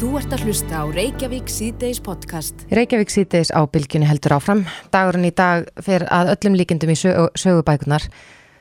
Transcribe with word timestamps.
Þú 0.00 0.14
ert 0.16 0.32
að 0.32 0.46
hlusta 0.48 0.78
á 0.80 0.84
Reykjavík 0.88 1.50
síðdeis 1.52 1.98
podcast. 2.00 2.62
Reykjavík 2.72 3.10
síðdeis 3.12 3.50
á 3.52 3.60
bylginni 3.68 4.06
heldur 4.08 4.32
áfram. 4.32 4.62
Dagurinn 4.88 5.26
í 5.28 5.32
dag 5.36 5.66
fer 5.84 6.06
að 6.08 6.30
öllum 6.32 6.54
líkendum 6.56 6.88
í 6.88 6.96
sög 6.96 7.26
sögubækunar 7.36 8.06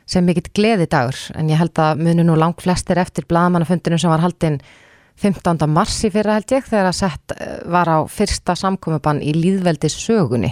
sem 0.03 0.27
mikill 0.27 0.49
gleði 0.51 0.89
dagur 0.91 1.15
en 1.39 1.47
ég 1.47 1.61
held 1.61 1.79
að 1.79 2.01
munu 2.03 2.25
nú 2.27 2.35
langt 2.35 2.59
flestir 2.65 2.99
eftir 2.99 3.23
blagamannafundinu 3.29 3.95
sem 4.03 4.11
var 4.11 4.25
haldinn 4.25 4.57
15. 5.23 5.63
marsi 5.71 6.11
fyrir 6.11 6.33
held 6.33 6.51
ég 6.57 6.67
þegar 6.67 6.89
að 6.91 6.99
sett 6.99 7.35
eh, 7.37 7.55
var 7.71 7.87
á 7.87 8.03
fyrsta 8.11 8.57
samkomiðbann 8.59 9.23
í 9.23 9.31
líðveldis 9.37 9.95
sögunni. 9.95 10.51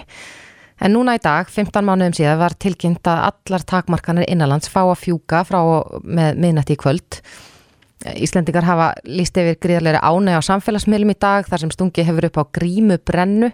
En 0.79 0.95
núna 0.95 1.17
í 1.19 1.23
dag, 1.27 1.51
15 1.51 1.83
mánuðum 1.83 2.15
síðan, 2.15 2.39
var 2.39 2.55
tilkynnt 2.55 3.11
að 3.11 3.25
allar 3.33 3.67
takmarkanir 3.75 4.31
innanlands 4.31 4.71
fá 4.71 4.85
að 4.85 5.01
fjúka 5.03 5.43
frá 5.51 5.59
með 5.99 6.39
minnætti 6.45 6.79
í 6.79 6.83
kvöld 6.85 7.19
Íslendingar 8.05 8.65
hafa 8.67 8.87
líst 9.09 9.37
yfir 9.39 9.57
gríðarlega 9.63 10.03
ánæg 10.05 10.37
á 10.37 10.41
samfélagsmiðlum 10.45 11.15
í 11.15 11.19
dag 11.19 11.47
þar 11.49 11.63
sem 11.63 11.71
stungi 11.73 12.05
hefur 12.05 12.27
upp 12.29 12.41
á 12.41 12.43
grímu 12.59 12.99
brennu 13.01 13.51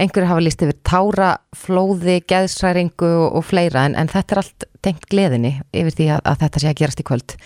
einhverju 0.00 0.28
hafa 0.28 0.44
líst 0.44 0.62
yfir 0.64 0.76
tára, 0.86 1.30
flóði, 1.56 2.18
geðsræringu 2.28 3.10
og, 3.30 3.42
fleira 3.44 3.86
en, 3.88 3.96
en 3.96 4.10
þetta 4.12 4.34
er 4.34 4.42
allt 4.42 4.66
tengt 4.84 5.08
gleðinni 5.12 5.56
yfir 5.72 5.96
því 5.98 6.08
að, 6.16 6.22
að 6.32 6.40
þetta 6.44 6.62
sé 6.62 6.70
að 6.70 6.78
gerast 6.80 7.02
í 7.02 7.06
kvöld. 7.08 7.36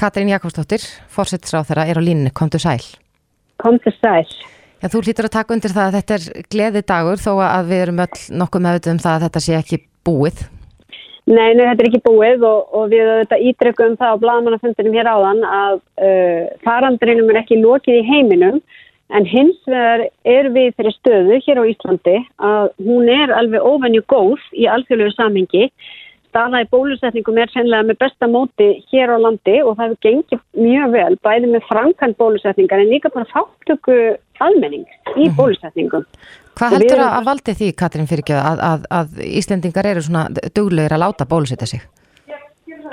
Katrín 0.00 0.32
Jakobsdóttir, 0.32 0.84
fórsettisráð 1.12 1.70
þeirra 1.70 1.86
er 1.92 2.00
á 2.00 2.02
línu, 2.04 2.32
kom 2.36 2.52
til 2.52 2.62
sæl. 2.62 2.80
Kom 3.60 3.76
til 3.84 3.92
sæl. 3.98 4.24
Já, 4.80 4.88
þú 4.88 5.02
hlýtur 5.04 5.28
að 5.28 5.34
taka 5.36 5.56
undir 5.56 5.74
það 5.76 5.88
að 5.88 5.96
þetta 5.98 6.16
er 6.16 6.46
gleði 6.52 6.82
dagur 6.88 7.20
þó 7.20 7.32
að 7.44 7.72
við 7.72 7.82
erum 7.84 8.00
öll 8.06 8.22
nokkuð 8.40 8.64
meðut 8.64 8.88
um 8.92 9.02
það 9.02 9.16
að 9.16 9.26
þetta 9.26 9.42
sé 9.44 9.58
ekki 9.58 9.80
búið 10.08 10.44
Nei, 11.30 11.52
nei, 11.54 11.62
þetta 11.62 11.84
er 11.84 11.86
ekki 11.86 12.02
búið 12.02 12.44
og, 12.46 12.70
og 12.74 12.88
við 12.90 13.06
auðvitað 13.06 13.42
ítryggum 13.46 13.92
það 14.00 14.14
á 14.18 14.22
blagamannafundinum 14.22 14.96
hér 14.98 15.10
áðan 15.12 15.42
að 15.46 15.76
uh, 16.02 16.46
farandrinum 16.66 17.30
er 17.30 17.38
ekki 17.44 17.60
lokið 17.60 18.00
í 18.00 18.06
heiminum 18.08 18.58
en 19.14 19.28
hins 19.30 19.60
vegar 19.70 20.02
er 20.26 20.48
við 20.54 20.72
fyrir 20.74 20.96
stöðu 20.96 21.38
hér 21.46 21.60
á 21.62 21.64
Íslandi 21.70 22.16
að 22.50 22.66
hún 22.86 23.10
er 23.14 23.34
alveg 23.36 23.62
ofennju 23.62 24.02
góð 24.10 24.42
í 24.58 24.66
alþjóðlegu 24.70 25.14
samhengi. 25.14 25.70
Staða 26.30 26.62
í 26.62 26.66
bólusetningum 26.70 27.38
er 27.42 27.50
sennilega 27.50 27.88
með 27.88 27.96
besta 28.04 28.28
móti 28.30 28.68
hér 28.92 29.10
á 29.10 29.18
landi 29.18 29.56
og 29.64 29.74
það 29.74 29.88
hefur 29.88 30.02
gengið 30.06 30.42
mjög 30.62 30.92
vel 30.94 31.14
bæði 31.26 31.48
með 31.50 31.64
framkvæmt 31.66 32.18
bólusetningar 32.20 32.82
en 32.82 32.92
líka 32.92 33.10
bara 33.10 33.26
fáttöku 33.32 33.96
almenning 34.38 34.86
í 35.16 35.26
mhm. 35.26 35.34
bólusetningum. 35.38 36.06
Hvað 36.60 36.76
heldur 36.76 37.00
að, 37.02 37.14
að 37.16 37.26
valdi 37.30 37.54
því, 37.56 37.70
Katrín 37.80 38.08
Fyrirkjöð, 38.10 38.42
að, 38.46 38.62
að, 38.68 38.86
að 38.98 39.24
Íslendingar 39.40 39.88
eru 39.90 40.04
svona 40.06 40.26
duglegir 40.54 40.94
að 40.94 41.02
láta 41.02 41.26
bólusetja 41.26 41.68
sig? 41.70 41.82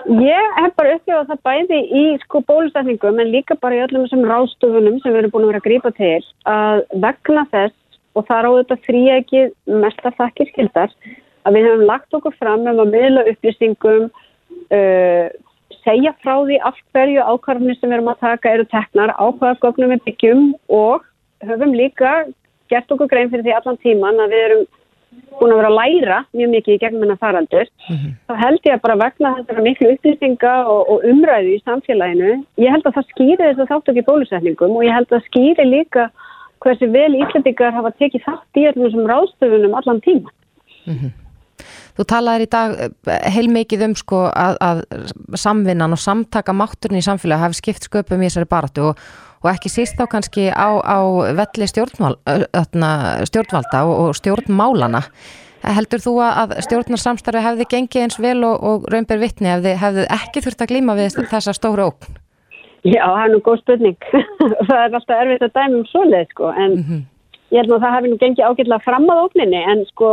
Ég 0.08 0.58
hef 0.58 0.74
bara 0.78 0.96
upplifað 0.96 1.30
það 1.32 1.42
bæði 1.46 1.80
í 2.00 2.04
sko 2.24 2.42
bólusetningum 2.48 3.22
en 3.22 3.32
líka 3.34 3.58
bara 3.62 3.78
í 3.78 3.84
öllum 3.86 4.06
þessum 4.08 4.26
rástofunum 4.30 4.98
sem 5.04 5.14
við 5.14 5.22
erum 5.22 5.34
búin 5.34 5.46
að 5.46 5.52
vera 5.52 5.62
að 5.62 5.68
grípa 5.68 5.94
til 5.98 6.14
að 6.50 6.84
vegna 7.06 7.46
þess 7.54 8.02
og 8.18 8.26
það 8.30 8.44
ráður 8.46 8.68
þetta 8.72 9.18
ekki 9.18 9.42
mest 9.84 10.06
að 10.08 10.20
þakkir 10.22 10.52
skildar 10.54 10.94
að 11.48 11.58
við 11.58 11.67
hefum 11.67 11.86
lagt 11.88 12.17
okkur 12.17 12.36
fram 12.38 12.66
um 12.67 12.81
að 12.84 12.94
miðla 12.94 13.26
upplýsingum, 13.31 14.09
uh, 14.76 15.28
segja 15.84 16.14
frá 16.23 16.34
því 16.44 16.58
af 16.67 16.80
hverju 16.92 17.23
ákvarðinu 17.23 17.78
sem 17.78 17.90
við 17.90 18.00
erum 18.00 18.12
að 18.12 18.23
taka 18.26 18.56
eru 18.56 18.66
teknar, 18.72 19.16
ákvarða 19.16 19.62
gögnum 19.64 19.94
við 19.95 20.03
byggjum 20.09 20.50
og 20.68 21.06
höfum 21.48 21.75
líka 21.78 22.25
gert 22.72 22.92
okkur 22.92 23.09
grein 23.12 23.31
fyrir 23.31 23.45
því 23.45 23.56
allan 23.56 23.80
tíman 23.84 24.20
að 24.20 24.36
við 24.36 24.45
erum 24.48 24.66
búin 25.38 25.53
að 25.53 25.59
vera 25.62 25.70
að 25.70 25.78
læra 25.78 26.18
mjög 26.36 26.50
mikið 26.53 26.75
í 26.75 26.80
gegnum 26.81 27.03
hennar 27.06 27.20
faraldur 27.22 27.68
mm 27.68 27.95
-hmm. 27.95 28.14
þá 28.28 28.34
held 28.44 28.62
ég 28.68 28.73
að 28.75 28.84
bara 28.86 29.02
vegna 29.03 29.34
þessara 29.38 29.66
miklu 29.68 29.92
upplýsinga 29.94 30.53
og, 30.73 30.81
og 30.92 31.06
umræðu 31.12 31.53
í 31.56 31.64
samfélaginu 31.64 32.31
ég 32.64 32.73
held 32.73 32.86
að 32.86 32.95
það 32.98 33.09
skýri 33.12 33.44
þess 33.44 33.62
að 33.62 33.70
þátt 33.72 33.92
okkur 33.92 34.09
bólusetningum 34.09 34.75
og 34.78 34.86
ég 34.86 34.98
held 34.98 35.12
að 35.12 35.25
skýri 35.30 35.66
líka 35.66 36.09
hversi 36.64 36.90
vel 36.98 37.14
Íslandingar 37.22 37.73
hafa 37.78 37.92
tekið 38.02 38.25
þátt 38.28 38.59
í 38.59 38.66
sem 38.92 39.09
ráðstöfunum 39.14 39.78
allan 39.78 40.02
tíma 40.02 40.30
mm 40.86 40.94
-hmm. 40.94 41.12
Þú 41.98 42.08
talaður 42.14 42.46
í 42.46 42.50
dag 42.58 42.75
eh, 42.88 43.30
heilmikið 43.36 43.86
um 43.90 43.96
sko 43.96 44.25
að, 44.31 44.59
að 44.62 44.84
samvinnan 45.36 45.96
og 45.96 46.02
samtaka 46.02 46.53
mátturinn 46.53 47.02
í 47.02 47.06
samfélagi 47.06 47.46
hafi 47.46 47.62
skipt 47.62 47.90
sköpum 47.90 48.22
í 48.22 48.30
þessari 48.30 48.50
baratu 48.50 48.91
og 48.91 49.08
og 49.44 49.50
ekki 49.52 49.72
síst 49.72 49.97
þá 50.00 50.08
kannski 50.12 50.47
á, 50.50 50.69
á 50.81 51.00
velli 51.38 51.68
stjórnval, 51.69 52.16
stjórnvalda 53.30 53.84
og, 53.86 53.97
og 54.08 54.16
stjórnmálana. 54.18 55.03
Heldur 55.68 56.02
þú 56.02 56.14
að 56.24 56.56
stjórnarsamstarfi 56.68 57.44
hefði 57.44 57.68
gengið 57.72 58.06
eins 58.06 58.20
vel 58.22 58.40
og, 58.47 58.56
og 58.62 58.88
raunber 58.94 59.20
vittni 59.22 59.52
ef 59.52 59.64
þið 59.66 59.78
hefðu 59.81 60.08
ekki 60.18 60.44
þurft 60.46 60.64
að 60.64 60.72
glíma 60.72 60.96
við 60.97 61.20
þessa 61.31 61.53
stóru 61.58 61.90
ókn? 61.90 62.18
Já, 62.86 63.02
það 63.03 63.24
er 63.24 63.31
nú 63.34 63.40
góð 63.44 63.62
spurning. 63.64 63.97
það 64.70 64.78
er 64.78 64.97
alltaf 65.00 65.16
erfitt 65.18 65.47
að 65.47 65.56
dæma 65.58 65.80
um 65.80 65.88
svoleið 65.91 66.28
sko 66.31 66.52
en 66.53 66.72
mm 66.72 66.84
-hmm. 66.84 67.02
ég 67.52 67.58
held 67.58 67.70
nú 67.70 67.78
að 67.78 67.84
það 67.86 67.96
hefði 67.96 68.12
nú 68.12 68.20
gengið 68.22 68.47
ágjörlega 68.47 68.86
fram 68.86 69.09
að 69.09 69.24
ókninni 69.25 69.62
en 69.72 69.86
sko 69.91 70.09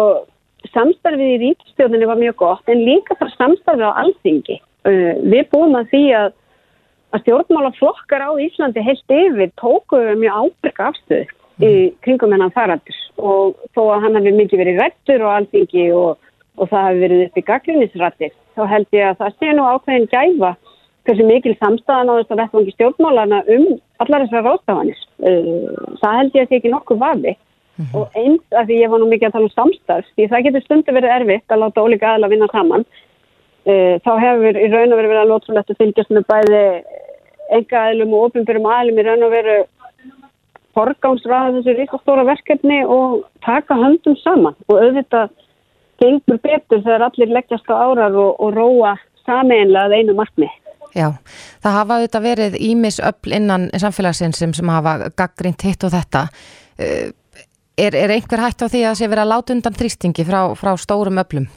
samstarfið 0.73 1.35
í 1.35 1.41
rítstjórnini 1.43 2.09
var 2.09 2.21
mjög 2.21 2.39
gott 2.41 2.73
en 2.73 2.85
líka 2.87 3.17
bara 3.21 3.37
samstarfið 3.37 3.91
á 3.91 4.01
alþingi. 4.05 4.61
Uh, 4.85 5.13
við 5.25 5.47
búum 5.53 5.77
að 5.79 5.93
því 5.93 6.03
að 6.21 6.33
að 7.15 7.23
stjórnmálaflokkar 7.23 8.27
á 8.27 8.31
Íslandi 8.43 8.83
heilt 8.83 9.13
yfir 9.15 9.51
tóku 9.61 10.01
mjög 10.19 10.39
ábyrga 10.41 10.91
afstöð 10.91 11.29
í 11.63 11.71
mhm. 11.71 11.97
kringum 12.03 12.35
hennan 12.35 12.55
farandur 12.55 13.01
og 13.23 13.61
þó 13.77 13.83
að 13.95 14.07
hann 14.07 14.19
hefði 14.19 14.33
mikið 14.41 14.63
verið 14.65 14.81
rættur 14.83 15.23
og 15.23 15.35
alþingi 15.37 15.85
og, 15.95 16.31
og 16.59 16.71
það 16.73 16.87
hefði 16.89 17.05
verið 17.05 17.25
upp 17.25 17.39
í 17.39 17.47
gaglunisrættir 17.51 18.35
þá 18.55 18.63
held 18.73 18.99
ég 18.99 19.11
að 19.11 19.21
það 19.21 19.37
sé 19.39 19.55
nú 19.55 19.67
ákveðin 19.71 20.11
gæfa 20.11 20.53
hversu 21.05 21.27
mikil 21.29 21.55
samstæðan 21.61 22.11
á 22.11 22.15
þess 22.19 22.35
að 22.35 22.41
vettvangi 22.43 22.75
stjórnmálana 22.75 23.41
um 23.55 23.67
allar 24.03 24.25
þessar 24.25 24.47
rástafanir. 24.49 25.01
Uh, 25.21 25.75
það 26.01 26.19
held 26.19 26.39
ég 26.39 26.47
að 26.47 26.51
það 26.51 26.59
ekki 26.59 26.73
nokkuð 26.75 27.03
vafi 27.05 27.35
mm 27.77 27.85
-hmm. 27.85 27.97
og 27.99 28.11
eins 28.15 28.45
að 28.51 28.67
því 28.67 28.77
ég 28.83 28.91
var 28.91 29.01
nú 29.01 29.09
mikið 29.11 29.29
að 29.29 29.33
tala 29.33 29.49
um 29.49 29.57
samstarf 29.59 30.07
því 30.17 30.29
það 30.29 30.45
getur 30.45 30.65
stundu 30.65 30.93
verið 30.93 31.15
erfitt 31.19 31.49
að 31.51 31.63
láta 31.63 31.85
ólíka 31.85 32.07
aðla 32.15 32.29
vinna 32.33 32.49
saman. 32.53 32.85
Uh, 33.65 33.95
þá 34.05 34.13
hefur 34.21 34.55
í 34.61 34.67
raun 34.69 34.93
og 34.93 34.99
verið 34.99 35.11
verið 35.13 35.23
að 35.25 35.31
lótsulegt 35.33 35.71
að 35.71 35.81
fylgjast 35.81 36.11
með 36.11 36.25
bæði 36.33 36.65
enga 37.57 37.79
aðlum 37.89 38.13
og 38.15 38.25
ofinbjörnum 38.27 38.73
aðlum 38.73 38.99
í 38.99 39.07
raun 39.07 39.25
og 39.25 39.31
veru 39.31 39.57
forgámsraða 40.75 41.55
þessu 41.57 41.77
ríkastóra 41.79 42.27
verkefni 42.27 42.83
og 42.85 43.25
taka 43.47 43.77
höndum 43.79 44.17
saman 44.21 44.57
og 44.69 44.77
auðvitað 44.83 45.31
gengur 46.03 46.41
betur 46.43 46.83
þegar 46.83 47.07
allir 47.09 47.33
leggjast 47.33 47.71
á 47.71 47.75
árar 47.79 48.15
og, 48.19 48.35
og 48.41 48.55
róa 48.57 48.97
sameinlega 49.25 50.01
einu 50.01 50.17
markmi. 50.19 50.51
Já, 50.95 51.11
það 51.63 51.77
hafa 51.79 51.99
auðvitað 51.99 52.27
verið 52.29 52.57
ímis 52.63 53.01
öll 53.03 53.35
innan 53.35 53.67
samfélagsins 53.83 54.39
sem, 54.39 54.53
sem 54.55 54.71
hafa 54.71 55.11
gaggrínt 55.19 55.65
hitt 55.67 55.87
og 55.87 55.95
þetta. 55.95 56.27
Eh, 56.79 57.11
er, 57.79 57.95
er 57.95 58.15
einhver 58.15 58.43
hægt 58.45 58.63
á 58.63 58.67
því 58.71 58.85
að 58.89 58.99
sé 59.01 59.09
verið 59.11 59.25
að 59.25 59.33
láta 59.33 59.55
undan 59.55 59.79
þrýstingi 59.79 60.27
frá, 60.27 60.41
frá 60.59 60.75
stórum 60.81 61.21
öllum? 61.23 61.49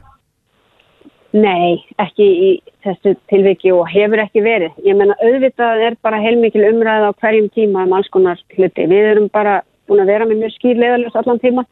Nei, 1.38 1.84
ekki 2.02 2.26
í 2.26 2.50
þessu 2.86 3.14
tilviki 3.30 3.72
og 3.76 3.90
hefur 3.92 4.22
ekki 4.24 4.42
verið. 4.46 4.74
Ég 4.88 4.96
menna 4.98 5.18
auðvitað 5.20 5.84
er 5.90 5.98
bara 6.02 6.22
heilmikil 6.24 6.64
umræð 6.70 7.10
á 7.10 7.12
hverjum 7.20 7.50
tíma 7.54 7.84
um 7.86 7.96
alls 7.98 8.10
konar 8.14 8.40
hluti. 8.56 8.88
Við 8.88 9.12
erum 9.12 9.28
bara 9.34 9.60
búin 9.88 10.02
að 10.04 10.14
vera 10.14 10.28
með 10.28 10.44
mjög 10.44 10.56
skýr 10.56 10.80
leðaljós 10.82 11.18
allan 11.20 11.42
tíma 11.44 11.66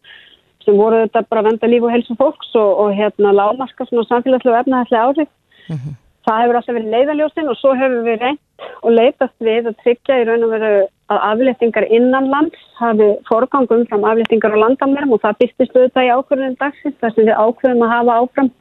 sem 0.65 0.77
voru 0.77 1.03
þetta 1.03 1.23
bara 1.29 1.43
að 1.43 1.49
venda 1.51 1.69
líf 1.69 1.85
og 1.85 1.93
helsu 1.93 2.17
fólks 2.19 2.51
og, 2.57 2.71
og 2.83 2.97
hérna 2.97 3.33
lámarska 3.37 3.87
svona 3.87 4.05
samfélagslega 4.09 4.65
efnaðallega 4.65 5.05
áhrif. 5.07 5.31
Mm 5.69 5.77
-hmm. 5.77 5.95
Það 6.25 6.41
hefur 6.41 6.57
alltaf 6.59 6.75
verið 6.75 6.93
leiðaljósin 6.95 7.49
og 7.49 7.57
svo 7.57 7.73
hefur 7.79 8.03
við 8.05 8.21
reynt 8.21 8.41
og 8.81 8.91
leitast 8.91 9.37
við 9.39 9.67
að 9.69 9.79
tryggja 9.83 10.21
í 10.21 10.25
raun 10.25 10.45
og 10.45 10.53
veru 10.55 10.87
að 11.13 11.21
aflettingar 11.29 11.85
innan 11.93 12.29
lands 12.31 12.61
hafi 12.79 13.11
forgangum 13.29 13.85
fram 13.89 14.05
aflettingar 14.09 14.55
á 14.57 14.63
landamærum 14.63 15.15
og 15.15 15.21
það 15.23 15.39
byrstist 15.43 15.77
auðvitað 15.77 16.07
í 16.07 16.13
ákvörðin 16.17 16.59
dagsins 16.61 16.99
þar 17.01 17.15
sem 17.15 17.27
við 17.29 17.41
ákvörðum 17.45 17.85
að 17.85 17.93
hafa 17.93 18.19
áfram 18.21 18.51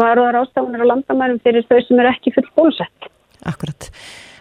varuðar 0.00 0.40
ástafanir 0.42 0.84
á 0.84 0.90
landamærum 0.90 1.42
fyrir 1.44 1.66
þau 1.68 1.80
sem 1.86 2.00
er 2.02 2.10
ekki 2.10 2.34
full 2.34 2.48
bólusett. 2.58 3.10
Akkurat. 3.46 3.90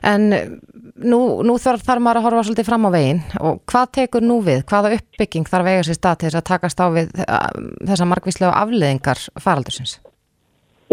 En 0.03 0.31
nú, 0.33 1.19
nú 1.45 1.57
þarf, 1.61 1.83
þarf 1.85 2.03
maður 2.03 2.19
að 2.19 2.25
horfa 2.27 2.45
svolítið 2.47 2.67
fram 2.67 2.87
á 2.89 2.95
veginn 2.95 3.21
og 3.39 3.61
hvað 3.69 3.91
tekur 3.99 4.25
nú 4.25 4.39
við? 4.43 4.65
Hvaða 4.67 4.95
uppbygging 4.97 5.47
þarf 5.47 5.69
vega 5.69 5.85
sér 5.87 5.99
stað 5.99 6.17
til 6.17 6.29
þess 6.29 6.39
að 6.41 6.49
takast 6.49 6.83
á 6.83 6.87
við 6.91 7.13
þessa 7.85 8.09
margvíslega 8.09 8.57
afleðingar 8.63 9.21
faraldursins? 9.45 9.99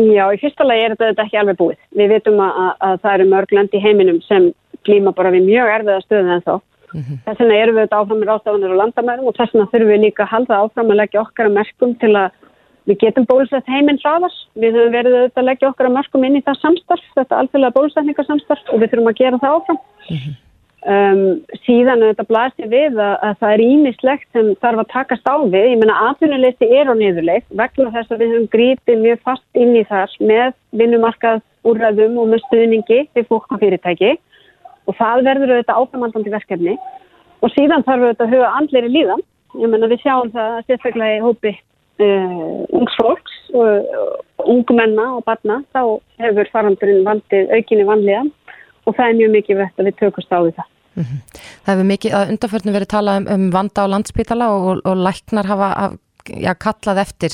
Já, 0.01 0.25
í 0.33 0.39
fyrsta 0.41 0.65
lagi 0.65 0.87
er 0.87 0.95
þetta 0.97 1.27
ekki 1.27 1.41
alveg 1.41 1.59
búið. 1.59 1.81
Við 1.99 2.13
veitum 2.15 2.39
að, 2.41 2.61
að, 2.63 2.71
að 2.87 3.01
það 3.03 3.17
eru 3.17 3.29
mörg 3.33 3.55
land 3.57 3.75
í 3.75 3.83
heiminum 3.83 4.21
sem 4.29 4.53
klíma 4.91 5.15
bara 5.15 5.33
við 5.33 5.47
mjög 5.47 5.73
erfiða 5.79 6.05
stöðu 6.05 6.37
en 6.37 6.47
þá. 6.49 6.55
Mm 6.91 7.01
-hmm. 7.01 7.19
Þess 7.25 7.41
vegna 7.41 7.59
erum 7.63 7.77
við 7.77 7.85
þetta 7.87 7.99
áfram 8.03 8.21
með 8.21 8.35
ástafanir 8.35 8.75
á 8.75 8.81
landamærum 8.83 9.27
og 9.31 9.37
þess 9.39 9.53
vegna 9.55 9.71
þurfum 9.73 9.91
við 9.95 10.05
líka 10.05 10.23
að 10.25 10.33
halda 10.35 10.61
áfram 10.65 10.91
að 10.91 11.01
leggja 11.01 11.21
okkar 11.21 11.47
að 11.47 11.59
merkum 11.59 11.95
til 12.03 12.15
að 12.17 12.31
Við 12.89 12.99
getum 13.05 13.27
bólusett 13.29 13.69
heiminn 13.71 14.01
hraðar, 14.01 14.35
við 14.59 14.77
höfum 14.79 14.95
verið 14.95 15.17
auðvitað 15.17 15.43
að 15.43 15.49
leggja 15.51 15.71
okkar 15.71 15.89
að 15.89 15.97
mörgum 15.97 16.23
inn 16.27 16.39
í 16.39 16.45
það 16.47 16.61
samstarf, 16.63 17.09
þetta 17.19 17.41
alþjóðlega 17.41 17.77
bólusetningarsamstarf 17.77 18.71
og 18.73 18.81
við 18.81 18.93
þurfum 18.93 19.11
að 19.11 19.21
gera 19.21 19.41
það 19.43 19.57
áfram. 19.57 19.81
Mm 20.07 20.17
-hmm. 20.23 20.39
um, 20.95 21.21
síðan 21.67 22.05
auðvitað 22.05 22.31
blæsti 22.33 22.71
við 22.73 22.97
að, 23.05 23.15
að 23.29 23.37
það 23.43 23.55
er 23.55 23.65
ímislegt 23.67 24.27
sem 24.33 24.49
þarf 24.65 24.83
að 24.83 24.93
takast 24.97 25.29
á 25.29 25.37
við. 25.45 25.69
Ég 25.75 25.79
menna 25.83 26.01
atvinnuleysi 26.09 26.71
er 26.81 26.91
á 26.91 26.95
niðurleik 26.97 27.47
vegna 27.63 27.95
þess 27.99 28.11
að 28.11 28.25
við 28.25 28.33
höfum 28.33 28.51
grítið 28.57 29.05
mjög 29.05 29.23
fast 29.29 29.63
inn 29.63 29.77
í 29.77 29.85
þar 29.93 30.17
með 30.33 30.51
vinnumarkað 30.83 31.45
úrræðum 31.69 32.19
og 32.19 32.33
með 32.33 32.45
stuðningi 32.49 33.01
við 33.15 33.29
fólk 33.29 33.53
og 33.53 33.61
fyrirtæki 33.61 34.17
og 34.89 34.97
það 34.99 35.25
verður 35.29 35.55
auðvitað 35.55 35.81
áframaldandi 35.83 36.33
verkefni. 36.35 36.77
Og 37.41 37.53
síðan 37.55 37.85
þarf 37.87 38.05
við 38.05 38.25
að 38.25 38.35
huga 38.35 38.53
andlir 38.59 38.89
í 38.89 38.95
líðan. 38.95 39.23
Ég 39.61 39.73
menna 39.73 39.91
við 39.91 40.03
sjáum 40.05 40.33
það 40.35 40.57
að 40.57 40.67
sérstaklega 40.69 41.17
í 41.19 41.23
hópi 41.25 41.55
uh, 41.55 42.59
ungs 42.77 42.99
fólks 43.01 43.39
og 43.57 44.45
ungmenna 44.51 45.07
og 45.17 45.25
barna. 45.29 45.61
Þá 45.75 45.83
hefur 46.25 46.53
farandurinn 46.53 47.07
valdið 47.07 47.55
aukinni 47.57 47.89
vanlíðan. 47.89 48.31
Og 48.89 48.97
það 48.97 49.07
er 49.07 49.19
mjög 49.21 49.35
mikið 49.39 49.61
vett 49.61 49.81
að 49.81 49.91
við 49.91 49.99
tökumst 50.03 50.37
á 50.37 50.39
því 50.41 50.53
það. 50.59 50.69
Mm 50.91 51.05
-hmm. 51.05 51.41
Það 51.65 51.75
hefur 51.75 51.91
mikið 51.95 52.15
að 52.19 52.31
undarförnum 52.35 52.77
verið 52.77 52.93
talað 52.95 53.19
um, 53.21 53.27
um 53.35 53.51
vanda 53.51 53.85
á 53.85 53.93
landspítala 53.93 54.47
og, 54.51 54.81
og 54.85 54.97
læknar 54.97 55.47
hafa 55.47 55.69
ja, 56.37 56.55
kallað 56.55 57.03
eftir 57.05 57.33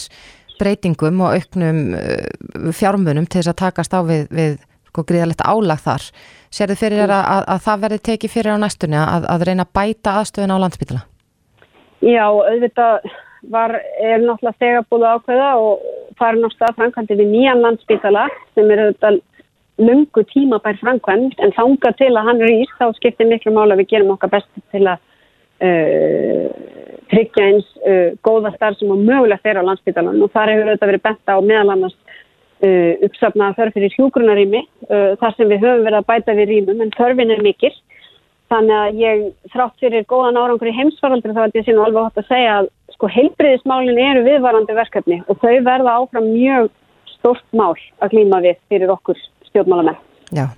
breytingum 0.61 1.21
og 1.21 1.35
auknum 1.35 1.95
uh, 1.95 2.73
fjármunum 2.73 3.27
til 3.27 3.41
þess 3.41 3.53
að 3.53 3.63
takast 3.65 3.95
á 3.97 4.01
við, 4.07 4.29
við 4.31 4.59
sko, 4.97 5.05
gríðalegt 5.05 5.45
álag 5.45 5.85
þar. 5.85 6.09
Sér 6.49 6.73
þið 6.73 6.83
fyrir 6.83 7.13
að, 7.13 7.23
að, 7.37 7.45
að 7.53 7.63
það 7.69 7.85
verði 7.85 8.01
tekið 8.09 8.35
fyrir 8.35 8.57
á 8.57 8.63
næstunni 8.65 8.99
að, 9.03 9.29
að 9.29 9.47
reyna 9.51 9.69
að 9.69 9.75
bæta 9.77 10.17
aðstöðun 10.23 10.57
á 10.57 10.63
landsbytala? 10.65 11.05
Já, 12.07 12.27
auðvitað 12.33 13.09
var, 13.53 13.77
er 14.01 14.23
náttúrulega 14.25 14.61
þegar 14.61 14.87
búið 14.91 15.09
ákveða 15.13 15.49
og 15.61 15.87
farin 16.19 16.47
á 16.47 16.51
stað 16.55 16.77
framkvæmdi 16.81 17.19
við 17.21 17.33
nýjan 17.33 17.65
landsbytala 17.65 18.27
sem 18.57 18.71
er 18.73 18.85
auðvitað 18.87 19.21
lungu 19.77 20.25
tímabær 20.33 20.79
framkvæmd 20.81 21.37
en 21.45 21.53
þanga 21.57 21.93
til 21.99 22.13
að 22.15 22.31
hann 22.31 22.41
rýst 22.45 22.79
þá 22.81 22.87
skiptir 22.97 23.29
miklu 23.29 23.53
mála 23.53 23.77
við 23.77 23.91
gerum 23.93 24.15
okkar 24.15 24.33
best 24.33 24.49
til 24.73 24.87
að 24.89 25.03
uh, 25.67 26.47
tryggja 27.13 27.49
eins 27.51 27.69
uh, 27.85 28.17
góða 28.25 28.55
starf 28.57 28.81
sem 28.81 28.93
á 28.93 28.97
mögulegt 28.97 29.47
er 29.47 29.61
á 29.61 29.69
landsbytalan 29.69 30.23
og 30.25 30.33
þar 30.33 30.55
hefur 30.55 30.71
auðvitað 30.71 30.93
verið 30.93 31.05
bent 31.11 31.33
á 31.33 31.37
meðal 31.45 31.75
annars 31.77 31.99
uh, 32.63 32.93
uppsafnaða 33.09 33.59
þörf 33.59 33.77
fyrir 33.77 33.97
hjúgrunarými 33.97 34.63
uh, 34.63 35.13
þar 35.21 35.37
sem 35.37 35.51
við 35.51 35.67
höfum 35.67 35.85
verið 35.89 36.01
að 36.01 36.09
bæta 36.13 36.39
við 36.39 36.51
rýmum 36.53 36.83
en 36.85 36.95
þörfin 36.97 37.35
er 37.35 37.45
mikil 37.45 37.75
þannig 38.53 38.77
að 38.79 38.99
ég 39.03 39.23
þrátt 39.53 39.83
fyrir 39.83 40.09
góðan 40.11 40.39
árangur 40.39 40.71
í 40.71 40.77
heimsvaraldri 40.77 41.35
þá 41.35 41.45
held 41.45 41.59
ég 41.59 41.67
sín 41.67 41.81
alveg 41.83 42.09
hótt 42.09 42.21
að 42.23 42.29
segja 42.31 42.59
að 42.61 42.73
sko 42.97 43.11
heilbriðismálin 43.13 44.01
eru 44.01 44.27
viðvarandi 44.27 44.77
verkefni 44.77 45.23
og 45.27 45.41
þau 45.43 45.55
verða 45.67 45.97
áfram 46.01 46.29
mjög 46.31 46.69
stort 47.17 47.47
mál 47.57 47.75
að 47.75 48.13
glýma 48.15 48.43
við 48.45 48.61
fyrir 48.71 48.93
okkur 48.95 49.19
stjórnmálamenn. 49.49 49.99
Já, 50.35 50.49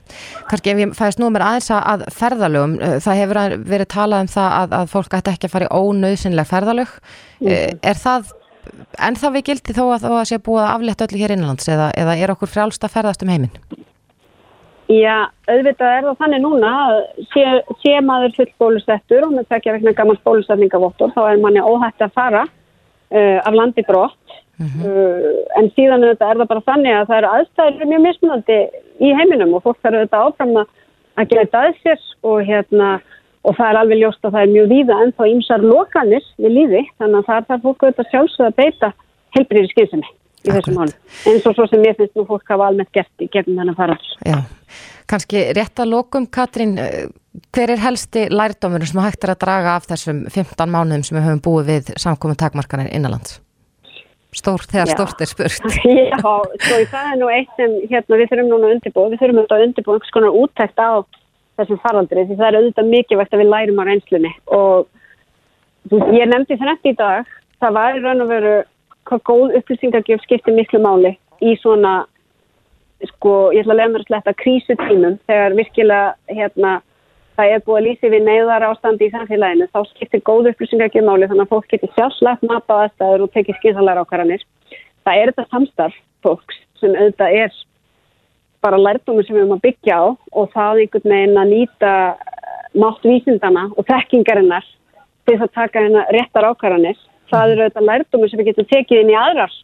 kannski 0.48 0.72
ef 0.72 0.78
ég 0.80 0.92
fæðist 0.96 1.20
nú 1.20 1.28
mér 1.32 1.44
aðeins 1.44 1.68
að 1.76 2.04
ferðalögum, 2.16 2.78
eh, 2.80 2.94
það 3.04 3.18
hefur 3.20 3.40
verið 3.68 3.88
talað 3.92 4.22
um 4.24 4.30
það 4.32 4.54
að, 4.58 4.76
að 4.78 4.92
fólk 4.94 5.16
ætti 5.18 5.32
ekki 5.34 5.48
að 5.48 5.54
fara 5.54 5.68
í 5.68 5.80
ónauðsynleg 5.82 6.48
ferðalög, 6.48 6.94
mm. 7.42 7.82
er 7.84 8.00
það 8.00 8.30
en 9.08 9.18
það 9.18 9.36
við 9.36 9.46
gildi 9.50 9.76
þó 9.76 9.84
að 9.86 10.06
það 10.06 10.24
sé 10.30 10.38
búið 10.38 10.64
að 10.64 10.72
aflétta 10.74 11.06
öllu 11.08 11.20
hér 11.22 11.34
innanlands 11.34 11.68
eða, 11.68 11.90
eða 12.02 12.16
er 12.16 12.32
okkur 12.34 12.52
frjálst 12.52 12.84
að 12.84 12.94
ferðast 12.96 13.24
um 13.24 13.32
heiminn? 13.32 13.54
Já, 14.88 15.28
auðvitað 15.50 15.94
er 15.94 16.06
það 16.06 16.20
þannig 16.22 16.42
núna 16.44 16.68
að 16.86 16.98
sé, 17.34 17.44
sé 17.82 17.98
maður 18.00 18.36
full 18.38 18.52
bólusettur 18.62 19.26
og 19.26 19.34
með 19.36 19.50
tvekja 19.50 19.74
vegna 19.76 19.96
gammalt 19.98 20.22
bólusetningavottur 20.24 21.12
þá 21.12 21.22
er 21.26 21.42
manni 21.42 21.60
óhætti 21.60 22.06
að 22.06 22.14
fara 22.16 22.46
uh, 22.46 23.38
af 23.44 23.54
landi 23.56 23.84
brott 23.88 24.38
Uh 24.58 24.66
-huh. 24.66 24.86
uh, 24.90 25.42
en 25.58 25.68
síðan 25.70 26.02
er 26.02 26.16
það 26.18 26.48
bara 26.50 26.66
þannig 26.66 26.94
að 26.94 27.06
það 27.06 27.18
eru 27.18 27.28
aðstæður 27.34 27.90
mjög 27.90 28.00
mismunandi 28.02 28.56
í 28.98 29.12
heiminum 29.14 29.52
og 29.54 29.62
fólk 29.62 29.78
þarf 29.82 29.94
auðvitað 29.94 30.24
áfram 30.26 30.56
að 30.58 31.28
gera 31.30 31.44
þetta 31.44 31.60
að 31.62 31.76
sér 31.82 32.00
og, 32.22 32.38
hérna, 32.48 32.88
og 33.46 33.56
það 33.56 33.70
er 33.70 33.80
alveg 33.80 34.00
ljóst 34.02 34.24
að 34.24 34.34
það 34.36 34.44
er 34.44 34.54
mjög 34.54 34.70
víða 34.72 35.00
en 35.04 35.12
þá 35.18 35.24
ímsar 35.32 35.64
lokanir 35.64 36.30
við 36.38 36.54
lífi 36.56 36.84
þannig 36.98 37.18
að 37.18 37.28
það 37.28 37.40
er 37.40 37.48
það 37.48 37.66
fólk 37.66 37.84
auðvitað 37.84 38.10
sjálfsögða 38.12 38.48
að 38.50 38.58
beita 38.62 38.92
heilbriðir 39.36 39.72
skilsemi 39.72 40.10
í 40.44 40.52
þessum 40.52 40.78
málum 40.78 41.32
eins 41.32 41.48
og 41.48 41.56
svo 41.56 41.66
sem 41.70 41.84
ég 41.86 41.98
finnst 41.98 42.18
nú 42.18 42.26
fólk 42.28 42.52
hafa 42.52 42.68
almennt 42.70 42.92
gert 42.94 43.24
í 43.24 43.28
gegnum 43.32 43.58
þennan 43.60 43.78
farans. 43.78 44.12
Já, 44.26 44.38
kannski 45.10 45.42
rétt 45.56 45.82
að 45.82 45.92
lokum 45.94 46.28
Katrín, 46.30 46.78
eh, 46.82 47.10
hver 47.54 47.74
er 47.74 47.82
helsti 47.82 48.28
lærdómur 48.30 48.86
sem 48.86 49.02
hægt 49.02 49.26
er 49.26 49.34
að 49.34 49.42
draga 49.44 49.76
af 49.76 49.88
þessum 49.90 50.24
15 50.30 50.72
mánuðum 50.74 51.04
sem 51.04 51.18
við 51.18 51.28
höfum 51.28 51.44
búið 51.44 51.70
við 51.72 51.92
samkominn 51.98 52.40
takmarkanir 52.40 52.90
innanlands? 52.92 53.40
Stór 54.36 54.60
þegar 54.68 54.90
stórt 54.92 55.22
er 55.24 55.30
spurt. 55.30 55.64
Já, 56.12 56.20
sko 56.20 56.80
það 56.92 57.06
er 57.12 57.16
nú 57.16 57.30
eitt 57.32 57.54
sem 57.56 57.78
hérna, 57.88 58.18
við 58.20 58.28
þurfum 58.28 58.50
núna 58.52 58.68
að 58.68 58.74
undirbúa, 58.76 59.08
við 59.08 59.22
þurfum 59.22 59.40
að 59.44 59.64
undirbúa 59.66 59.96
einhvers 59.96 60.14
konar 60.14 60.36
úttækt 60.36 60.82
á 60.84 60.90
þessum 61.58 61.80
faraldri 61.82 62.26
því 62.26 62.38
það 62.38 62.48
er 62.48 62.58
auðvitað 62.58 62.92
mikilvægt 62.94 63.34
að 63.34 63.42
við 63.42 63.52
lærum 63.52 63.82
á 63.82 63.88
reynslunni 63.88 64.32
og 64.58 64.88
ég 66.18 66.28
nefndi 66.28 66.58
þetta 66.60 66.90
í 66.90 66.98
dag, 66.98 67.32
það 67.60 67.78
var 67.78 67.96
í 67.96 68.04
raun 68.04 68.24
og 68.24 68.30
veru 68.32 68.54
hvað 69.08 69.24
góð 69.30 69.56
upplýsingargjöf 69.60 70.24
skiptir 70.24 70.56
miklu 70.56 70.82
máli 70.84 71.14
í 71.40 71.54
svona 71.62 72.02
sko, 73.06 73.50
ég 73.54 73.62
ætla 73.62 73.74
að 73.76 73.80
lega 73.80 73.92
mér 73.94 74.04
að 74.04 74.10
sletta 74.10 74.36
krísutímum 74.42 75.18
þegar 75.30 75.56
virkilega 75.58 76.38
hérna 76.38 76.78
það 77.38 77.52
er 77.54 77.64
búið 77.66 77.78
að 77.78 77.86
lýsi 77.86 78.10
við 78.10 78.24
neyðar 78.26 78.66
ástandi 78.66 79.06
í 79.06 79.12
samfélaginu, 79.14 79.68
þá 79.70 79.80
skiptir 79.92 80.22
góð 80.26 80.50
upplýsingar 80.52 80.90
ekki 80.90 81.04
máli 81.06 81.28
þannig 81.30 81.46
að 81.46 81.52
fólk 81.52 81.68
getur 81.70 81.92
sjálfslægt 81.94 82.46
mata 82.50 82.74
á 82.74 82.82
aðstæður 82.84 83.24
og 83.26 83.32
tekið 83.36 83.60
skynsalara 83.60 84.02
ákvarðanir. 84.02 84.42
Það 85.06 85.20
er 85.20 85.30
þetta 85.30 85.46
samstarf 85.52 86.00
fólks 86.26 86.58
sem 86.80 86.96
auðvitað 86.98 87.36
er 87.44 87.54
bara 88.64 88.80
lærdomur 88.80 89.26
sem 89.26 89.36
við 89.36 89.44
erum 89.44 89.56
að 89.58 89.64
byggja 89.68 89.98
á 89.98 90.04
og 90.08 90.50
það 90.54 90.82
einhvern 90.82 91.14
veginn 91.14 91.40
að 91.42 91.52
nýta 91.54 91.92
mátt 92.78 93.06
vísindana 93.06 93.68
og 93.76 93.86
þekkingarinnar 93.88 94.66
til 95.28 95.38
að 95.38 95.54
taka 95.54 95.84
hérna 95.84 96.04
réttar 96.14 96.48
ákvarðanir. 96.50 96.98
Það 97.28 97.52
eru 97.52 97.64
auðvitað 97.64 97.88
lærdomur 97.90 98.30
sem 98.30 98.40
við 98.40 98.50
getum 98.52 98.68
tekið 98.72 99.02
inn 99.02 99.12
í 99.12 99.18
aðrar 99.18 99.56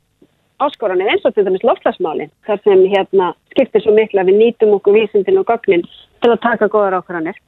áskoranir 0.62 1.11
eins 1.11 1.25
og 1.26 1.35
til 1.35 1.44
dæmis 1.46 1.64
loftlagsmálinn 1.67 2.31
þar 2.46 2.61
sem 2.62 2.85
hérna 2.93 3.32
skiptir 3.52 3.82
svo 3.82 3.94
miklu 3.96 4.23
að 4.23 4.31
við 4.31 4.41
nýtum 4.41 4.76
okkur 4.76 4.96
vísindin 4.99 5.41
og 5.41 5.49
gögnin 5.50 5.82
til 6.23 6.31
að 6.31 6.43
taka 6.44 6.70
góðar 6.70 7.00
ákvarðanir. 7.00 7.38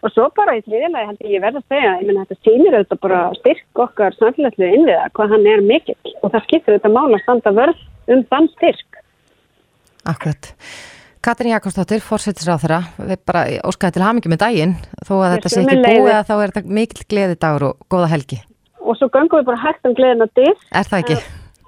Og 0.00 0.12
svo 0.14 0.30
bara 0.36 0.56
í 0.56 0.62
þriðilegi 0.64 1.08
held 1.10 1.24
ég 1.28 1.42
verða 1.44 1.60
að 1.60 1.72
segja, 1.74 1.96
ég 2.00 2.06
menna 2.08 2.24
þetta 2.24 2.46
sýnir 2.46 2.76
auðvitað 2.76 3.02
bara 3.04 3.18
styrk 3.36 3.82
okkar 3.84 4.16
samfélagslega 4.16 4.76
innviða 4.78 5.10
hvað 5.16 5.34
hann 5.34 5.48
er 5.52 5.64
mikill 5.64 6.14
og 6.22 6.32
það 6.32 6.46
skiptir 6.46 6.76
auðvitað 6.76 6.96
mála 6.96 7.18
að 7.18 7.24
standa 7.26 7.52
vörð 7.58 7.82
um 8.14 8.24
þann 8.30 8.48
styrk. 8.54 8.89
Akkurat. 10.08 10.52
Katrin 11.20 11.52
Jakobsdóttir, 11.52 12.00
fórsettisráð 12.00 12.62
þeirra, 12.62 12.78
við 13.04 13.18
bara 13.28 13.42
óskaði 13.68 13.98
til 13.98 14.04
hamingi 14.06 14.30
með 14.32 14.40
daginn, 14.40 14.70
þó 15.04 15.12
að 15.18 15.34
þetta 15.34 15.50
sé 15.52 15.64
ekki 15.66 15.82
búið 15.84 16.14
að 16.14 16.22
þá 16.30 16.32
er 16.36 16.52
þetta 16.54 16.78
mikill 16.78 17.04
gleði 17.12 17.36
dagur 17.44 17.66
og 17.68 17.84
góða 17.92 18.08
helgi. 18.14 18.38
Og 18.80 18.96
svo 18.96 19.10
gangum 19.12 19.42
við 19.42 19.50
bara 19.50 19.60
hægt 19.60 19.84
um 19.84 19.96
gleðina 19.98 20.30
til. 20.32 20.54
Er 20.72 20.88
það 20.88 21.02
ekki? 21.04 21.18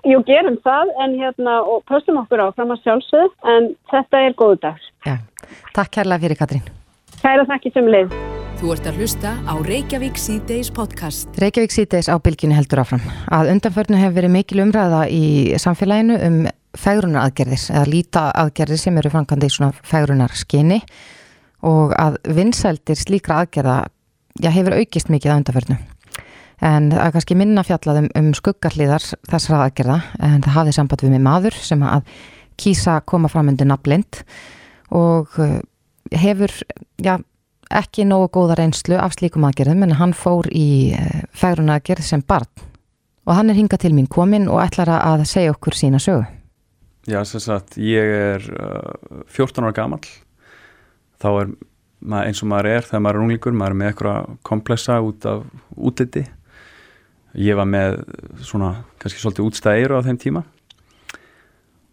Jú, 0.09 0.23
gerum 0.27 0.57
það 0.65 0.95
en 1.05 1.19
hérna 1.21 1.59
og 1.69 1.85
postum 1.87 2.17
okkur 2.23 2.41
á 2.43 2.47
fram 2.57 2.73
að 2.73 2.81
sjálfsög 2.87 3.37
en 3.53 3.69
þetta 3.93 4.23
er 4.25 4.39
góðu 4.41 4.57
dags. 4.65 4.89
Já, 5.05 5.19
takk 5.77 5.93
kærlega 5.99 6.25
fyrir 6.25 6.41
Katrin. 6.41 6.65
Kæra 7.21 7.45
þakki 7.53 7.75
sem 7.77 7.93
leið. 7.93 8.17
Þú 8.63 8.73
ert 8.73 8.89
að 8.89 8.99
hlusta 9.03 9.35
á 9.43 9.55
Reykjavík 9.69 10.19
C-Days 10.19 10.73
podcast. 10.75 11.29
Reykjavík 11.39 11.77
C-Days 11.77 12.09
á 12.09 12.17
bylginu 12.23 12.57
heldur 12.57 12.83
áfram. 12.83 13.05
Að 13.29 13.53
undanförnu 13.53 14.01
hefur 14.01 14.17
verið 14.23 14.35
mikil 14.39 14.65
umræða 14.65 15.05
í 15.13 15.23
samfélaginu 15.61 16.19
um 16.25 16.43
fægrunar 16.79 17.29
aðgerðir 17.29 17.65
eða 17.73 17.89
líta 17.89 18.29
aðgerðir 18.43 18.81
sem 18.81 18.99
eru 18.99 19.13
framkvæmdi 19.13 19.49
í 19.49 19.55
svona 19.55 19.73
fægrunar 19.87 20.35
skinni 20.37 20.81
og 21.67 21.95
að 21.99 22.19
vinsældir 22.37 22.99
slíkra 22.99 23.43
aðgerða 23.43 23.77
já, 24.41 24.51
hefur 24.51 24.79
aukist 24.81 25.11
mikið 25.13 25.33
að 25.33 25.43
undanförnu. 25.43 25.79
En 26.63 26.91
það 26.93 27.05
er 27.05 27.15
kannski 27.17 27.37
minna 27.39 27.65
fjallaðum 27.67 28.09
um 28.19 28.31
skuggarliðar 28.39 29.07
þessara 29.31 29.67
aðgerða 29.67 29.99
en 30.23 30.43
það 30.45 30.57
hafði 30.57 30.77
samband 30.79 31.05
við 31.05 31.15
mig 31.17 31.25
maður 31.27 31.59
sem 31.59 31.83
að 31.87 32.07
kýsa 32.63 33.01
koma 33.09 33.31
fram 33.33 33.51
undir 33.51 33.67
naflind 33.67 34.23
og 34.95 35.33
hefur 36.13 36.55
já, 37.03 37.17
ekki 37.73 38.07
nógu 38.07 38.31
góða 38.37 38.59
reynslu 38.61 38.99
af 39.01 39.17
slíkum 39.17 39.47
aðgerðum 39.49 39.87
en 39.87 39.97
hann 39.99 40.13
fór 40.17 40.49
í 40.53 40.93
eh, 40.97 41.25
færuna 41.35 41.81
aðgerð 41.81 42.07
sem 42.07 42.23
barn 42.23 42.51
og 43.27 43.35
hann 43.39 43.51
er 43.51 43.59
hingað 43.59 43.87
til 43.87 43.95
mín 43.97 44.11
komin 44.11 44.49
og 44.51 44.63
ætlar 44.65 44.91
að 44.99 45.27
segja 45.31 45.55
okkur 45.55 45.77
sína 45.79 46.01
sögu. 46.03 46.27
Já, 47.11 47.19
sem 47.27 47.43
sagt, 47.43 47.77
ég 47.83 48.13
er 48.15 48.45
uh, 48.55 49.23
14 49.27 49.65
ára 49.65 49.75
gammal 49.75 50.03
þá 51.23 51.29
er 51.31 51.53
maður, 52.03 52.29
eins 52.29 52.43
og 52.43 52.51
maður 52.51 52.71
er 52.71 52.87
þegar 52.87 53.03
maður 53.03 53.19
er 53.19 53.25
unglingur, 53.25 53.57
maður 53.59 53.75
er 53.75 53.81
með 53.81 53.91
eitthvað 53.93 54.31
komplexa 54.47 54.99
út 55.03 55.27
af 55.31 55.45
útliti. 55.77 56.25
Ég 57.39 57.57
var 57.59 57.69
með 57.69 58.03
svona 58.45 58.73
kannski 59.01 59.23
svolítið 59.23 59.49
útstæðir 59.49 59.95
á 59.97 60.05
þeim 60.07 60.19
tíma. 60.21 60.43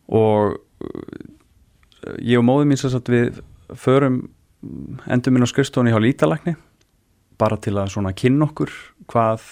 Og 0.09 0.57
ég 2.19 2.39
og 2.39 2.45
móðum 2.47 2.73
mín 2.73 2.79
sem 2.81 2.91
sagt 2.91 3.11
við 3.11 3.41
förum 3.77 4.23
endur 5.07 5.33
minn 5.33 5.45
á 5.45 5.51
skrifstónu 5.51 5.93
hjá 5.93 6.01
lítalagni 6.01 6.55
bara 7.39 7.57
til 7.61 7.77
að 7.79 7.93
svona 7.93 8.11
kynna 8.17 8.49
okkur 8.49 8.73
hvað 9.09 9.45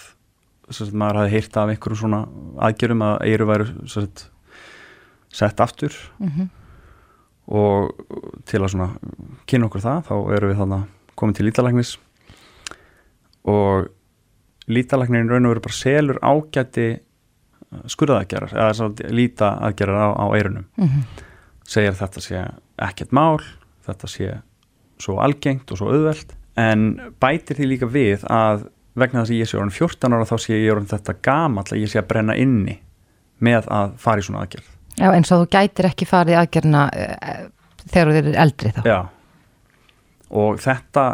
sagt, 0.68 0.92
maður 0.92 1.22
hafi 1.22 1.34
heyrt 1.36 1.56
af 1.56 1.70
einhverjum 1.72 2.02
svona 2.02 2.24
aðgjörum 2.66 3.04
að 3.06 3.14
eiru 3.30 3.48
væru 3.48 3.68
sagt, 3.88 4.26
sett 5.28 5.60
aftur 5.60 5.92
mm 6.18 6.28
-hmm. 6.28 6.48
og 7.46 7.90
til 8.44 8.60
að 8.62 8.68
svona 8.68 8.90
kynna 9.46 9.66
okkur 9.66 9.80
það 9.80 10.04
þá 10.08 10.36
eru 10.36 10.48
við 10.48 10.58
þannig 10.62 10.84
komið 11.14 11.34
til 11.34 11.46
lítalagnis 11.46 11.98
og 13.44 13.88
lítalagnin 14.68 15.28
raun 15.28 15.46
og 15.46 15.50
veru 15.50 15.60
bara 15.60 15.72
selur 15.72 16.18
ágæti 16.22 17.00
skurðaðgerðar 17.86 18.54
eða 18.56 19.12
líta 19.12 19.58
aðgerðar 19.60 20.04
á, 20.04 20.10
á 20.24 20.26
eirunum 20.36 20.64
mm 20.76 20.88
-hmm. 20.88 21.02
segir 21.64 21.92
þetta 21.92 22.20
sé 22.20 22.44
ekkert 22.78 23.12
mál 23.12 23.40
þetta 23.86 24.06
sé 24.06 24.40
svo 24.98 25.20
algengt 25.20 25.70
og 25.72 25.78
svo 25.78 25.92
auðvelt 25.92 26.34
en 26.56 27.00
bætir 27.20 27.56
því 27.56 27.66
líka 27.66 27.86
við 27.86 28.24
að 28.24 28.68
vegna 28.98 29.22
þess 29.22 29.30
að 29.30 29.40
ég 29.40 29.48
sé 29.48 29.58
orðin 29.58 29.76
14 29.76 30.14
ára 30.14 30.24
þá 30.24 30.36
sé 30.38 30.58
ég 30.58 30.72
orðin 30.72 30.92
þetta 30.92 31.14
gamall 31.22 31.68
að 31.70 31.80
ég 31.82 31.92
sé 31.92 31.98
að 31.98 32.08
brenna 32.08 32.36
inni 32.36 32.78
með 33.38 33.68
að 33.70 33.94
fara 34.02 34.18
í 34.18 34.26
svona 34.26 34.42
aðgerð 34.42 34.77
Já, 34.98 35.08
eins 35.14 35.30
og 35.32 35.44
þú 35.44 35.50
gætir 35.54 35.88
ekki 35.90 36.06
farið 36.10 36.34
í 36.34 36.38
aðgerðina 36.42 36.82
uh, 36.90 37.44
þegar 37.88 38.10
þú 38.12 38.16
eru 38.22 38.32
eldri 38.44 38.72
þá. 38.76 38.80
Já, 38.88 38.98
og 40.42 40.58
þetta 40.60 41.04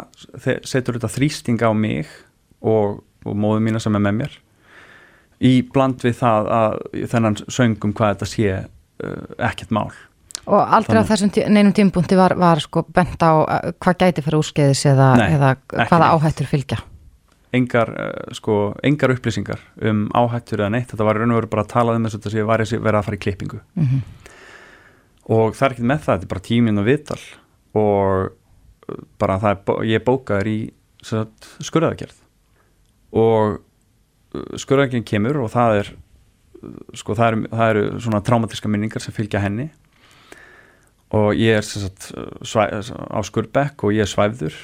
þe- 0.43 0.57
setur 0.67 0.97
þetta 0.97 1.11
þrýsting 1.15 1.61
á 1.63 1.71
mig 1.77 2.09
og, 2.65 3.03
og 3.25 3.37
móðu 3.39 3.61
mína 3.63 3.79
sem 3.83 3.95
er 3.95 4.03
með 4.07 4.17
mér 4.23 4.33
í 5.45 5.53
bland 5.71 6.01
við 6.03 6.17
það 6.19 6.49
að 6.57 6.75
þennan 7.11 7.37
söngum 7.51 7.93
hvað 7.95 8.13
þetta 8.15 8.27
sé 8.31 8.51
uh, 8.55 9.47
ekkert 9.51 9.71
mál 9.75 9.89
Og 10.45 10.59
aldrei 10.61 10.99
Þannig- 10.99 11.07
á 11.07 11.09
þessum 11.09 11.53
neinum 11.55 11.73
tímpunkti 11.73 12.17
var, 12.19 12.35
var 12.37 12.59
sko 12.61 12.83
bent 12.93 13.17
á 13.25 13.33
hvað 13.81 13.95
gæti 14.03 14.21
fyrir 14.21 14.37
úrskeiðis 14.43 14.83
eða, 14.91 15.07
eða 15.25 15.49
hvaða 15.89 16.09
áhættur 16.13 16.45
fylgja. 16.51 16.77
Engar, 17.55 17.91
uh, 17.91 18.35
sko, 18.35 18.59
engar 18.85 19.15
upplýsingar 19.15 19.63
um 19.89 20.05
áhættur 20.15 20.63
eða 20.63 20.73
neitt. 20.75 20.91
Þetta 20.91 21.07
var 21.07 21.19
raun 21.21 21.33
og 21.33 21.41
veru 21.41 21.51
bara 21.55 21.65
að 21.65 21.73
tala 21.73 21.95
um 21.97 22.07
þess 22.07 22.19
að 22.19 22.35
sé 22.35 22.45
væri 22.45 22.67
að 22.67 22.85
vera 22.85 23.01
að 23.01 23.09
fara 23.09 23.19
í 23.19 23.25
klippingu. 23.25 23.61
Mm 23.79 24.03
og 25.25 25.55
það 25.57 25.65
er 25.65 25.73
ekkert 25.73 25.89
með 25.89 26.01
það, 26.03 26.15
þetta 26.15 26.27
er 26.27 26.33
bara 26.33 26.45
tíminn 26.45 26.77
og 26.81 26.85
viðtal 26.85 27.21
og 27.81 28.25
uh, 28.29 28.99
bara 29.17 29.39
það 29.41 29.55
er, 29.55 29.87
ég 29.89 30.03
bókaður 30.05 30.49
í 30.51 30.59
skurðaðgerð. 31.05 32.19
Og 33.15 33.57
skurðaðgerðin 34.61 35.07
kemur 35.07 35.39
og 35.43 35.49
það 35.53 35.79
er 35.79 35.91
sko 36.97 37.15
það 37.17 37.31
eru, 37.31 37.49
það 37.51 37.73
eru 37.73 37.83
svona 38.05 38.21
traumatíska 38.25 38.71
minningar 38.71 39.03
sem 39.03 39.15
fylgja 39.15 39.41
henni. 39.43 39.67
Og 41.15 41.37
ég 41.37 41.59
er 41.59 41.65
sagt, 41.65 42.09
svæ, 42.45 42.65
á 42.81 43.19
skurðbekk 43.25 43.85
og 43.85 43.93
ég 43.95 44.05
er 44.05 44.09
svæfður 44.09 44.57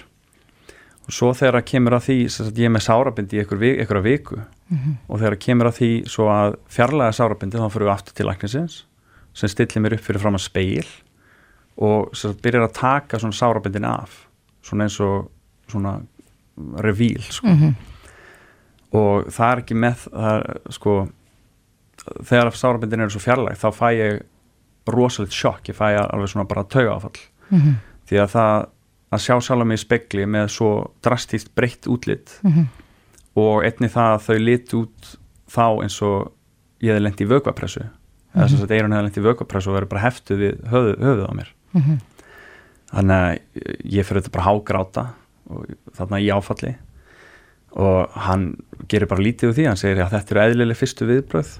svo 1.11 1.31
þegar 1.35 1.57
það 1.59 1.65
kemur 1.71 1.95
að 1.97 2.05
því 2.07 2.15
sagt, 2.31 2.57
ég 2.61 2.65
er 2.69 2.73
með 2.75 2.85
sárabindi 2.87 3.37
í 3.37 3.41
einhver, 3.43 3.59
vi- 3.59 3.77
einhverja 3.83 4.03
viku 4.05 4.37
og 5.09 5.19
þegar 5.19 5.35
það 5.35 5.41
kemur 5.45 5.67
að 5.69 5.77
því 5.81 5.89
svo 6.07 6.27
að 6.31 6.55
fjarlæga 6.71 7.15
sárabindi 7.17 7.59
þá 7.59 7.69
fyrir 7.73 7.87
við 7.89 7.93
aftur 7.95 8.13
til 8.15 8.25
læknisins 8.29 8.75
sem 9.33 9.49
stillir 9.51 9.83
mér 9.83 9.93
upp 9.97 10.05
fyrir 10.07 10.21
fram 10.23 10.35
að 10.39 10.45
speil 10.45 10.87
og 11.81 12.09
sagt, 12.15 12.41
byrjar 12.43 12.67
að 12.67 12.73
taka 12.79 13.19
svona 13.19 13.35
sárabindin 13.35 13.85
af 13.87 14.27
svona 14.63 14.83
eins 14.87 14.99
og 15.03 15.29
svona 15.71 15.97
revíl 16.83 17.21
sko. 17.31 17.47
-hmm. 17.47 17.73
og 18.93 19.25
það 19.31 19.51
er 19.51 19.61
ekki 19.63 19.75
með 19.75 19.95
það 20.11 20.43
sko 20.69 20.95
þegar 22.27 22.51
sárabindin 22.57 23.01
eru 23.05 23.09
svo 23.13 23.19
fjarlæg 23.23 23.57
þá 23.61 23.67
fæ 23.77 23.87
ég 23.95 24.21
rosalegt 24.87 25.33
sjokk 25.33 25.69
ég 25.69 25.75
fæ 25.77 25.91
alveg 26.01 26.29
svona 26.29 26.47
bara 26.47 26.63
tauga 26.63 26.95
áfall 26.95 27.19
Mhm. 27.51 27.73
því 28.07 28.17
að 28.23 28.29
það 28.35 28.65
að 29.11 29.23
sjá 29.25 29.55
mig 29.63 29.79
í 29.79 29.83
spekli 29.83 30.25
með 30.25 30.51
svo 30.55 30.69
drastíst 31.03 31.51
breytt 31.55 31.87
útlit. 31.87 32.39
Mhm. 32.43 32.69
og 33.35 33.63
einni 33.63 33.87
það 33.87 34.09
að 34.11 34.23
þau 34.25 34.39
lit 34.43 34.73
út 34.75 35.09
þá 35.47 35.65
eins 35.83 36.01
og 36.03 36.31
ég 36.83 36.91
hefði 36.91 37.03
lent 37.05 37.21
í 37.21 37.27
vökvapressu. 37.31 37.83
Eða 38.35 38.47
þess 38.47 38.63
að 38.65 38.73
eirun 38.75 38.91
hefði 38.95 39.05
lent 39.05 39.19
í 39.19 39.23
vökvapressu 39.23 39.71
og 39.71 39.77
verið 39.77 39.91
bara 39.93 40.03
heftu 40.03 40.37
við 40.39 40.57
höfuð, 40.71 40.97
höfuð 40.99 41.27
á 41.27 41.33
mér. 41.39 41.51
Mhm. 41.73 41.99
þannig 42.91 43.15
að 43.15 43.39
ég 43.87 44.03
fyrir 44.03 44.21
þetta 44.21 44.31
bara 44.35 44.47
hágráta 44.49 45.03
og 45.49 45.65
þarna 45.95 46.19
í 46.19 46.27
áfalli. 46.27 46.75
Og 47.71 48.09
hann 48.09 48.57
gerir 48.91 49.07
bara 49.07 49.23
lítið 49.23 49.47
úr 49.47 49.55
því, 49.55 49.67
hann 49.67 49.79
segir 49.79 50.03
að 50.03 50.11
þetta 50.11 50.31
eru 50.35 50.41
eðlileg 50.43 50.75
fyrstu 50.75 51.07
viðbröð 51.07 51.59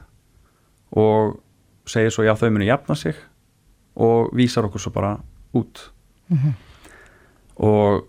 og 0.99 1.39
segir 1.87 2.11
svo 2.11 2.25
já 2.27 2.35
þau 2.35 2.51
munu 2.51 2.67
jafna 2.67 2.95
sig. 2.95 3.15
Og 3.95 4.33
vísar 4.35 4.67
okkur 4.67 4.83
svo 4.83 4.91
bara 4.91 5.21
út. 5.55 5.89
Mhm. 6.29 6.53
Og 7.57 8.03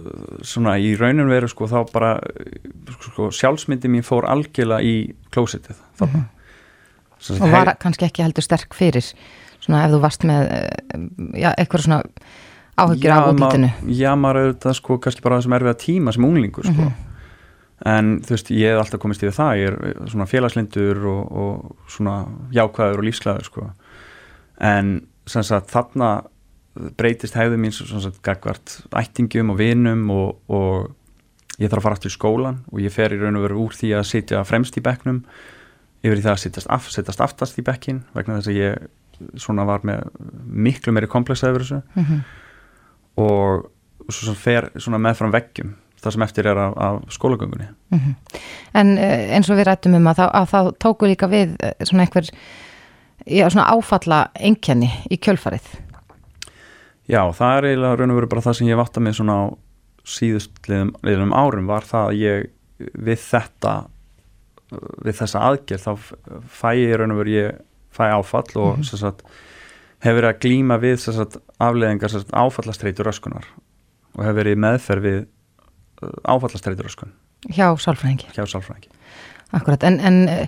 uh, 0.00 0.40
svona 0.42 0.76
í 0.80 0.94
raunin 0.98 1.28
veru 1.30 1.48
sko 1.48 1.68
þá 1.70 1.78
bara 1.92 2.12
sko, 3.00 3.30
sjálfsmyndi 3.34 3.88
mín 3.92 4.02
fór 4.06 4.26
algjörlega 4.28 4.82
í 4.82 5.14
klósitið 5.34 5.76
Sem 7.20 7.36
sagt, 7.36 7.42
Og 7.44 7.48
hei- 7.50 7.52
var 7.66 7.74
kannski 7.76 8.06
ekki 8.08 8.22
heldur 8.24 8.42
sterk 8.46 8.72
fyrir 8.74 9.04
svona 9.60 9.82
ef 9.84 9.92
þú 9.92 9.98
varst 10.00 10.22
með 10.24 10.46
uh, 10.48 11.02
já, 11.36 11.50
eitthvað 11.52 11.84
svona 11.84 11.98
áhyggjur 12.80 13.12
af 13.12 13.26
útlitinu. 13.34 13.68
Já, 13.92 14.14
maður 14.16 14.38
auðvitað 14.46 14.76
sko 14.78 14.96
kannski 15.04 15.20
bara 15.26 15.36
þessum 15.36 15.52
erfiða 15.58 15.76
tíma 15.82 16.14
sem 16.16 16.24
unglingur 16.24 16.64
sko. 16.64 16.86
Mhm. 16.88 17.06
en 17.90 18.08
þú 18.24 18.34
veist, 18.34 18.50
ég 18.52 18.72
hef 18.74 18.80
alltaf 18.82 19.00
komist 19.00 19.22
yfir 19.24 19.36
það 19.36 19.52
ég 19.60 19.68
er 19.68 20.08
svona 20.12 20.26
félagslindur 20.28 20.98
og, 21.08 21.20
og 21.42 21.92
svona 21.92 22.14
jákvæður 22.52 22.98
og 23.00 23.04
lífsglæður 23.08 23.44
sko. 23.50 23.68
en 24.60 24.90
sem 25.26 25.42
sagt 25.42 25.70
þarna 25.72 26.10
breytist 26.96 27.34
hefði 27.34 27.56
mín 27.58 27.72
sem 27.74 28.00
sagt 28.00 28.20
gagvart 28.22 28.76
ættingum 28.96 29.50
og 29.50 29.58
vinum 29.58 30.04
og, 30.14 30.36
og 30.48 30.90
ég 31.58 31.68
þarf 31.68 31.80
að 31.80 31.86
fara 31.88 31.96
aftur 31.98 32.12
í 32.12 32.14
skólan 32.14 32.60
og 32.70 32.80
ég 32.84 32.92
fer 32.94 33.12
í 33.12 33.18
raun 33.20 33.36
og 33.40 33.42
veru 33.48 33.58
úr 33.66 33.74
því 33.76 33.90
að 33.98 34.06
sitja 34.08 34.44
fremst 34.48 34.78
í 34.78 34.84
bekknum 34.84 35.24
yfir 36.04 36.16
í 36.20 36.22
það 36.24 36.32
að 36.36 36.42
sittast, 36.44 36.70
af, 36.72 36.86
sittast 36.94 37.20
aftast 37.20 37.58
í 37.60 37.64
bekkin 37.66 38.02
vegna 38.16 38.38
þess 38.38 38.48
að 38.52 38.60
ég 38.60 39.40
svona 39.42 39.66
var 39.68 39.82
með 39.84 40.06
miklu 40.46 40.94
meiri 40.96 41.10
komplexa 41.10 41.50
yfir 41.50 41.66
þessu 41.66 41.82
Mhm. 41.98 42.20
og 43.20 43.66
svo 44.10 44.30
sem 44.30 44.38
fer 44.38 44.70
svona 44.80 44.98
meðfram 45.02 45.32
veggjum 45.34 45.74
það 46.00 46.14
sem 46.14 46.22
eftir 46.24 46.46
er 46.48 46.56
af, 46.56 46.72
af 46.80 47.02
skólagöngunni 47.12 47.66
Mhm. 47.90 48.14
En 48.74 48.92
uh, 48.98 49.34
eins 49.34 49.50
og 49.50 49.58
við 49.58 49.66
rættum 49.66 49.94
um 49.98 50.06
að 50.06 50.20
þá, 50.22 50.26
að 50.38 50.48
þá 50.54 50.60
tóku 50.78 51.06
líka 51.10 51.26
við 51.28 51.56
uh, 51.58 51.72
svona 51.84 52.06
einhver 52.06 52.30
já, 53.26 53.48
svona 53.50 53.66
áfalla 53.74 54.20
einkenni 54.38 54.88
í 55.10 55.18
kjölfarið. 55.18 55.66
Já, 57.10 57.22
það 57.36 57.56
er 57.56 57.68
eiginlega 57.70 57.98
raun 57.98 58.14
og 58.14 58.20
veru 58.20 58.30
bara 58.30 58.44
það 58.46 58.58
sem 58.58 58.70
ég 58.70 58.80
vatta 58.80 59.02
með 59.02 59.16
svona 59.18 59.36
á 59.36 59.44
síðust 60.10 60.68
liðum, 60.70 60.92
liðum 61.06 61.34
árum 61.36 61.70
var 61.70 61.86
það 61.86 62.10
að 62.10 62.20
ég 62.20 62.50
við 62.94 63.24
þetta 63.24 63.74
við 65.04 65.16
þessa 65.18 65.42
aðgerð 65.48 65.86
þá 65.86 65.92
fæ 66.60 66.70
ég 66.78 66.94
raun 67.00 67.14
og 67.14 67.22
veru 67.22 67.34
ég 67.34 67.58
fæ 67.90 68.04
áfall 68.14 68.46
og 68.54 68.76
mm 68.78 68.82
-hmm. 68.82 69.00
sagt, 69.02 69.24
hefur 70.00 70.20
verið 70.20 70.30
að 70.30 70.40
glíma 70.44 70.78
við 70.78 70.96
sagt, 71.02 71.36
afleðingar 71.58 72.10
sagt, 72.10 72.30
áfallastreitur 72.32 73.10
öskunar 73.10 73.46
og 74.14 74.24
hefur 74.24 74.38
verið 74.42 74.62
meðferð 74.62 75.02
við 75.02 75.26
áfallastreitur 76.24 76.86
öskun 76.86 77.12
Hjá 77.48 77.76
sálfræðingi. 77.76 78.28
hjá 78.36 78.46
sálfræðingi 78.46 78.88
Akkurat, 79.52 79.82
en, 79.82 80.00
en 80.00 80.28
uh, 80.28 80.46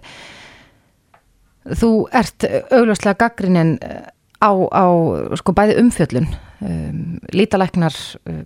þú 1.75 2.09
ert 2.13 2.45
augljóslega 2.71 3.19
gaggrinin 3.19 3.79
á, 4.43 4.51
á 4.51 4.85
sko 5.39 5.55
bæði 5.57 5.79
umfjöllun 5.83 6.29
um, 6.61 7.19
lítalæknar 7.33 7.95
uh, 8.27 8.43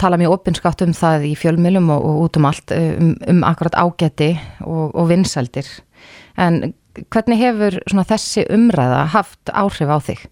tala 0.00 0.16
mjög 0.16 0.38
opinskátt 0.38 0.82
um 0.86 0.94
það 0.96 1.26
í 1.28 1.34
fjölmilum 1.36 1.90
og, 1.92 2.04
og 2.04 2.20
út 2.26 2.40
um 2.40 2.48
allt 2.48 2.72
um, 2.76 3.14
um 3.28 3.42
akkurat 3.44 3.76
ágæti 3.76 4.32
og, 4.64 4.94
og 4.94 5.10
vinsældir 5.10 5.68
en 6.40 6.72
hvernig 7.12 7.38
hefur 7.40 7.78
svona 7.86 8.06
þessi 8.08 8.46
umræða 8.52 9.04
haft 9.14 9.52
áhrif 9.52 9.90
á 9.90 9.98
þig? 10.02 10.24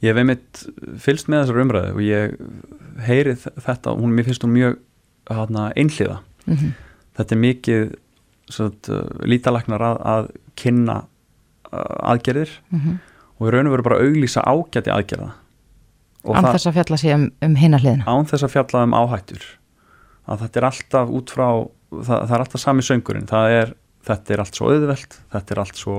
Ég 0.00 0.12
hef 0.12 0.20
einmitt 0.22 0.62
fylst 1.02 1.28
með 1.28 1.44
þessar 1.44 1.62
umræðu 1.64 1.96
og 1.96 2.04
ég 2.04 2.36
heyri 3.04 3.34
þetta, 3.36 3.96
hún, 3.96 4.14
mér 4.16 4.28
finnst 4.28 4.46
hún 4.46 4.54
mjög 4.54 4.78
einhliða. 5.30 6.20
Mm 6.46 6.56
-hmm. 6.56 6.70
Þetta 7.16 7.34
er 7.34 7.40
mikið 7.40 7.92
sagt, 8.50 8.88
lítalagnar 9.22 9.80
að, 9.80 9.98
að 10.00 10.30
kynna 10.56 11.04
uh, 11.72 12.12
aðgerðir 12.12 12.50
Mm 12.70 12.80
-hmm. 12.80 12.98
Og 13.40 13.48
í 13.48 13.52
raun 13.54 13.66
og 13.70 13.72
veru 13.74 13.82
bara 13.88 14.00
auglýsa 14.04 14.42
ágæti 14.44 14.92
aðgerða. 14.92 15.30
Án 16.28 16.44
þess 16.52 16.68
að 16.68 16.76
fjalla 16.76 16.96
sig 17.00 17.14
um, 17.16 17.30
um 17.42 17.54
hinna 17.56 17.78
hliðina. 17.80 18.04
án 18.04 18.26
þess 18.28 18.44
að 18.44 18.52
fjalla 18.52 18.82
um 18.84 18.92
áhættur 18.92 19.44
að 20.28 20.42
þetta 20.44 20.60
er 20.60 20.66
alltaf 20.68 21.08
út 21.16 21.30
frá 21.32 21.46
það, 21.90 22.18
það 22.28 22.34
er 22.36 22.44
alltaf 22.44 22.60
sami 22.60 22.82
söngurinn 22.84 23.30
er, 23.32 23.72
þetta 24.06 24.34
er 24.34 24.42
allt 24.44 24.54
svo 24.54 24.68
auðvelt 24.70 25.16
þetta 25.32 25.54
er 25.54 25.60
allt 25.64 25.76
svo 25.80 25.96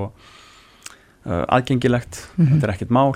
uh, 1.26 1.44
aðgengilegt, 1.50 2.28
Mhm. 2.38 2.52
þetta 2.54 2.68
er 2.68 2.74
ekkert 2.76 2.92
mál 2.94 3.16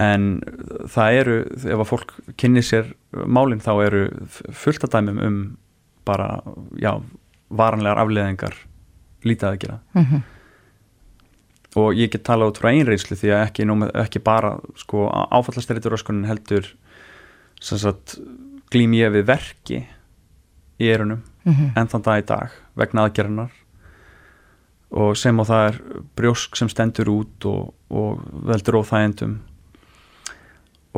en 0.00 0.40
það 0.88 1.16
eru, 1.20 1.38
ef 1.56 1.80
að 1.80 1.88
fólk 1.90 2.12
kynni 2.40 2.62
sér 2.64 2.92
málinn 3.12 3.60
þá 3.60 3.72
eru 3.84 4.04
fullt 4.52 4.84
að 4.84 4.94
dæmum 4.94 5.18
um 5.26 5.40
bara, 6.08 6.40
já, 6.80 7.00
varanlegar 7.50 8.00
afleðingar 8.04 8.54
lítið 9.24 9.48
að 9.48 9.58
gera 9.58 9.78
Mm 9.94 10.04
-hmm. 10.04 10.22
Og 11.78 11.94
ég 11.94 12.10
get 12.10 12.24
tala 12.26 12.48
út 12.50 12.58
frá 12.58 12.70
einreyslu 12.72 13.16
því 13.16 13.30
að 13.34 13.44
ekki, 13.46 13.66
númer, 13.68 13.92
ekki 14.02 14.18
bara 14.26 14.56
sko, 14.76 15.06
áfallastreitur 15.30 15.94
öskunin 15.94 16.26
heldur 16.26 16.66
sagt 17.60 18.16
glým 18.72 18.94
ég 18.96 19.12
við 19.14 19.26
verki 19.28 19.82
í 20.80 20.88
erunum 20.90 21.22
Mhm. 21.44 21.72
enn 21.76 21.88
þann 21.88 22.02
dag 22.04 22.18
í 22.20 22.26
dag 22.26 22.50
vegna 22.76 23.06
aðgerðanar 23.08 23.50
og 24.92 25.16
sem 25.16 25.38
og 25.40 25.46
það 25.46 25.68
er 25.70 25.78
brjósk 26.18 26.56
sem 26.56 26.68
stendur 26.68 27.08
út 27.08 27.46
og, 27.48 27.70
og 27.90 28.20
veldur 28.44 28.76
óþægendum 28.82 29.38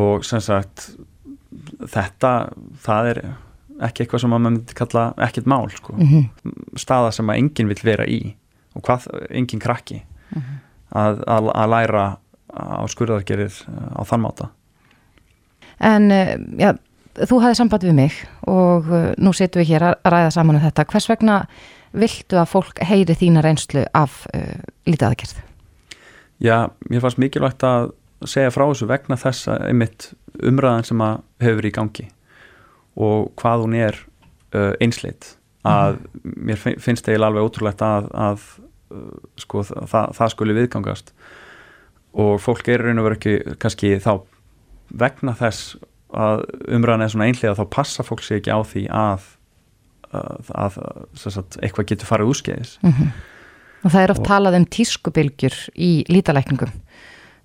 og 0.02 0.24
sem 0.24 0.40
sagt 0.40 0.96
þetta, 1.78 2.52
það 2.82 3.08
er 3.12 3.20
ekki 3.82 4.02
eitthvað 4.04 4.20
sem 4.24 4.32
maður 4.32 4.44
myndi 4.48 4.74
kalla 4.78 5.04
ekkert 5.28 5.46
mál 5.50 5.68
sko. 5.70 5.94
Mm 5.98 6.26
staða 6.80 7.12
sem 7.12 7.28
að 7.28 7.36
enginn 7.38 7.68
vil 7.68 7.82
vera 7.84 8.06
í 8.08 8.34
og 8.74 8.82
hvað, 8.82 9.06
enginn 9.30 9.60
krakki 9.60 10.02
að, 10.92 11.22
að, 11.26 11.52
að 11.54 11.70
læra 11.72 12.06
á 12.52 12.84
skurðargerir 12.92 13.54
á 13.96 14.02
þann 14.04 14.26
máta 14.26 14.50
En 15.82 16.10
uh, 16.14 16.34
já, 16.60 16.72
þú 17.28 17.40
hafið 17.42 17.58
samband 17.58 17.86
við 17.86 17.96
mig 17.98 18.18
og 18.50 18.90
uh, 18.90 19.08
nú 19.18 19.34
setjum 19.36 19.64
við 19.64 19.74
hér 19.74 19.88
að 19.90 20.12
ræða 20.14 20.34
saman 20.36 20.58
um 20.58 20.64
þetta. 20.64 20.86
Hvers 20.92 21.08
vegna 21.10 21.38
viltu 21.92 22.38
að 22.40 22.52
fólk 22.52 22.82
heyri 22.86 23.16
þína 23.18 23.42
reynslu 23.44 23.84
af 23.98 24.22
uh, 24.32 24.62
lítið 24.88 25.08
aðgerð? 25.10 25.42
Já, 26.42 26.56
mér 26.90 27.04
fannst 27.04 27.20
mikilvægt 27.22 27.66
að 27.66 27.92
segja 28.30 28.54
frá 28.54 28.64
þessu 28.68 28.88
vegna 28.90 29.18
þess 29.18 29.50
að 29.50 29.68
einmitt 29.68 30.08
umræðan 30.42 30.86
sem 30.86 31.02
að 31.02 31.22
hefur 31.42 31.66
í 31.66 31.74
gangi 31.74 32.08
og 33.02 33.30
hvað 33.40 33.64
hún 33.64 33.76
er 33.78 33.98
uh, 34.54 34.72
einsleitt 34.82 35.34
að 35.66 35.98
mm. 35.98 36.34
mér 36.48 36.60
finnst 36.62 37.06
eiginlega 37.08 37.30
alveg 37.30 37.46
ótrúlegt 37.48 37.82
að, 37.86 38.08
að 38.14 38.46
sko, 39.40 39.62
það, 39.66 40.12
það 40.18 40.34
skuli 40.34 40.56
viðgangast. 40.58 41.12
Og 42.22 42.36
fólk 42.42 42.68
er 42.68 42.84
raun 42.84 43.00
og 43.00 43.08
veru 43.08 43.18
ekki 43.18 43.56
kannski 43.62 43.94
þá 44.02 44.12
vegna 45.02 45.34
þess 45.38 45.76
að 46.12 46.42
umræðan 46.68 47.06
er 47.06 47.12
svona 47.12 47.28
einlega 47.30 47.56
þá 47.56 47.64
passa 47.72 48.04
fólk 48.04 48.24
sér 48.24 48.42
ekki 48.42 48.52
á 48.52 48.60
því 48.68 48.82
að, 48.92 49.28
að, 50.12 50.50
að 50.64 50.80
sagt, 51.16 51.56
eitthvað 51.64 51.88
getur 51.92 52.10
farið 52.10 52.32
úrskeiðis. 52.34 52.74
Mm 52.82 52.92
-hmm. 52.96 53.12
og 53.82 53.94
það 53.94 54.02
er 54.02 54.14
oft 54.14 54.24
og, 54.24 54.28
talað 54.28 54.58
um 54.60 54.66
tískubilgjur 54.76 55.56
í 55.72 55.92
lítalækningum. 56.12 56.74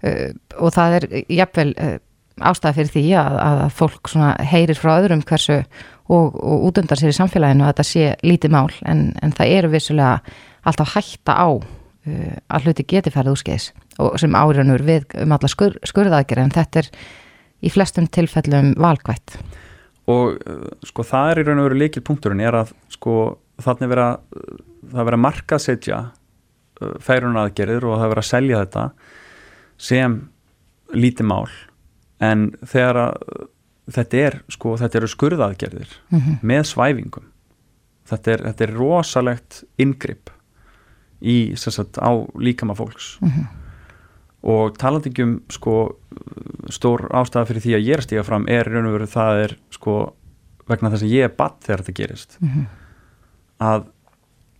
Uh, 0.03 0.29
og 0.61 0.75
það 0.75 0.97
er 0.99 1.07
jafnvel 1.39 1.71
uh, 1.81 1.95
ástæði 2.37 2.75
fyrir 2.77 2.91
því 2.93 3.05
að, 3.17 3.37
að 3.47 3.61
fólk 3.73 4.11
heyrir 4.51 4.77
frá 4.77 4.91
öðrum 4.99 5.23
hversu 5.25 5.61
og, 6.07 6.35
og 6.35 6.67
útundar 6.69 6.99
sér 6.99 7.11
í 7.11 7.17
samfélaginu 7.17 7.65
að 7.65 7.73
þetta 7.73 7.87
sé 7.87 8.05
lítið 8.23 8.53
mál 8.55 8.69
en, 8.87 9.09
en 9.21 9.33
það 9.35 9.53
eru 9.59 9.71
vissulega 9.73 10.19
alltaf 10.67 10.95
hætta 10.95 11.35
á 11.35 11.49
uh, 11.51 12.35
að 12.47 12.67
hluti 12.67 12.87
geti 12.87 13.13
farið 13.13 13.35
úrskeiðis 13.35 13.69
og 14.03 14.19
sem 14.21 14.35
áriðanur 14.37 14.83
við 14.87 15.17
um 15.23 15.33
alla 15.35 15.49
skur, 15.51 15.77
skurðaðgerð 15.87 16.45
en 16.45 16.53
þetta 16.55 16.83
er 16.83 16.91
í 17.65 17.71
flestum 17.73 18.05
tilfellum 18.13 18.73
valkvætt. 18.79 19.39
Og 20.11 20.37
uh, 20.37 20.69
sko 20.87 21.05
það 21.07 21.31
er 21.31 21.41
í 21.41 21.47
raun 21.47 21.63
og 21.63 21.69
veru 21.69 21.81
líkil 21.81 22.05
punkturinn 22.05 22.43
er 22.45 22.61
að 22.61 22.73
sko 22.93 23.17
þannig 23.63 23.91
vera 23.91 24.07
það 24.93 25.09
vera 25.09 25.21
markaðsetja 25.25 25.99
uh, 26.07 26.95
færunaðgerðir 27.03 27.89
og 27.89 28.01
það 28.01 28.13
vera 28.13 28.25
að 28.25 28.31
selja 28.31 28.63
þetta 28.63 28.87
sem 29.87 30.19
lítið 30.95 31.27
mál 31.29 31.47
en 32.23 32.49
þegar 32.65 33.03
að 33.03 33.23
uh, 33.27 33.47
þetta 33.91 34.17
er 34.17 34.39
sko 34.50 34.77
þetta 34.77 35.00
eru 35.00 35.08
skurðaðgerðir 35.08 35.91
mm 36.10 36.20
-hmm. 36.20 36.39
með 36.41 36.63
svæfingum 36.63 37.29
þetta 38.08 38.32
er, 38.32 38.44
þetta 38.50 38.63
er 38.63 38.74
rosalegt 38.74 39.63
ingripp 39.77 40.29
í 41.22 41.56
sagt, 41.58 41.98
á 41.98 42.12
líkama 42.38 42.75
fólks 42.77 43.17
mm 43.22 43.29
-hmm 43.29 43.65
og 44.48 44.77
talandingjum 44.79 45.39
sko 45.51 45.75
stór 46.74 47.08
ástæða 47.15 47.50
fyrir 47.50 47.63
því 47.63 47.75
að 47.77 47.88
ég 47.88 47.98
er 47.98 48.06
stíga 48.06 48.25
fram 48.27 48.48
er 48.51 48.70
raun 48.70 48.89
og 48.89 48.96
veru 48.98 49.10
það 49.10 49.44
er 49.44 49.56
sko 49.74 49.98
vegna 50.67 50.91
þess 50.94 51.08
að 51.08 51.15
ég 51.15 51.27
er 51.27 51.36
badd 51.38 51.60
þegar 51.65 51.84
þetta 51.84 51.98
gerist 52.01 52.38
mm 52.39 52.50
-hmm. 52.50 52.65
að 53.67 53.88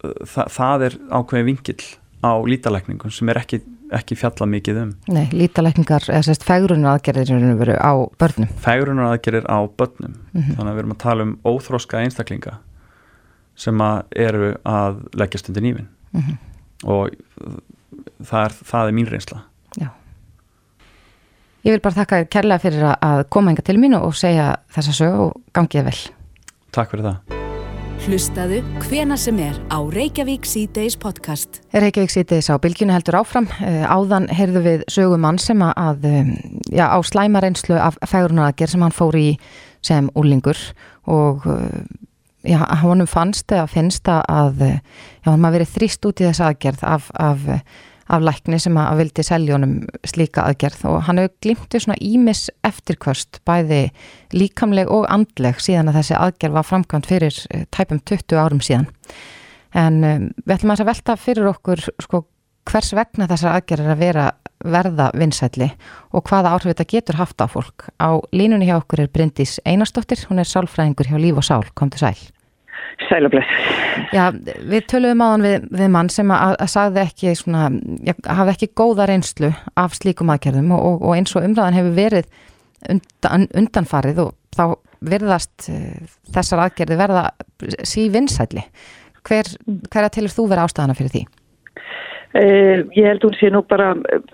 uh, 0.04 0.26
þa 0.26 0.48
það 0.58 0.86
er 0.90 1.00
ákveði 1.12 1.48
vingill 1.52 1.86
á 2.26 2.34
lítalækningum 2.42 3.14
sem 3.14 3.30
er 3.30 3.42
ekki, 3.44 3.62
ekki 3.96 4.18
fjalla 4.20 4.48
mikið 4.52 4.80
um 4.82 4.94
Nei, 5.14 5.28
lítalækningar, 5.32 6.10
eða 6.12 6.24
sérst 6.28 6.46
fægrunar 6.48 6.98
aðgerðir 6.98 7.74
á 7.80 7.94
börnum 8.20 8.50
Fægrunar 8.64 9.14
aðgerðir 9.14 9.48
á 9.48 9.60
börnum 9.68 10.16
mm 10.34 10.42
-hmm. 10.42 10.56
þannig 10.56 10.72
að 10.72 10.76
við 10.76 10.84
erum 10.84 10.96
að 10.96 11.04
tala 11.04 11.24
um 11.24 11.38
óþróska 11.46 12.02
einstaklinga 12.04 12.58
sem 13.56 13.78
að 13.82 14.04
eru 14.16 14.56
að 14.66 15.00
leggja 15.14 15.40
stundin 15.40 15.66
ífin 15.72 15.88
mm 16.12 16.22
-hmm. 16.22 16.38
og 16.84 17.10
það 18.24 18.44
er, 18.46 18.54
það 18.64 18.88
er 18.88 18.94
mín 18.94 19.10
reynsla 19.10 19.42
Já. 19.78 19.90
Ég 21.66 21.76
vil 21.76 21.82
bara 21.84 21.96
þakka 21.96 22.22
kærlega 22.32 22.64
fyrir 22.64 22.86
að 22.96 23.26
koma 23.34 23.52
enga 23.52 23.66
til 23.68 23.78
mín 23.82 23.98
og 24.00 24.16
segja 24.16 24.56
þessa 24.72 24.94
sög 25.02 25.20
og 25.26 25.42
gangið 25.58 25.90
vel. 25.90 25.98
Takk 26.72 26.94
fyrir 26.94 27.10
það. 27.10 27.37
Hlustaðu 28.06 28.60
hvena 28.86 29.16
sem 29.18 29.40
er 29.42 29.56
á 29.74 29.82
Reykjavík 29.82 30.46
C-Days 30.46 30.98
podcast. 31.02 31.62
Reykjavík 31.74 32.14
C-Days 32.14 32.50
á 32.54 32.62
bylginu 32.62 32.94
heldur 32.94 33.18
áfram. 33.20 33.48
Eh, 33.58 33.82
áðan 33.90 34.30
heyrðu 34.30 34.62
við 34.66 34.84
sögumann 34.94 35.40
sem 35.42 35.58
að, 35.66 36.06
eh, 36.06 36.30
já, 36.70 36.86
á 36.94 36.98
slæmareynslu 37.02 37.76
af 37.76 37.98
fægrunaraðger 38.06 38.70
sem 38.70 38.82
hann 38.82 38.94
fór 38.94 39.18
í 39.18 39.40
sem 39.82 40.10
úrlingur 40.14 40.58
og 41.08 41.48
eh, 41.48 41.84
já, 42.54 42.62
honum 42.84 43.08
fannst 43.08 43.50
eða 43.50 43.68
finnst 43.68 44.06
að, 44.06 44.62
já, 44.62 44.80
hann 45.26 45.42
maður 45.42 45.60
verið 45.60 45.74
þrýst 45.74 46.06
út 46.06 46.22
í 46.22 46.30
þess 46.30 46.46
aðgerð 46.46 46.84
af, 46.84 47.12
af 47.18 47.40
af 48.08 48.24
lækni 48.24 48.60
sem 48.62 48.78
að 48.80 49.02
vildi 49.02 49.26
seljónum 49.26 49.74
slíka 50.08 50.46
aðgerð 50.48 50.86
og 50.92 51.02
hann 51.08 51.22
hefur 51.22 51.36
glimtið 51.46 51.84
svona 51.86 52.00
ímis 52.04 52.46
eftirkvöst 52.68 53.42
bæði 53.48 53.88
líkamleg 54.36 54.92
og 54.94 55.08
andleg 55.12 55.60
síðan 55.64 55.92
að 55.92 56.02
þessi 56.02 56.18
aðgerð 56.20 56.58
var 56.60 56.70
framkvæmt 56.70 57.10
fyrir 57.10 57.42
eh, 57.52 57.66
tæpum 57.76 58.00
20 58.00 58.40
árum 58.40 58.64
síðan 58.64 58.90
en 59.78 60.02
um, 60.04 60.28
við 60.46 60.58
ætlum 60.58 60.76
að 60.76 60.88
velta 60.88 61.18
fyrir 61.20 61.50
okkur 61.52 61.84
sko, 62.04 62.24
hvers 62.68 62.94
vegna 62.96 63.28
þessar 63.30 63.58
aðgerð 63.58 63.88
er 63.88 63.96
að 63.96 64.04
vera 64.04 64.28
verða 64.66 65.12
vinsætli 65.14 65.68
og 66.18 66.26
hvaða 66.28 66.56
áhrif 66.56 66.74
þetta 66.74 66.88
getur 66.90 67.20
haft 67.20 67.44
á 67.44 67.46
fólk. 67.46 67.90
Á 68.02 68.18
línunni 68.34 68.70
hjá 68.70 68.80
okkur 68.80 69.04
er 69.04 69.12
Bryndís 69.14 69.60
Einarstóttir, 69.68 70.24
hún 70.30 70.42
er 70.42 70.50
sálfræðingur 70.50 71.12
hjá 71.12 71.20
Líf 71.22 71.38
og 71.38 71.46
Sál, 71.46 71.68
kom 71.78 71.92
til 71.94 72.02
sæl. 72.02 72.18
Já, 74.16 74.24
við 74.34 74.86
töluðum 74.90 75.22
á 75.22 75.28
hann 75.28 75.46
við, 75.46 75.68
við 75.80 75.92
mann 75.94 76.10
sem 76.14 76.32
að, 76.34 76.56
að 76.64 76.72
sagði 76.74 77.04
ekki 77.04 77.34
svona, 77.38 77.68
hafði 78.26 78.56
ekki 78.56 78.70
góða 78.82 79.08
reynslu 79.10 79.52
af 79.78 79.98
slíkum 79.98 80.34
aðgerðum 80.34 80.74
og, 80.76 80.86
og, 80.90 81.06
og 81.06 81.18
eins 81.18 81.36
og 81.38 81.46
umræðan 81.46 81.78
hefur 81.78 81.98
verið 81.98 82.30
undan, 82.90 83.48
undanfarið 83.62 84.24
og 84.26 84.34
þá 84.58 84.66
verðast 85.08 85.70
uh, 85.70 86.16
þessar 86.34 86.64
aðgerði 86.66 87.00
verða 87.00 87.26
sí 87.86 88.08
vinsætli. 88.14 88.66
Hver, 89.28 89.50
hver 89.92 90.08
að 90.08 90.16
tilur 90.18 90.34
þú 90.34 90.48
vera 90.54 90.66
ástæðana 90.66 90.98
fyrir 90.98 91.14
því? 91.14 91.26
Uh, 92.36 92.84
ég 92.92 93.06
held 93.08 93.24
hún 93.24 93.36
sé 93.40 93.48
nú 93.50 93.62
bara 93.64 93.94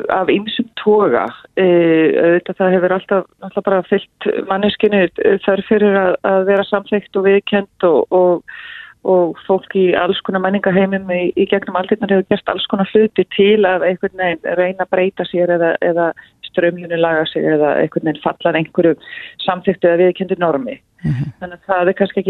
af 0.10 0.30
ymsum 0.34 0.66
toga 0.82 1.28
uh, 1.30 2.40
það 2.42 2.74
hefur 2.74 2.96
alltaf, 2.96 3.28
alltaf 3.46 3.66
bara 3.68 3.84
fyllt 3.86 4.28
manneskinu 4.50 5.04
þar 5.46 5.62
fyrir 5.68 6.00
að, 6.00 6.16
að 6.26 6.48
vera 6.48 6.66
samþygt 6.66 7.20
og 7.22 7.28
viðkend 7.28 7.86
og, 7.86 8.18
og, 8.18 8.58
og 9.06 9.38
fólk 9.46 9.78
í 9.78 9.86
alls 9.94 10.20
konar 10.26 10.42
menningaheimum 10.42 11.14
í, 11.14 11.22
í 11.38 11.46
gegnum 11.52 11.78
aldrei 11.78 12.00
hefur 12.02 12.26
gert 12.34 12.50
alls 12.50 12.66
konar 12.72 12.90
hluti 12.96 13.28
til 13.38 13.62
að 13.70 13.86
einhvern 13.92 14.24
veginn 14.24 14.58
reyna 14.58 14.88
að 14.88 14.94
breyta 14.98 15.30
sér 15.30 15.54
eða, 15.60 15.76
eða 15.86 16.10
strömjunu 16.50 16.98
laga 16.98 17.28
sig 17.30 17.46
eða 17.46 17.76
einhvern 17.84 18.10
veginn 18.10 18.24
fallar 18.26 18.58
einhverju 18.58 18.98
samþyktu 19.46 19.92
eða 19.92 20.02
viðkendi 20.02 20.40
normi. 20.42 20.80
Mm 21.04 21.12
-hmm. 21.12 21.32
Þannig 21.40 21.58
að 21.58 21.68
það 21.68 21.88
er 21.88 21.98
kannski 22.00 22.22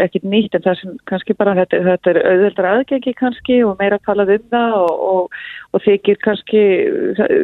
ekkit 0.00 0.24
nýtt 0.24 0.54
en 0.54 0.62
það 0.64 0.78
sem 0.80 0.92
kannski 1.10 1.34
bara 1.34 1.54
þetta, 1.54 1.80
þetta 1.84 2.10
er 2.10 2.18
auðvöldra 2.30 2.72
aðgengi 2.72 3.12
kannski 3.14 3.64
og 3.64 3.76
meira 3.78 3.98
talað 4.06 4.32
um 4.36 4.46
það 4.54 4.76
og, 4.80 4.94
og, 5.12 5.36
og 5.72 5.82
þykir 5.86 6.16
kannski 6.24 6.62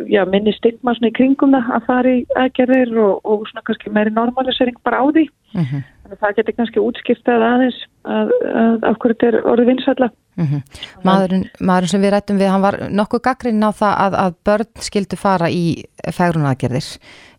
já, 0.09 0.23
minni 0.25 0.53
stigma 0.57 0.95
í 0.97 1.13
kringum 1.13 1.53
það 1.53 1.73
að 1.77 1.87
fara 1.87 2.15
í 2.17 2.25
aðgerðir 2.37 2.97
og, 2.99 3.21
og 3.25 3.45
svona 3.51 3.67
kannski 3.69 3.93
meiri 3.93 4.11
normalisering 4.11 4.79
bara 4.85 5.05
á 5.05 5.07
því. 5.13 5.29
Mm 5.53 5.65
-hmm. 5.65 5.83
Það 6.21 6.35
getur 6.39 6.57
kannski 6.57 6.83
útskiptað 6.83 7.45
aðeins 7.47 7.79
að, 8.05 8.33
að 8.53 8.85
af 8.91 8.99
hverju 9.01 9.17
þetta 9.17 9.31
er 9.31 9.47
orðið 9.53 9.71
vinsætla. 9.73 10.09
Mm 10.33 10.47
-hmm. 10.49 10.61
maðurinn, 11.05 11.43
maðurinn 11.61 11.91
sem 11.93 12.01
við 12.01 12.13
rættum 12.15 12.39
við, 12.41 12.49
hann 12.49 12.63
var 12.65 12.79
nokkuð 12.89 13.21
gaggrinn 13.27 13.67
á 13.69 13.71
það 13.77 13.99
að, 14.05 14.15
að 14.23 14.37
börn 14.49 14.71
skildu 14.81 15.17
fara 15.21 15.51
í 15.53 15.65
fægrunaðgerðir. 16.09 16.89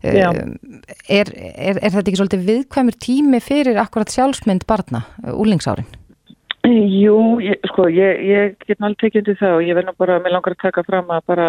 Um, 0.04 0.54
er, 1.08 1.26
er, 1.34 1.80
er 1.82 1.90
þetta 1.90 2.04
ekki 2.04 2.20
svolítið 2.20 2.46
viðkvæmur 2.50 2.98
tími 3.02 3.40
fyrir 3.42 3.80
akkurat 3.82 4.14
sjálfsmynd 4.14 4.66
barna, 4.70 5.02
úlingsárin? 5.26 5.90
Jú, 6.64 7.40
ég, 7.44 7.60
sko, 7.68 7.84
ég, 7.92 8.20
ég 8.24 8.54
get 8.64 8.78
náttúrulega 8.80 9.00
tekið 9.02 9.20
undir 9.20 9.36
það 9.36 9.54
og 9.58 9.66
ég 9.66 9.76
verð 9.76 9.88
nú 9.90 9.92
bara, 10.00 10.14
mér 10.24 10.32
langar 10.32 10.54
að 10.54 10.62
taka 10.62 10.84
fram 10.86 11.10
að 11.12 11.26
bara, 11.28 11.48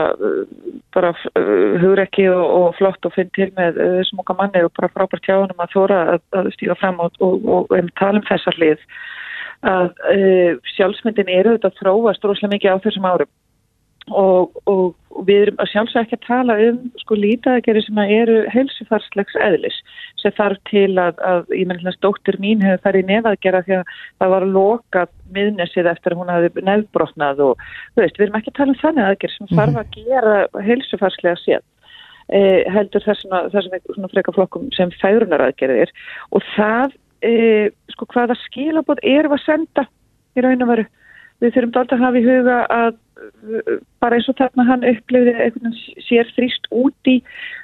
bara 0.91 1.11
uh, 1.15 1.77
hugur 1.79 2.01
ekki 2.03 2.25
og, 2.33 2.43
og 2.43 2.65
flott 2.75 3.07
og 3.07 3.13
finn 3.15 3.31
til 3.37 3.47
með 3.55 3.79
uh, 3.79 4.11
okkar 4.19 4.35
manni 4.41 4.65
og 4.67 4.73
bara 4.75 4.91
frábært 4.91 5.23
hjá 5.23 5.37
hann 5.37 5.55
að 5.55 5.71
þóra 5.71 6.01
að, 6.17 6.19
að 6.35 6.49
stíga 6.57 6.75
fram 6.81 6.99
og, 6.99 7.15
og, 7.23 7.47
og 7.47 7.71
tala 7.95 8.19
um 8.19 8.27
þessar 8.27 8.59
lið 8.59 8.83
að 9.71 9.87
uh, 10.11 10.51
sjálfsmyndin 10.75 11.31
eru 11.37 11.55
þetta 11.55 11.71
þróast 11.79 12.27
rosalega 12.27 12.57
mikið 12.57 12.75
á 12.75 12.83
þessum 12.83 13.07
árum 13.07 13.31
og, 14.13 14.51
og, 14.69 14.93
og 15.09 15.25
við 15.25 15.41
erum 15.45 15.61
að 15.63 15.69
sjálfsög 15.71 16.03
ekki 16.03 16.17
að 16.19 16.25
tala 16.27 16.55
um 16.67 16.79
sko 17.01 17.17
lítaðegeri 17.17 17.81
sem 17.85 18.01
eru 18.03 18.35
helsufarslegs 18.53 19.37
eðlis 19.41 19.77
sem 20.21 20.33
þarf 20.37 20.59
til 20.69 20.91
að, 21.01 21.21
að 21.25 21.53
ég 21.57 21.69
menn 21.69 21.81
að 21.81 21.97
stóttir 21.97 22.37
mín 22.41 22.61
hefur 22.61 22.83
farið 22.83 23.09
nefaðgera 23.09 23.63
því 23.65 23.77
að 23.79 23.93
það 24.21 24.33
var 24.35 24.47
lokað 24.57 25.13
miðnesið 25.37 25.89
eftir 25.89 26.13
að 26.13 26.21
hún 26.21 26.33
hafi 26.33 26.65
nefnbrotnað 26.67 27.41
og 27.47 27.63
veist, 27.97 28.19
við 28.19 28.27
erum 28.27 28.37
ekki 28.39 28.53
að 28.53 28.59
tala 28.59 28.75
um 28.75 28.81
þannig 28.83 29.09
aðgerð 29.09 29.37
sem 29.37 29.53
þarf 29.55 29.79
að 29.81 29.97
gera 29.97 30.35
helsufarslega 30.67 31.41
sér 31.41 31.63
eh, 32.29 32.61
heldur 32.75 33.07
þessum 33.07 33.33
þessum 33.55 34.11
freka 34.13 34.35
flokkum 34.37 34.69
sem 34.77 34.93
færunar 35.01 35.47
aðgerðir 35.47 35.93
og 36.29 36.45
það 36.53 36.93
eh, 37.25 37.73
sko 37.95 38.09
hvaða 38.13 38.37
skilabóð 38.45 39.01
eru 39.01 39.33
að 39.33 39.45
senda 39.47 39.87
í 40.35 40.45
raun 40.45 40.61
og 40.61 40.71
veru 40.75 40.87
við 41.45 41.55
þurfum 41.55 41.75
dálta 41.77 41.97
að 41.97 42.05
hafa 42.05 42.21
í 42.21 42.25
huga 42.25 42.59
að 42.73 42.93
bara 44.03 44.17
eins 44.17 44.27
og 44.29 44.35
þarna 44.37 44.65
hann 44.67 44.83
upplifði 44.87 45.33
eitthvað 45.45 45.77
sér 46.03 46.29
þrýst 46.35 46.67
út 46.75 47.09
í 47.09 47.15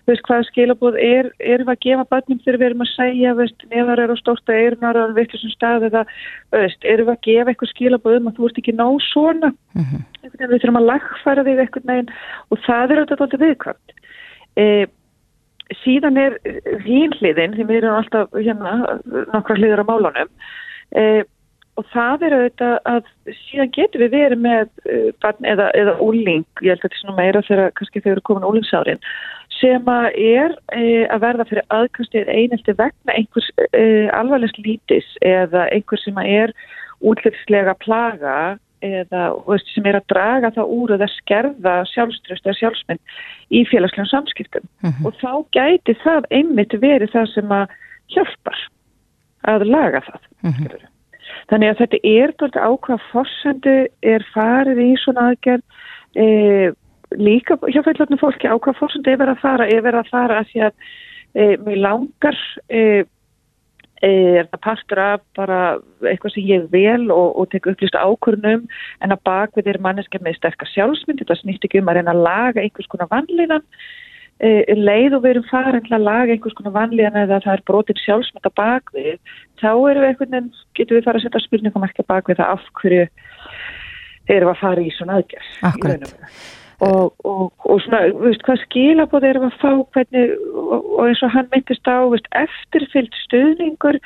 veist 0.08 0.24
hvaða 0.28 0.48
skilabóð 0.48 0.98
er 1.02 1.30
erum 1.40 1.68
við 1.68 1.74
að 1.74 1.82
gefa 1.86 2.06
börnum 2.14 2.40
þegar 2.44 2.60
við 2.62 2.68
erum 2.70 2.84
að 2.86 2.92
segja 2.94 3.34
veist 3.38 3.66
nefnar 3.72 4.02
er 4.02 4.14
á 4.14 4.18
stórta 4.20 4.56
eirnar 4.56 5.00
á 5.00 5.04
vittlisum 5.18 5.54
stað 5.54 5.88
eða 5.90 6.06
veist 6.56 6.88
erum 6.94 7.10
við 7.10 7.14
að 7.14 7.26
gefa 7.28 7.54
eitthvað 7.54 7.74
skilabóð 7.74 8.18
um 8.20 8.32
að 8.32 8.40
þú 8.40 8.48
ert 8.48 8.62
ekki 8.62 8.76
ná 8.78 8.88
svona 9.10 9.52
mm 9.52 9.84
-hmm. 9.84 10.02
við 10.40 10.56
þurfum 10.62 10.82
að 10.82 10.90
lagfæra 10.92 11.46
þig 11.48 11.62
eitthvað 11.66 11.92
neginn 11.92 12.14
og 12.50 12.64
það 12.68 12.92
er 12.92 13.02
auðvitað 13.02 13.22
alltaf 13.22 13.44
viðkvæmt 13.46 13.90
e, 14.56 14.66
síðan 15.84 16.18
er 16.18 16.40
hínliðin 16.88 17.56
því 17.58 17.68
við 17.68 17.78
erum 17.82 18.00
alltaf 18.00 18.28
hérna 18.34 19.00
nokkra 19.34 19.60
hliður 19.60 19.84
á 19.84 19.90
málunum 19.92 20.30
e, 20.96 21.24
og 21.82 21.90
það 21.92 22.26
er 22.28 22.38
auðvitað 22.38 22.74
að 22.94 23.12
síðan 23.42 23.76
getur 23.78 24.04
við 24.06 24.16
verið 24.16 24.42
með 24.46 24.72
uh, 24.86 25.12
barn 25.24 25.52
eða, 25.54 25.70
eða 25.82 25.98
úling, 26.06 26.48
ég 26.62 26.74
held 26.74 26.80
að 26.80 26.88
þetta 26.88 26.98
er 26.98 27.04
svona 27.04 27.20
meira 27.20 27.46
þegar 27.50 27.78
kannski 27.80 28.04
þau 28.04 28.12
eru 28.14 28.26
komin 28.30 28.50
úlingsárin 28.52 29.06
sem 29.62 29.90
að 29.94 30.08
er 30.18 30.56
e, 30.74 30.84
að 31.12 31.24
verða 31.26 31.46
fyrir 31.50 31.68
aðkastið 31.76 32.30
einelti 32.34 32.74
vegna 32.80 33.14
einhvers 33.14 33.50
e, 33.78 33.84
alvarlegs 34.18 34.58
lítis 34.58 35.08
eða 35.26 35.68
einhvers 35.76 36.06
sem 36.08 36.18
að 36.18 36.32
er 36.38 36.54
útlýfslega 37.12 37.76
plaga 37.84 38.36
eða 38.82 39.28
veist, 39.46 39.70
sem 39.76 39.86
er 39.86 40.00
að 40.00 40.08
draga 40.10 40.52
það 40.56 40.74
úr 40.78 40.96
eða 40.96 41.10
skerða 41.14 41.76
sjálfströst 41.92 42.48
eða 42.48 42.58
sjálfsmynd 42.58 43.20
í 43.54 43.62
félagslegum 43.70 44.10
samskiptum 44.10 44.66
mm 44.66 44.90
-hmm. 44.90 45.06
og 45.06 45.14
þá 45.22 45.32
gæti 45.58 45.98
það 46.02 46.30
einmitt 46.32 46.74
verið 46.82 47.14
það 47.14 47.28
sem 47.36 47.54
að 47.60 47.76
hjálpar 48.16 48.64
að 49.54 49.68
laga 49.70 50.02
það 50.08 50.22
mm 50.42 50.52
-hmm. 50.52 50.90
Þannig 51.52 51.72
að 51.72 51.80
þetta 51.82 52.02
er 52.12 52.34
doldið 52.40 52.68
ákvað 52.68 53.08
fórsendu 53.12 53.78
er 54.14 54.28
farið 54.34 54.84
í 54.84 54.90
svona 55.02 55.30
aðgerð. 55.32 55.64
E, 56.16 56.26
líka 57.20 57.58
hjá 57.68 57.82
fællotnum 57.86 58.22
fólki 58.22 58.52
ákvað 58.52 58.80
fórsendu 58.80 59.12
er 59.12 59.22
verið 59.22 59.38
að 59.38 59.42
fara, 59.46 59.68
er 59.68 59.82
verið 59.86 60.04
að 60.04 60.12
fara 60.12 60.42
að 60.42 60.52
því 60.52 60.64
að 60.68 60.76
e, 61.34 61.48
mér 61.66 61.82
langar 61.86 62.38
e, 62.68 62.84
e, 64.02 64.12
er 64.42 64.52
það 64.52 64.62
partur 64.68 65.04
af 65.04 65.26
bara 65.38 65.62
eitthvað 66.08 66.36
sem 66.36 66.52
ég 66.52 66.70
vel 66.74 67.10
og, 67.14 67.28
og 67.40 67.50
tek 67.52 67.72
upplýst 67.72 67.98
ákvörnum 68.00 68.68
en 69.04 69.16
að 69.16 69.26
bakvið 69.28 69.74
er 69.74 69.82
manneskja 69.84 70.24
með 70.24 70.40
sterkar 70.40 70.72
sjálfsmynd, 70.72 71.24
þetta 71.24 71.40
snýst 71.42 71.68
ekki 71.68 71.84
um 71.84 71.92
að 71.92 72.00
reyna 72.00 72.16
að 72.16 72.24
laga 72.28 72.64
einhvers 72.64 72.92
konar 72.92 73.12
vanlíðan 73.12 73.68
leið 74.42 75.18
og 75.18 75.24
við 75.24 75.36
erum 75.36 75.50
farin 75.50 75.84
til 75.86 75.96
að 75.98 76.08
laga 76.08 76.34
einhvers 76.34 76.56
konar 76.58 76.74
vanlíðan 76.74 77.20
eða 77.24 77.42
það 77.44 77.54
er 77.54 77.66
brotin 77.68 78.00
sjálfsmynda 78.02 78.52
bakvið, 78.58 79.20
þá 79.62 79.70
erum 79.72 80.02
við 80.02 80.08
einhvern 80.08 80.34
veginn, 80.34 80.50
getum 80.78 80.98
við 80.98 81.06
fara 81.06 81.22
að 81.22 81.28
setja 81.28 81.44
spurningum 81.44 81.86
ekki 81.86 82.08
bakvið 82.10 82.42
það 82.42 82.56
af 82.56 82.72
hverju 82.80 83.04
erum 84.32 84.50
við 84.50 84.56
að 84.56 84.64
fara 84.64 84.82
í 84.82 84.96
svona 84.96 85.20
aðgerð. 85.20 85.52
Akkurat. 85.70 86.16
Og, 86.82 87.12
og, 87.30 87.52
og 87.70 87.82
svona, 87.84 88.00
veist, 88.24 88.42
hvað 88.48 88.64
skilabóð 88.64 89.28
erum 89.30 89.44
við 89.46 89.52
að 89.52 89.60
fá 89.62 89.72
hvernig, 89.94 90.32
og, 90.64 90.88
og 90.96 91.04
eins 91.06 91.22
og 91.22 91.34
hann 91.36 91.52
myndist 91.52 91.86
á, 91.86 91.98
veist, 92.10 92.32
eftirfyllt 92.40 93.20
stuðningur, 93.28 94.00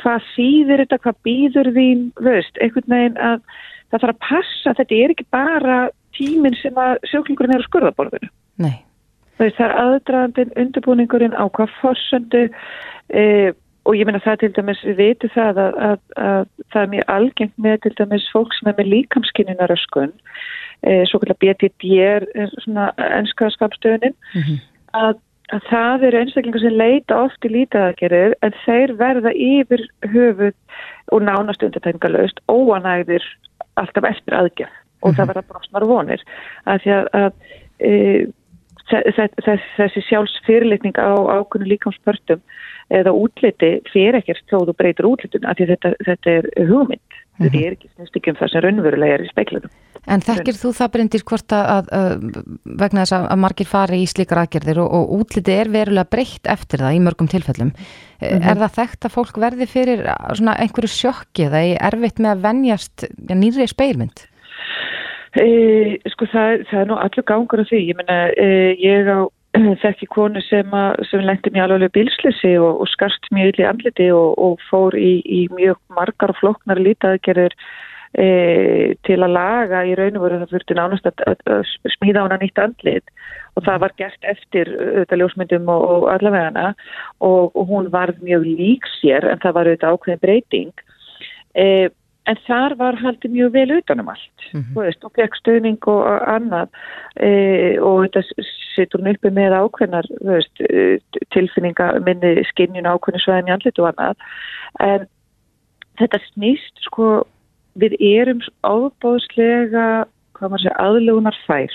hvað 0.00 0.26
síður 0.32 0.82
þetta, 0.82 0.98
hvað 1.04 1.20
býður 1.28 1.70
þín, 1.76 2.02
veist, 2.26 2.58
einhvern 2.58 2.96
veginn 2.96 3.22
að 3.22 3.38
það 3.92 4.00
þarf 4.00 4.16
að 4.16 4.24
passa, 4.26 4.74
þetta 4.80 4.98
er 4.98 5.14
ekki 5.14 5.28
bara 5.30 5.78
tíminn 6.18 6.58
sem 6.58 6.82
að 6.82 6.98
sjóklingurinn 7.12 7.54
er 7.54 7.62
á 7.62 7.68
skurðaborðinu. 7.68 8.32
Nei. 8.66 8.74
Það 9.36 9.60
er 9.66 9.76
aðdraðandin, 9.82 10.52
undirbúningurinn 10.56 11.36
á 11.36 11.44
hvað 11.52 11.72
fórsöndu 11.80 12.46
e, 13.12 13.52
og 13.86 13.96
ég 13.98 14.08
menna 14.08 14.22
það 14.24 14.40
til 14.42 14.52
dæmis, 14.56 14.80
við 14.86 14.96
veitum 15.00 15.32
það 15.34 15.60
að, 15.62 15.76
að, 15.88 15.98
að 16.22 16.46
það 16.72 16.82
er 16.82 16.92
mjög 16.94 17.12
algengt 17.16 17.60
með 17.66 17.76
til 17.84 17.92
dæmis 18.00 18.30
fólk 18.32 18.56
sem 18.56 18.70
er 18.70 18.78
með 18.78 18.90
líkamskinninaröskun, 18.94 20.14
e, 20.82 20.96
svo 21.10 21.20
kallar 21.22 21.38
BTD 21.42 21.92
er 22.06 22.26
svona 22.64 22.88
ennskaðskapstöðunin, 23.20 24.16
mm 24.16 24.46
-hmm. 24.46 24.64
að, 25.02 25.20
að 25.54 25.68
það 25.70 26.08
eru 26.08 26.22
einstaklingar 26.22 26.64
sem 26.64 26.80
leita 26.80 27.20
oft 27.26 27.46
í 27.46 27.52
lítaðagerir 27.52 28.34
en 28.42 28.56
þeir 28.64 28.96
verða 28.98 29.34
yfir 29.34 29.84
höfuð 30.14 30.56
og 31.12 31.22
nánast 31.22 31.62
undirtækningalöst 31.62 32.42
óanægðir 32.48 33.22
alltaf 33.76 34.10
eftir 34.10 34.34
aðgerð 34.34 34.72
og 34.72 35.12
mm 35.12 35.12
-hmm. 35.12 35.16
það 35.16 35.28
verða 35.28 35.48
brosnar 35.48 35.84
vonir 35.84 36.22
að 36.64 36.82
því 36.82 36.90
að 36.96 37.32
e, 37.78 37.92
þessi 38.90 40.02
sjálfsfyrirlitning 40.08 40.98
á 40.98 41.10
ákunni 41.40 41.68
líkamspörtum 41.72 42.42
eða 42.94 43.14
útliti 43.18 43.80
fyrir 43.90 44.20
ekkert 44.20 44.44
þó 44.50 44.60
þú 44.68 44.74
breytir 44.78 45.08
útlitun 45.08 45.46
af 45.48 45.58
því 45.58 45.72
þetta, 45.72 45.92
þetta 46.06 46.34
er 46.36 46.50
hugmynd 46.68 47.00
mm 47.02 47.46
-hmm. 47.46 47.50
þetta 47.50 47.66
er 47.66 47.72
ekki 47.72 47.88
snúst 47.94 48.16
ekki 48.16 48.30
um 48.30 48.38
það 48.40 48.52
sem 48.52 48.64
raunverulega 48.64 49.14
er 49.14 49.24
í 49.24 49.32
speiklunum. 49.32 49.72
En 50.06 50.22
þekkir 50.22 50.54
þú 50.54 50.70
það 50.70 50.92
brendir 50.94 51.22
hvort 51.26 51.52
að, 51.52 51.66
að, 51.66 51.88
að 51.98 52.12
vegna 52.78 53.02
þess 53.02 53.16
að 53.16 53.40
margir 53.42 53.66
fari 53.66 53.98
í 54.02 54.06
slíkar 54.06 54.38
aðgerðir 54.44 54.78
og, 54.78 54.92
og 54.94 55.14
útliti 55.18 55.52
er 55.52 55.68
verulega 55.68 56.06
breytt 56.06 56.46
eftir 56.46 56.78
það 56.78 56.94
í 56.94 57.00
mörgum 57.02 57.28
tilfellum. 57.28 57.72
Mm 57.74 58.28
-hmm. 58.28 58.46
Er 58.50 58.56
það 58.62 58.76
þekkt 58.78 59.04
að 59.04 59.14
fólk 59.16 59.36
verði 59.36 59.66
fyrir 59.66 60.06
einhverju 60.06 60.88
sjokki 60.88 61.48
eða 61.48 61.58
er 61.66 61.82
erfitt 61.90 62.22
með 62.22 62.30
að 62.30 62.42
venjast 62.46 63.02
ja, 63.02 63.34
nýri 63.34 63.66
speilmynd? 63.66 64.28
E, 65.36 65.98
sko 66.14 66.28
það, 66.32 66.62
það 66.70 66.80
er 66.80 66.86
nú 66.88 67.00
allur 67.00 67.24
gangur 67.28 67.60
af 67.60 67.68
því, 67.68 67.80
ég 67.90 67.98
menna 67.98 68.20
e, 68.40 68.46
ég 68.80 69.08
á 69.10 69.20
þekki 69.82 70.08
konu 70.12 70.40
sem, 70.46 70.76
sem 71.10 71.24
lendi 71.24 71.52
mjög 71.52 71.74
alveg 71.76 71.92
bilslisi 71.96 72.54
og, 72.60 72.80
og 72.84 72.88
skarst 72.92 73.28
mjög 73.34 73.52
yll 73.52 73.64
í 73.64 73.66
andliti 73.68 74.06
og, 74.16 74.30
og 74.40 74.62
fór 74.70 74.96
í, 74.96 75.18
í 75.24 75.42
mjög 75.52 75.80
margar 75.96 76.32
og 76.32 76.40
flokknar 76.40 76.80
lítaðgerðir 76.80 77.56
e, 78.16 78.28
til 79.08 79.18
að 79.20 79.34
laga 79.36 79.82
í 79.84 79.92
raun 79.98 80.16
og 80.16 80.24
veru 80.24 80.40
það 80.40 80.54
fyrir 80.54 80.80
nánast 80.80 81.10
að, 81.10 81.20
að, 81.28 81.44
að 81.58 81.92
smíða 81.98 82.24
hana 82.24 82.40
nýtt 82.40 82.62
andlit. 82.64 83.14
Og 83.56 83.64
það 83.68 83.84
var 83.84 83.96
gert 84.00 84.26
eftir 84.32 84.72
auðvitað 84.72 85.22
ljósmyndum 85.22 85.70
og, 85.72 85.86
og 85.92 86.08
allavegana. 86.12 86.72
Og 87.24 87.60
hún 87.68 87.92
var 87.92 88.12
mjög 88.24 88.48
lík 88.48 88.88
sér 88.98 89.28
en 89.28 89.44
það 89.44 89.60
var 89.60 89.70
auðvitað 89.70 89.96
ákveðin 90.00 90.24
breyting. 90.24 90.84
Og 91.56 91.94
en 92.26 92.38
þar 92.46 92.74
var 92.78 92.98
haldið 93.00 93.34
mjög 93.34 93.52
vel 93.54 93.70
utanum 93.76 94.08
allt 94.10 94.46
mm 94.52 94.60
-hmm. 94.60 94.74
veist, 94.80 95.04
og 95.04 95.12
fekk 95.14 95.36
stöðning 95.38 95.78
og 95.86 96.02
annað. 96.28 96.68
E, 97.20 97.78
og 97.80 98.04
þetta 98.04 98.22
sittur 98.74 99.00
hún 99.00 99.12
uppi 99.14 99.30
með 99.30 99.56
ákveðnar 99.60 100.06
veist, 100.20 100.60
e, 100.60 100.98
tilfinninga 101.30 102.00
minni 102.00 102.44
skinnjun 102.50 102.90
ákveðinu 102.90 103.22
sveðin 103.22 103.48
í 103.48 103.54
andlit 103.54 103.78
og 103.78 103.88
annað. 103.92 104.16
En 104.80 105.06
þetta 105.98 106.18
snýst 106.32 106.84
sko 106.88 107.26
við 107.76 107.96
erum 108.00 108.40
ábóðslega 108.62 110.06
hvað 110.36 110.50
maður 110.50 110.64
segja 110.64 110.82
aðlugunar 110.82 111.38
fær 111.46 111.72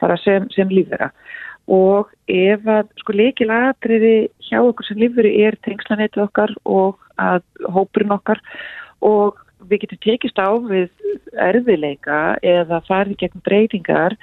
bara 0.00 0.16
sem, 0.16 0.48
sem 0.50 0.68
lífvera. 0.68 1.10
Og 1.68 2.10
ef 2.28 2.66
að 2.66 2.90
sko 3.00 3.12
leikilatriði 3.12 4.28
hjá 4.48 4.60
okkur 4.60 4.84
sem 4.84 5.00
lífveri 5.00 5.32
er 5.46 5.56
tengslanetið 5.64 6.26
okkar 6.26 6.52
og 6.64 6.98
að 7.16 7.42
hópurinn 7.72 8.12
okkar 8.12 8.40
og 9.00 9.43
við 9.70 9.84
getum 9.84 10.02
tekist 10.04 10.38
á 10.40 10.48
við 10.68 10.90
erfiðleika 11.48 12.20
eða 12.42 12.82
farið 12.88 13.20
gegn 13.24 13.44
breytingar 13.46 14.16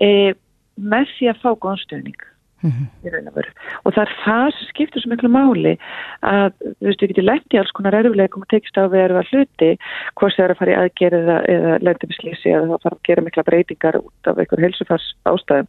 e, 0.00 0.34
með 0.76 1.10
því 1.16 1.32
að 1.32 1.42
fá 1.42 1.50
góðstöðning 1.64 2.22
mm 2.62 2.70
-hmm. 2.70 3.52
og 3.84 3.94
það 3.94 4.02
er 4.02 4.12
það 4.24 4.46
sem 4.56 4.68
skiptur 4.68 5.02
svo 5.02 5.10
miklu 5.10 5.28
máli 5.28 5.74
að 6.20 6.52
við 6.80 6.96
getum 7.00 7.28
lendi 7.28 7.58
alls 7.58 7.74
konar 7.76 7.98
erfiðleikum 7.98 8.42
og 8.42 8.48
tekist 8.48 8.78
á 8.78 8.86
við 8.86 9.04
erfa 9.06 9.26
hluti 9.30 9.70
hvort 10.14 10.36
það 10.36 10.44
er 10.44 10.54
að 10.54 10.60
fara 10.60 10.72
í 10.72 10.80
aðgerð 10.80 11.18
eða, 11.22 11.38
eða 11.54 11.72
lendi 11.86 12.08
með 12.08 12.18
slísi 12.20 12.48
eða 12.50 12.70
það 12.70 12.82
fara 12.84 12.96
að 12.96 13.06
gera 13.08 13.26
mikla 13.26 13.48
breytingar 13.48 14.00
út 14.00 14.30
af 14.30 14.38
einhver 14.38 14.64
helsufars 14.64 15.06
ástæðum 15.24 15.68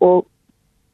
og, 0.00 0.26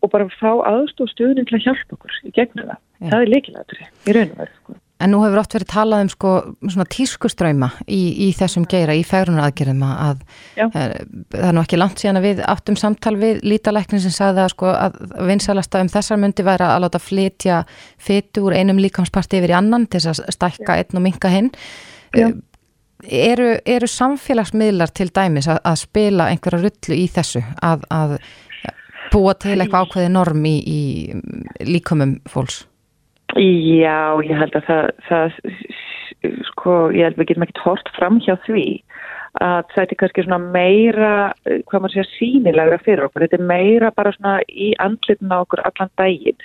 og 0.03 0.11
bara 0.11 0.29
fá 0.29 0.53
aðstóð 0.73 1.13
stuðning 1.15 1.49
til 1.49 1.59
að 1.59 1.67
hjálpa 1.67 1.97
okkur 1.97 2.21
í 2.25 2.37
gegnum 2.37 2.71
það. 2.71 2.81
Ja. 3.01 3.09
Það 3.11 3.21
er 3.21 3.35
leikilætri 3.35 3.91
í 4.07 4.17
raun 4.17 4.33
og 4.35 4.39
verð. 4.45 4.57
Sko. 4.61 4.81
En 5.01 5.15
nú 5.15 5.23
hefur 5.25 5.41
oft 5.41 5.55
verið 5.57 5.71
talað 5.73 6.03
um 6.05 6.11
sko 6.13 6.33
svona 6.61 6.85
tískuströyma 6.93 7.71
í, 7.87 8.01
í 8.27 8.29
þessum 8.37 8.67
geira, 8.69 8.97
í 8.97 9.05
fægrunaraðgerðum 9.09 9.85
að 9.87 10.21
er, 10.61 10.67
eh, 10.67 11.07
það 11.33 11.47
er 11.49 11.57
nú 11.57 11.63
ekki 11.65 11.79
langt 11.81 12.03
síðan 12.03 12.21
að 12.21 12.27
við 12.29 12.43
áttum 12.53 12.77
samtal 12.81 13.15
við 13.21 13.41
lítalæknin 13.47 14.03
sem 14.05 14.13
sagði 14.13 14.45
að 14.45 14.53
sko 14.55 14.75
að 14.75 15.01
vinsalasta 15.31 15.81
um 15.81 15.91
þessar 15.93 16.21
myndi 16.21 16.45
væri 16.45 16.69
að 16.69 16.85
láta 16.85 17.01
flytja 17.01 17.63
fytu 17.97 18.45
úr 18.49 18.59
einum 18.59 18.83
líkamsparti 18.83 19.41
yfir 19.41 19.55
í 19.55 19.59
annan 19.63 19.89
til 19.89 20.03
þess 20.05 20.21
að 20.21 20.37
stækka 20.37 20.77
Já. 20.77 20.85
einn 20.85 21.01
og 21.01 21.07
minka 21.07 21.33
hinn. 21.33 21.51
Já. 22.13 22.29
Eh, 22.29 23.31
eru, 23.31 23.51
eru 23.65 23.89
samfélagsmiðlar 23.89 24.93
til 24.93 25.09
dæmis 25.09 25.49
að, 25.49 25.63
að 25.65 25.83
spila 25.87 26.29
einhverja 26.29 26.61
rullu 26.67 27.01
í 27.01 27.09
þessu 27.09 27.43
að, 27.65 27.89
að 27.89 28.19
búa 29.11 29.35
til 29.41 29.57
eitthvað 29.57 29.87
ákveði 29.87 30.11
norm 30.13 30.45
í, 30.47 30.57
í 30.61 30.83
líkumum 31.67 32.19
fólks? 32.31 32.67
Já, 33.39 34.19
ég 34.27 34.37
held 34.41 34.57
að 34.59 34.65
það, 34.67 34.87
það 35.07 35.35
sko, 36.51 36.75
ég 36.95 37.07
held 37.07 37.15
að 37.17 37.23
við 37.23 37.29
getum 37.31 37.45
ekkert 37.47 37.65
hort 37.65 37.91
fram 37.97 38.19
hjá 38.25 38.35
því 38.47 38.65
að 39.41 39.69
þetta 39.77 39.95
er 39.95 39.99
kannski 40.01 40.25
svona 40.27 40.41
meira, 40.43 41.13
hvað 41.47 41.83
maður 41.85 41.95
segja, 41.95 42.09
sínilegra 42.17 42.81
fyrir 42.83 43.05
okkur. 43.07 43.25
Þetta 43.25 43.39
er 43.39 43.47
meira 43.53 43.93
bara 43.95 44.13
svona 44.17 44.41
í 44.51 44.73
andlitna 44.83 45.43
okkur 45.45 45.63
allan 45.69 45.93
daginn. 46.01 46.39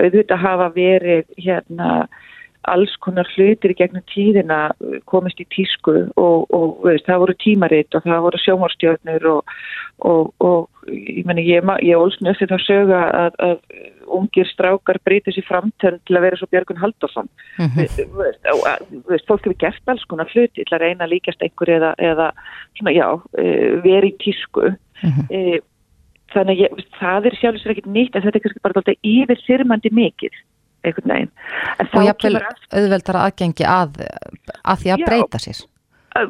Auðvitað 0.00 0.40
hafa 0.40 0.68
verið 0.72 1.26
hérna 1.36 1.90
alls 2.70 2.94
konar 3.02 3.28
hlutir 3.34 3.74
gegnum 3.78 4.04
tíðina 4.10 4.72
komist 5.10 5.40
í 5.42 5.46
tísku 5.50 5.94
og, 6.20 6.44
og 6.54 6.84
veist, 6.86 7.06
það 7.08 7.24
voru 7.24 7.34
tímaritt 7.42 7.96
og 7.98 8.04
það 8.06 8.26
voru 8.26 8.40
sjómórstjörnur 8.42 9.26
og, 9.32 9.56
og, 10.06 10.30
og 10.38 10.92
ég 10.92 11.26
menna 11.26 11.42
ég, 11.42 11.66
ég 11.86 11.98
ólsnöð 11.98 12.38
því 12.38 12.48
þá 12.52 12.56
sögða 12.66 13.00
að, 13.22 13.40
að 13.48 13.56
ungir 14.12 14.48
strákar 14.50 15.00
breytið 15.06 15.38
sér 15.38 15.48
framtönn 15.48 15.98
til 16.06 16.18
að 16.18 16.26
vera 16.26 16.38
svo 16.38 16.48
Björgun 16.52 16.80
Haldursson 16.82 17.28
mm 17.58 17.66
-hmm. 17.66 17.76
veist, 17.80 18.00
veist, 19.08 19.26
fólk 19.26 19.44
hefur 19.46 19.58
gert 19.58 19.88
alls 19.88 20.04
konar 20.04 20.30
hluti 20.30 20.64
til 20.64 20.74
að 20.76 20.82
reyna 20.86 21.06
líkast 21.06 21.42
einhver 21.42 21.68
eða, 21.68 21.94
eða 21.98 22.30
svona, 22.78 22.92
já, 22.92 23.08
e, 23.38 23.44
verið 23.82 24.12
í 24.12 24.18
tísku 24.24 24.64
mm 25.02 25.10
-hmm. 25.10 25.60
þannig 26.34 26.54
að 26.56 26.62
ég, 26.62 26.70
það 27.00 27.26
er 27.26 27.38
sjálfsvegar 27.40 27.76
ekkert 27.76 27.94
nýtt 27.94 28.16
en 28.16 28.22
þetta 28.22 28.36
er 28.38 28.42
kannski 28.42 28.62
bara 28.62 28.94
yfir 29.02 29.38
sirmandi 29.46 29.90
mikið 29.90 30.34
einhvern 30.86 31.12
veginn. 31.14 31.34
Og 31.82 32.06
jafnvel 32.06 32.38
auðveldar 32.72 33.18
aðgengi 33.26 33.68
að, 33.68 34.00
að 34.62 34.82
því 34.82 34.94
að 34.94 35.04
já, 35.04 35.06
breyta 35.08 35.42
sér? 35.42 35.60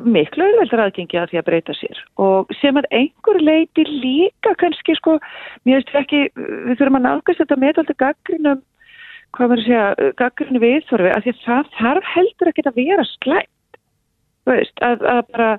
Miklu 0.06 0.46
auðveldar 0.46 0.84
aðgengi 0.84 1.18
að 1.18 1.30
því 1.32 1.40
að 1.40 1.46
breyta 1.48 1.74
sér 1.74 2.02
og 2.22 2.52
sem 2.60 2.76
að 2.78 2.86
einhver 2.94 3.40
leiti 3.42 3.86
líka 3.88 4.52
kannski 4.60 4.94
sko, 4.98 5.16
mér 5.66 5.80
veist 5.80 5.96
ekki, 6.02 6.20
við 6.36 6.76
þurfum 6.76 7.00
að 7.00 7.08
nálgast 7.08 7.42
þetta 7.42 7.58
með 7.58 7.80
alltaf 7.82 7.98
gaggrinum, 8.04 8.60
hvað 9.34 9.50
maður 9.50 9.64
segja, 9.66 10.12
gaggrinum 10.20 10.62
viðþorfi, 10.62 11.10
að 11.10 11.26
því 11.26 11.34
að 11.34 11.42
það 11.48 11.72
þarf 11.80 12.12
heldur 12.12 12.52
að 12.52 12.78
vera 12.78 13.08
slæmt, 13.16 13.80
veist, 14.50 14.84
að, 14.86 15.06
að 15.16 15.22
bara 15.34 15.50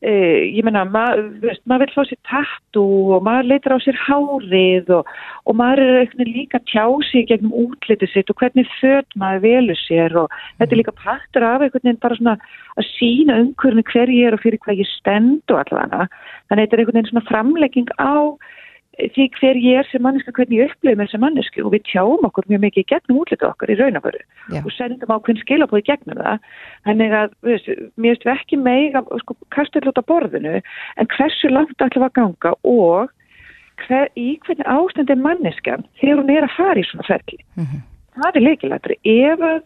Uh, 0.00 0.46
ég 0.56 0.64
menna, 0.64 0.86
maður 0.88 1.58
ma 1.68 1.76
vil 1.82 1.90
fá 1.92 2.06
sér 2.08 2.16
tattu 2.24 2.80
og 3.12 3.24
maður 3.26 3.50
leitur 3.50 3.74
á 3.76 3.84
sér 3.84 3.98
hárið 4.00 4.88
og, 4.96 5.10
og 5.44 5.58
maður 5.58 5.82
er 5.84 5.98
eitthvað 5.98 6.30
líka 6.38 6.60
tjási 6.70 7.26
gegnum 7.28 7.52
útlitið 7.66 8.08
sitt 8.08 8.32
og 8.32 8.40
hvernig 8.40 8.70
född 8.78 9.18
maður 9.20 9.42
velur 9.44 9.80
sér 9.82 10.16
og 10.22 10.32
mm. 10.32 10.46
þetta 10.62 10.72
er 10.72 10.80
líka 10.80 10.96
partur 11.02 11.44
af 11.50 11.66
eitthvað 11.66 12.00
bara 12.00 12.16
svona 12.16 12.34
að 12.80 12.88
sína 12.94 13.36
umhverfni 13.42 13.84
hver 13.92 14.14
ég 14.16 14.30
er 14.30 14.38
og 14.38 14.42
fyrir 14.46 14.62
hvað 14.64 14.80
ég 14.80 14.90
stend 14.94 15.52
og 15.52 15.60
allavega 15.66 16.08
þannig 16.48 16.64
þetta 16.64 16.78
er 16.78 16.84
eitthvað 16.86 17.12
svona 17.12 17.26
framlegging 17.28 17.92
á 18.00 18.16
því 18.98 19.26
hver 19.38 19.58
ég 19.60 19.78
er 19.80 19.86
sem 19.88 20.02
manneska, 20.02 20.32
hvernig 20.34 20.58
ég 20.58 20.72
með 20.82 21.04
þessa 21.04 21.20
mannesku 21.22 21.62
og 21.64 21.72
við 21.74 21.84
tjáum 21.88 22.26
okkur 22.26 22.48
mjög 22.50 22.62
mikið 22.64 22.86
gegnum 22.90 23.20
útlita 23.22 23.48
okkar 23.48 23.70
í 23.70 23.76
raunaföru 23.78 24.20
og 24.60 24.72
sendum 24.74 25.14
á 25.14 25.16
hvern 25.22 25.40
skilabóði 25.40 25.86
gegnum 25.86 26.18
það. 26.18 26.42
Þannig 26.88 27.14
að, 27.20 27.36
veist, 27.46 27.70
mér 27.96 28.16
veist 28.16 28.26
við 28.26 28.32
ekki 28.34 28.58
meira, 28.60 29.04
sko, 29.22 29.36
kastu 29.54 29.80
alltaf 29.80 30.08
borðinu 30.10 30.58
en 30.60 31.10
hversu 31.14 31.52
langt 31.52 31.86
ætlum 31.86 32.08
að 32.08 32.16
ganga 32.18 32.54
og 32.66 33.14
hver, 33.86 34.10
í 34.18 34.34
hvernig 34.44 34.68
ástand 34.68 35.14
er 35.14 35.22
manneskan 35.22 35.86
þegar 36.02 36.22
hún 36.24 36.34
er 36.34 36.48
að 36.48 36.56
fara 36.58 36.82
í 36.82 36.86
svona 36.90 37.08
ferli? 37.08 37.40
Mm 37.56 37.64
-hmm. 37.64 37.86
það 38.18 38.36
er 38.36 38.46
leikilættri, 38.48 38.98
ef 39.06 39.40
að 39.40 39.60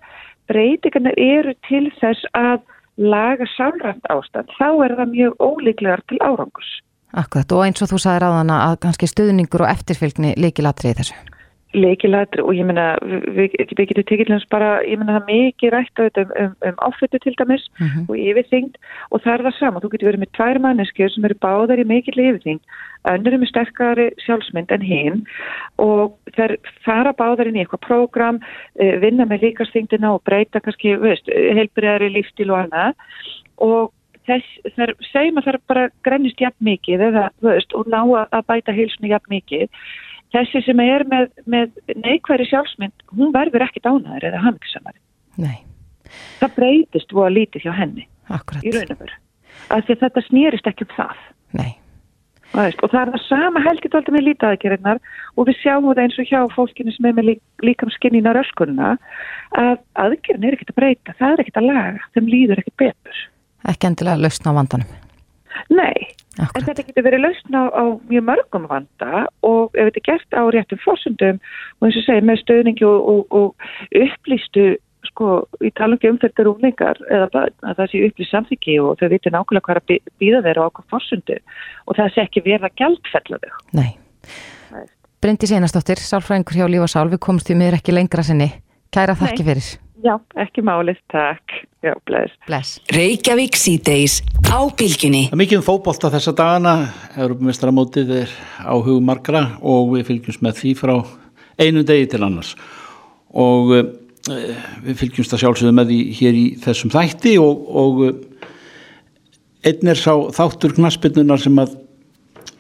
breytingarna 0.53 1.13
eru 1.17 1.55
til 1.69 1.87
þess 1.99 2.29
að 2.37 2.61
laga 3.01 3.47
sálrænt 3.57 4.05
ástand, 4.13 4.53
þá 4.61 4.85
er 4.85 4.93
það 5.01 5.15
mjög 5.17 5.33
ólíklegar 5.41 6.05
til 6.07 6.21
árangus 6.21 6.71
Akkurat 7.15 7.53
og 7.55 7.63
eins 7.63 7.83
og 7.85 7.93
þú 7.93 8.01
sagði 8.03 8.25
ráðana 8.25 8.57
að 8.71 8.81
kannski 8.87 9.07
stuðningur 9.11 9.63
og 9.63 9.71
eftirfylgni 9.71 10.35
leikilatrið 10.41 10.99
þessu. 11.01 11.21
Leikilatri 11.75 12.43
og 12.43 12.55
ég 12.55 12.67
menna 12.67 12.93
við, 13.03 13.55
við 13.75 13.89
getum 13.91 14.31
hans 14.31 14.47
bara, 14.51 14.77
ég 14.87 14.99
menna 14.99 15.17
það 15.17 15.31
mikið 15.31 15.73
rætt 15.75 15.99
á 15.99 16.07
þetta 16.07 16.23
um, 16.23 16.35
um, 16.43 16.53
um 16.71 16.77
áflyttu 16.87 17.19
til 17.23 17.35
dæmis 17.39 17.65
mm 17.79 17.87
-hmm. 17.87 18.05
og 18.09 18.19
yfirþyngd 18.19 18.77
og 19.11 19.23
það 19.23 19.35
er 19.35 19.45
það 19.47 19.59
sama, 19.59 19.81
þú 19.81 19.91
getur 19.93 20.09
verið 20.11 20.23
með 20.23 20.35
tvær 20.39 20.59
manneskjur 20.67 21.11
sem 21.11 21.25
eru 21.25 21.37
báðar 21.47 21.83
í 21.83 21.87
mikill 21.91 22.21
yfirþyngd, 22.27 22.63
önnur 23.15 23.39
með 23.39 23.51
sterkari 23.51 24.07
sjálfsmynd 24.27 24.71
en 24.71 24.87
hinn 24.91 25.27
og 25.79 26.15
þær 26.37 26.57
fara 26.87 27.13
báðar 27.13 27.51
inn 27.51 27.59
í 27.59 27.63
eitthvað 27.65 27.87
prógram, 27.89 28.39
eh, 28.79 28.95
vinna 29.03 29.27
með 29.27 29.43
líkasþyngdina 29.43 30.15
og 30.15 30.23
breyta 30.23 30.61
kannski, 30.61 30.95
veist, 30.97 31.27
heilbriðari 31.27 32.11
lífstíl 32.15 32.51
og 32.51 32.59
annað 32.63 32.95
og 33.59 33.91
þess, 34.29 34.57
þar 34.77 34.95
segjum 35.11 35.41
að 35.41 35.49
það 35.49 35.61
bara 35.73 35.85
grennist 36.07 36.43
jafn 36.43 36.69
mikið 36.69 37.05
eða, 37.11 37.29
veist, 37.45 37.77
og 37.77 37.91
ná 37.93 38.01
að 38.25 38.43
bæta 38.49 38.75
heilsunni 38.77 39.13
jafn 39.13 39.35
mikið. 39.35 39.85
Þessi 40.35 40.65
sem 40.67 40.81
er 40.83 41.05
með, 41.11 41.29
með 41.47 41.95
neikværi 42.03 42.49
sjálfsmynd 42.51 43.07
hún 43.15 43.31
verður 43.35 43.67
ekki 43.69 43.85
dánaður 43.85 44.31
eða 44.33 44.43
hangsamari 44.43 44.99
Nei. 45.39 45.63
það 46.41 46.57
breytist 46.57 47.15
og 47.15 47.29
að 47.29 47.37
lítið 47.39 47.69
hjá 47.69 47.73
henni 47.79 48.09
Akkurat. 48.27 48.65
í 48.67 48.73
raun 48.75 48.97
og 48.97 49.01
veru. 49.05 49.17
Af 49.71 49.87
því 49.87 49.95
að 49.95 50.03
þetta 50.03 50.23
snýrist 50.27 50.71
ekki 50.71 50.87
um 50.89 50.95
það. 50.97 51.25
Nei. 51.55 51.73
Og 52.55 52.91
það 52.91 53.01
er 53.01 53.11
það 53.15 53.23
sama 53.27 53.63
helgit 53.65 53.95
alltaf 53.99 54.15
með 54.15 54.27
lítaðagjörðnar 54.29 55.01
og 55.35 55.49
við 55.49 55.57
sjáum 55.59 55.89
það 55.89 56.03
eins 56.05 56.19
og 56.23 56.29
hjá 56.31 56.41
fólkinu 56.55 56.93
sem 56.95 57.09
er 57.11 57.17
með 57.17 57.31
líkamskinninar 57.67 58.39
öskunna 58.45 58.93
að 59.59 59.81
aðgjörðin 59.99 60.47
er 60.47 60.57
ekkert 60.57 60.71
að 60.71 60.79
breyta, 60.79 61.17
það 61.19 61.33
er 61.33 61.43
ekkert 61.43 61.59
að 61.63 61.71
laga 61.71 62.11
þeim 62.15 62.31
líður 62.31 62.63
ekkert 62.63 62.79
betur 62.85 63.23
ekki 63.71 63.91
endilega 63.91 64.21
lausna 64.21 64.55
á 64.55 64.59
vandanum. 64.59 64.93
Nei, 65.71 66.15
Akkurat. 66.35 66.57
en 66.57 66.67
þetta 66.69 66.87
getur 66.89 67.07
verið 67.07 67.23
lausna 67.25 67.61
á, 67.63 67.65
á 67.71 67.85
mjög 68.11 68.25
mörgum 68.31 68.67
vanda 68.71 69.27
og 69.47 69.77
ef 69.79 69.91
þetta 69.91 70.01
er 70.01 70.09
gert 70.09 70.37
á 70.37 70.43
réttum 70.51 70.83
fórsundum 70.83 71.39
og 71.79 71.87
eins 71.87 72.01
og 72.01 72.07
segir 72.09 72.27
með 72.27 72.43
stöðningi 72.43 72.89
og, 72.89 73.09
og, 73.13 73.23
og 73.31 74.01
upplýstu 74.03 74.67
sko 75.11 75.45
í 75.65 75.71
talungi 75.79 76.11
um 76.11 76.19
þetta 76.21 76.47
rúlingar 76.47 76.99
eða 77.13 77.45
að 77.45 77.77
það 77.79 77.91
sé 77.93 78.03
upplýst 78.09 78.35
samþyggi 78.35 78.79
og 78.83 78.99
þau 79.01 79.09
viti 79.13 79.33
nákvæmlega 79.33 79.67
hvað 79.69 79.81
að 79.83 80.11
býða 80.23 80.43
þeirra 80.47 80.67
á 80.67 80.69
okkur 80.71 80.89
fórsundu 80.91 81.39
og 81.87 81.99
það 82.01 82.13
sé 82.15 82.25
ekki 82.25 82.45
verða 82.49 82.73
gældfella 82.81 83.41
þau. 83.45 83.63
Nei. 83.79 83.91
Bryndi 85.25 85.49
Seinastóttir, 85.49 86.01
sálfræðingur 86.05 86.59
hjá 86.59 86.67
Lífa 86.69 86.91
Sál, 86.93 87.09
við 87.09 87.23
komst 87.25 87.49
í 87.49 87.57
miður 87.57 87.79
ekki 87.79 87.95
lengra 87.97 88.25
sinni. 88.27 88.51
Kæra 88.93 89.17
þakki 89.17 89.47
fyrir. 89.47 89.69
Já, 90.05 90.19
ekki 90.37 90.61
málið, 90.61 90.99
takk. 91.09 91.63
Já, 91.81 91.95
bless. 92.05 92.33
bless. 92.45 92.77
Reykjavík 92.93 93.57
síðdeis 93.57 94.19
á 94.53 94.61
bylginni. 94.77 95.31
Það 95.31 95.37
er 95.37 95.41
mikið 95.41 95.61
um 95.63 95.65
fókbólta 95.65 96.11
þessa 96.13 96.35
dagana, 96.37 96.75
Europamestramótið 97.17 98.13
er 98.19 98.35
á 98.61 98.77
hugmarkra 98.85 99.43
og 99.65 99.95
við 99.95 100.11
fylgjumst 100.11 100.45
með 100.45 100.61
því 100.61 100.75
frá 100.83 100.93
einu 101.57 101.87
degi 101.89 102.11
til 102.13 102.21
annars. 102.21 102.53
Og 103.33 103.73
uh, 103.79 103.89
við 104.85 105.01
fylgjumst 105.01 105.39
að 105.39 105.45
sjálfsögðu 105.47 105.79
með 105.81 105.95
því 105.95 105.99
hér 106.21 106.37
í 106.37 106.45
þessum 106.67 106.93
þætti 106.93 107.37
og, 107.41 107.65
og 107.73 108.05
uh, 108.05 108.15
einn 109.65 109.95
er 109.95 110.05
sá 110.05 110.13
þáttur 110.37 110.77
knaspinnunar 110.77 111.41
sem 111.41 111.65
að 111.65 111.79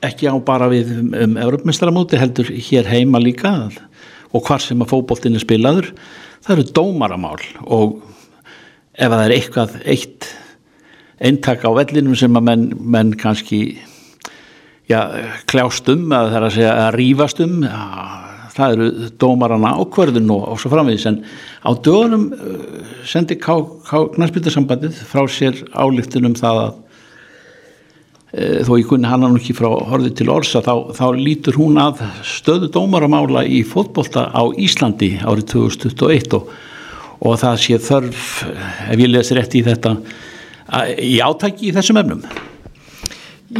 ekki 0.05 0.33
á 0.33 0.37
bara 0.41 0.73
við 0.73 0.97
um, 0.97 1.13
um 1.13 1.41
Europamestramóti 1.45 2.25
heldur 2.25 2.49
hér 2.49 2.89
heima 2.89 3.21
líka 3.21 3.59
og 4.33 4.49
hvar 4.49 4.65
sem 4.65 4.81
að 4.81 4.97
fókbóltin 4.97 5.37
er 5.37 5.45
spilaður 5.45 5.93
það 6.45 6.57
eru 6.57 6.67
dómaramál 6.77 7.41
og 7.65 8.01
ef 8.95 9.11
það 9.11 9.25
er 9.25 9.37
eitthvað 9.39 9.79
eitt 9.85 10.29
eintak 11.25 11.65
á 11.65 11.71
vellinum 11.75 12.17
sem 12.19 12.37
að 12.37 12.47
menn, 12.51 12.65
menn 12.79 13.15
kannski 13.19 13.63
já, 14.91 15.01
kljást 15.51 15.89
um 15.93 16.13
að 16.13 16.31
það 16.31 16.39
er 16.39 16.47
að 16.49 16.55
segja 16.59 16.77
að 16.85 16.95
rýfast 16.99 17.43
um 17.45 17.57
já, 17.65 17.75
það 18.55 18.77
eru 18.77 19.11
dómarana 19.21 19.75
ákverðin 19.81 20.31
og, 20.31 20.47
og 20.53 20.61
svo 20.63 20.71
framvegis. 20.73 21.07
En 21.11 21.21
á 21.67 21.71
dögunum 21.75 22.29
uh, 22.37 22.95
sendi 23.09 23.39
knarspildarsambandið 23.41 25.01
frá 25.11 25.25
sér 25.31 25.59
álíktunum 25.75 26.37
það 26.39 26.61
að 26.67 26.81
þó 28.35 28.73
ég 28.81 28.89
kunni 28.91 29.07
hann 29.07 29.27
ekki 29.29 29.55
frá 29.55 29.69
horfið 29.71 30.15
til 30.19 30.31
orsa 30.35 30.63
þá, 30.65 30.91
þá 30.97 31.05
lítur 31.15 31.59
hún 31.61 31.79
að 31.79 32.03
stöðu 32.27 32.71
dómaramála 32.75 33.45
í 33.47 33.61
fótbolta 33.67 34.27
á 34.35 34.43
Íslandi 34.59 35.13
árið 35.23 35.53
2021 35.53 36.35
og, 36.41 36.49
og 37.23 37.37
það 37.39 37.61
sé 37.63 37.79
þörf 37.79 38.25
ef 38.91 39.05
ég 39.05 39.13
lesi 39.13 39.37
rétt 39.39 39.55
í 39.55 39.63
þetta 39.67 39.95
í 40.99 41.19
átæki 41.23 41.69
í 41.69 41.75
þessum 41.77 42.01
efnum. 42.01 42.25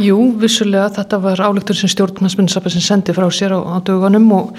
Jú, 0.01 0.17
vissulega 0.41 0.89
þetta 0.97 1.19
var 1.23 1.39
álöktur 1.45 1.77
sem 1.77 1.91
stjórnarnsmyndsapar 1.91 2.73
sem 2.73 2.83
sendi 2.83 3.15
frá 3.15 3.29
sér 3.31 3.55
á, 3.55 3.59
á 3.63 3.77
dögunum 3.85 4.25
og 4.35 4.57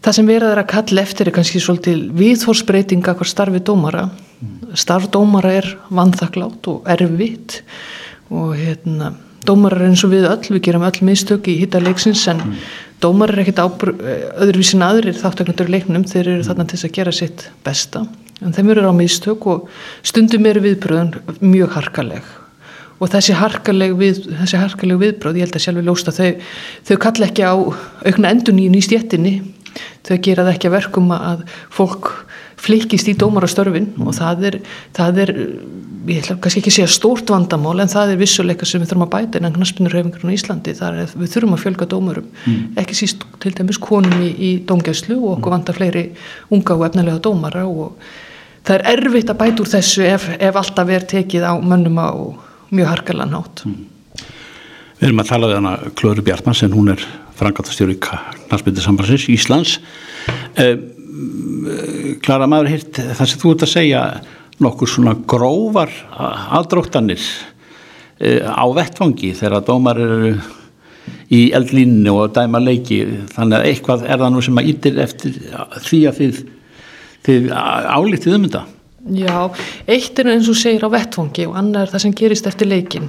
það 0.00 0.16
sem 0.16 0.30
verður 0.30 0.62
að 0.62 0.70
kalla 0.70 1.04
eftir 1.04 1.28
er 1.28 1.36
kannski 1.36 1.60
svolítið 1.60 2.06
viðhórsbreytinga 2.16 3.12
hvað 3.18 3.32
starfið 3.34 3.66
dómara. 3.68 4.06
Starf 4.78 5.10
dómara 5.12 5.52
er 5.58 5.68
vanþaklátt 5.92 6.70
og 6.72 6.88
erfitt 6.88 7.60
og 8.32 8.56
hérna 8.56 9.12
dómarar 9.48 9.86
eins 9.88 10.04
og 10.06 10.12
við 10.12 10.28
öll, 10.30 10.42
við 10.56 10.64
gerum 10.68 10.86
öll 10.86 11.06
mistök 11.06 11.48
í 11.50 11.58
hitta 11.60 11.80
leiksins 11.82 12.24
en 12.30 12.42
mm. 12.42 12.58
dómarar 13.02 13.40
er 13.40 13.44
ekkert 13.44 13.86
öðruvísin 14.42 14.84
aðrir 14.86 15.18
þáttaklandur 15.18 15.72
leiknum, 15.72 16.06
þeir 16.08 16.34
eru 16.36 16.46
þarna 16.46 16.68
til 16.70 16.82
að 16.82 16.94
gera 16.98 17.14
sitt 17.16 17.48
besta, 17.66 18.04
en 18.42 18.54
þeim 18.54 18.74
eru 18.74 18.86
á 18.86 18.94
mistök 18.96 19.48
og 19.50 19.66
stundum 20.06 20.46
eru 20.50 20.62
viðbröðun 20.66 21.16
mjög 21.40 21.74
harkaleg. 21.78 22.30
Og 23.02 23.10
þessi 23.10 23.34
harkaleg, 23.34 23.96
við, 23.98 24.20
þessi 24.38 24.60
harkaleg 24.62 25.00
viðbröð, 25.00 25.40
ég 25.40 25.48
held 25.48 25.56
að 25.58 25.64
sjálfur 25.64 25.86
lósta 25.88 26.14
þau, 26.14 26.28
þau 26.86 26.96
kalla 27.02 27.26
ekki 27.26 27.42
á 27.42 27.54
aukna 27.58 28.30
enduníun 28.30 28.78
í 28.78 28.84
stjettinni 28.84 29.34
þau 30.06 30.18
gera 30.22 30.44
það 30.46 30.52
ekki 30.54 30.68
að 30.68 30.76
verkum 30.76 31.10
að 31.16 31.42
fólk 31.72 32.12
flikist 32.62 33.08
í 33.10 33.16
dómarastörfin 33.18 33.92
og 34.04 34.14
það 34.16 34.48
er, 34.50 34.58
það 34.96 35.22
er 35.24 35.32
ég 36.06 36.18
ætla 36.22 36.36
kannski 36.42 36.62
ekki 36.62 36.72
að 36.72 36.76
segja 36.76 36.90
stórt 36.90 37.30
vandamál 37.30 37.76
en 37.82 37.90
það 37.90 38.14
er 38.14 38.20
vissuleika 38.20 38.66
sem 38.66 38.82
við 38.82 38.92
þurfum 38.92 39.06
að 39.06 39.12
bæta 39.14 39.40
innan 39.40 39.54
knaspinurhauðingarinn 39.54 40.32
í 40.32 40.38
Íslandi 40.38 40.74
þar 40.78 40.98
er 41.02 41.14
við 41.14 41.32
þurfum 41.34 41.56
að 41.56 41.62
fjölga 41.62 41.88
dómurum 41.92 42.28
mm. 42.42 42.60
ekki 42.82 42.98
síst 42.98 43.26
til 43.42 43.54
dæmis 43.58 43.80
konum 43.82 44.24
í, 44.24 44.32
í 44.32 44.50
dómgæslu 44.66 45.18
og 45.20 45.36
okkur 45.36 45.52
mm. 45.52 45.56
vantar 45.56 45.78
fleiri 45.78 46.04
unga 46.54 46.78
og 46.78 46.86
efnilega 46.88 47.22
dómara 47.22 47.64
og 47.70 47.96
það 48.66 48.78
er 48.78 48.86
erfitt 48.96 49.32
að 49.32 49.40
bæta 49.42 49.64
úr 49.64 49.72
þessu 49.76 50.06
ef, 50.08 50.28
ef 50.38 50.60
alltaf 50.62 50.94
er 50.96 51.08
tekið 51.14 51.46
á 51.46 51.54
mönnum 51.58 51.98
á 52.02 52.10
mjög 52.72 52.92
harkalega 52.96 53.30
nátt. 53.30 53.66
Mm. 53.68 53.88
Við 55.02 55.08
erum 55.08 55.22
að 55.22 55.30
tala 55.32 55.50
við 55.50 55.58
hana 55.58 55.74
Klöru 55.98 56.22
Bjartmann 56.22 56.58
en 56.62 56.74
hún 56.76 56.92
er 56.94 57.06
frangatastjóri 57.38 57.96
knallspildi 58.02 58.84
sambansins 58.84 59.26
Íslands. 59.32 59.78
Eh, 60.54 60.76
Klara 62.22 62.48
maður 62.50 62.72
hirt 62.74 63.00
það 63.18 63.28
sem 63.28 63.42
þú 63.42 63.52
ert 63.54 63.66
að 63.66 63.72
segja 63.72 64.02
nokkur 64.62 64.90
svona 64.90 65.14
grófar 65.28 65.92
aðdróttanir 66.12 67.22
eh, 68.22 68.42
á 68.46 68.64
vettfangi 68.76 69.32
þegar 69.38 69.64
dómar 69.66 70.00
eru 70.02 70.34
í 71.32 71.46
eldlínni 71.56 72.12
og 72.12 72.34
dæma 72.36 72.60
leiki. 72.62 73.00
Þannig 73.32 73.58
að 73.58 73.68
eitthvað 73.70 74.04
er 74.06 74.20
það 74.20 74.34
nú 74.34 74.44
sem 74.44 74.60
að 74.60 74.68
ítir 74.72 75.00
eftir 75.02 75.38
því 75.88 76.00
að 76.10 76.20
þið, 76.20 76.40
þið 77.26 77.50
álítið 77.56 78.36
um 78.36 78.46
þetta 78.46 78.64
Já, 79.02 79.50
eitt 79.90 80.20
er 80.22 80.28
eins 80.30 80.46
og 80.46 80.54
segir 80.54 80.84
á 80.86 80.90
vettfangi 80.92 81.48
og 81.48 81.56
annar 81.58 81.88
er 81.88 81.90
það 81.90 82.02
sem 82.04 82.12
gerist 82.14 82.46
eftir 82.46 82.68
leikin 82.70 83.08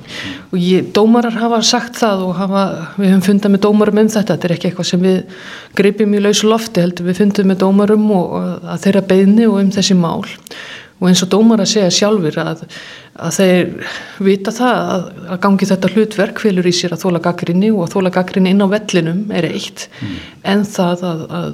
og 0.50 0.56
ég, 0.58 0.88
dómarar 0.90 1.36
hafa 1.38 1.60
sagt 1.62 2.00
það 2.00 2.24
og 2.26 2.32
hafa, 2.40 2.64
við 2.98 3.12
höfum 3.12 3.26
fundað 3.28 3.52
með 3.54 3.62
dómarum 3.68 4.00
um 4.02 4.08
þetta, 4.10 4.34
þetta 4.34 4.48
er 4.50 4.54
ekki 4.56 4.72
eitthvað 4.72 4.88
sem 4.90 5.04
við 5.06 5.20
greipum 5.78 6.16
í 6.18 6.22
lausu 6.24 6.50
lofti 6.50 6.82
heldur, 6.82 7.06
við 7.12 7.20
fundum 7.22 7.52
með 7.52 7.60
dómarum 7.62 8.08
og, 8.10 8.34
og 8.40 8.66
að 8.74 8.88
þeirra 8.88 9.04
beðni 9.12 9.46
og 9.52 9.60
um 9.60 9.70
þessi 9.76 9.98
mál. 10.00 10.24
Og 10.98 11.12
eins 11.12 11.22
og 11.26 11.30
dómarar 11.30 11.70
segja 11.70 11.92
sjálfur 11.94 12.40
að, 12.42 12.66
að 13.28 13.38
þeir 13.38 13.94
vita 14.26 14.56
það 14.56 14.82
að, 14.96 15.06
að 15.28 15.42
gangi 15.46 15.70
þetta 15.70 15.94
hlutverk 15.94 16.42
fylgur 16.42 16.72
í 16.72 16.74
sér 16.74 16.98
að 16.98 17.04
þóla 17.06 17.22
gaggrinni 17.28 17.70
og 17.76 17.86
að 17.86 17.94
þóla 17.94 18.14
gaggrinni 18.18 18.56
inn 18.56 18.66
á 18.66 18.74
vellinum 18.74 19.22
er 19.30 19.50
eitt. 19.52 19.86
Mm. 20.02 20.18
en 20.56 20.66
það 20.74 21.06
að, 21.12 21.24
að 21.30 21.54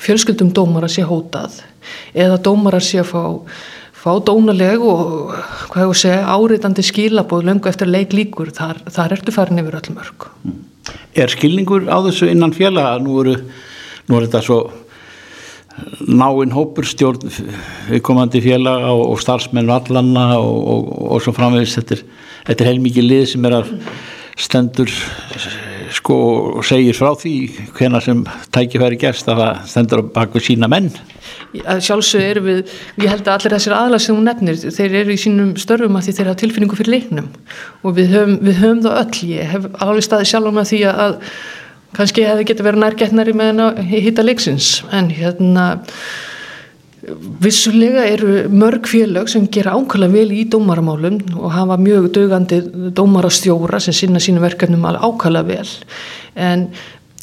fjölskyldum 0.00 0.54
dómarar 0.56 0.92
sé 0.92 1.02
hótað 1.04 1.58
eða 2.14 2.38
dómarar 2.44 2.84
sé 2.84 3.02
að 3.02 3.10
fá 3.10 3.22
fá 4.00 4.12
dónaleg 4.24 4.80
og 4.80 5.32
hvað 5.72 5.86
ég 5.86 5.98
segja 6.00 6.28
áreitandi 6.32 6.84
skilabóð 6.86 7.48
löngu 7.48 7.68
eftir 7.70 7.90
leik 7.90 8.14
líkur, 8.16 8.52
þar, 8.56 8.80
þar 8.88 9.16
ertu 9.18 9.34
farin 9.34 9.60
yfir 9.60 9.76
öll 9.80 9.96
mörg. 9.96 10.30
Er 11.14 11.32
skilningur 11.32 11.88
á 11.90 12.00
þessu 12.06 12.30
innan 12.32 12.54
fjalla? 12.56 12.94
Nú 13.02 13.20
eru 13.22 13.36
nú 14.08 14.18
er 14.18 14.26
þetta 14.26 14.42
svo 14.44 14.60
náinn 16.08 16.52
hópur 16.52 16.88
stjórn 16.88 17.30
viðkomandi 17.88 18.42
fjalla 18.44 18.74
og, 18.90 19.04
og 19.12 19.20
starfsmenn 19.22 19.70
vallanna 19.70 20.26
og, 20.40 20.56
og, 20.74 20.88
og 21.14 21.22
svo 21.24 21.34
framvegis 21.36 21.76
þetta 21.78 21.96
er, 21.96 22.02
er 22.56 22.70
heilmikið 22.70 23.06
lið 23.06 23.26
sem 23.32 23.46
er 23.48 23.60
að 23.60 23.70
stendur 24.40 24.92
sko 26.00 26.16
og 26.58 26.64
segir 26.66 26.96
frá 26.96 27.12
því 27.18 27.34
hvena 27.76 28.00
sem 28.02 28.22
tækifæri 28.54 28.98
gerst 29.00 29.28
að 29.28 29.42
það 29.42 29.62
stendur 29.72 30.02
bak 30.14 30.34
við 30.36 30.46
sína 30.48 30.70
menn. 30.70 30.90
Sjálfsög 31.52 32.24
eru 32.24 32.42
við, 32.46 32.74
ég 33.02 33.12
held 33.12 33.26
að 33.26 33.34
allir 33.36 33.54
þessir 33.56 33.76
aðlæg 33.76 34.04
sem 34.04 34.16
hún 34.16 34.28
nefnir, 34.28 34.58
þeir 34.76 34.98
eru 35.02 35.14
í 35.14 35.20
sínum 35.20 35.54
störfum 35.60 35.98
að 35.98 36.08
því 36.08 36.16
þeir 36.16 36.30
hafa 36.30 36.40
tilfinningu 36.42 36.78
fyrir 36.78 36.94
leiknum. 36.96 37.30
Og 37.84 37.96
við 37.98 38.14
höfum, 38.14 38.36
við 38.46 38.60
höfum 38.62 38.84
það 38.86 39.00
öll, 39.02 39.22
ég 39.30 39.54
hef 39.54 39.68
alveg 39.82 40.06
staðið 40.06 40.30
sjálf 40.32 40.56
með 40.56 40.70
því 40.70 40.80
að 40.94 41.16
kannski 41.98 42.26
hefði 42.26 42.48
getið 42.50 42.68
verið 42.68 42.84
nærgetnari 42.84 43.36
með 43.36 43.62
að 43.66 43.80
hitta 43.90 44.26
leiksins. 44.26 44.72
En 44.94 45.10
hérna 45.12 45.66
vissulega 47.40 48.04
eru 48.10 48.48
mörg 48.52 48.86
félög 48.88 49.28
sem 49.32 49.46
gera 49.52 49.72
ákvæmlega 49.78 50.12
vel 50.12 50.32
í 50.36 50.44
dómaramálum 50.52 51.20
og 51.38 51.52
hafa 51.54 51.78
mjög 51.80 52.10
dögandi 52.16 52.60
dómarastjóra 52.96 53.80
sem 53.80 53.96
sinna 53.96 54.20
sínum 54.20 54.44
verkefnum 54.44 54.84
ákvæmlega 54.84 55.46
vel. 55.48 55.70
En 56.36 56.68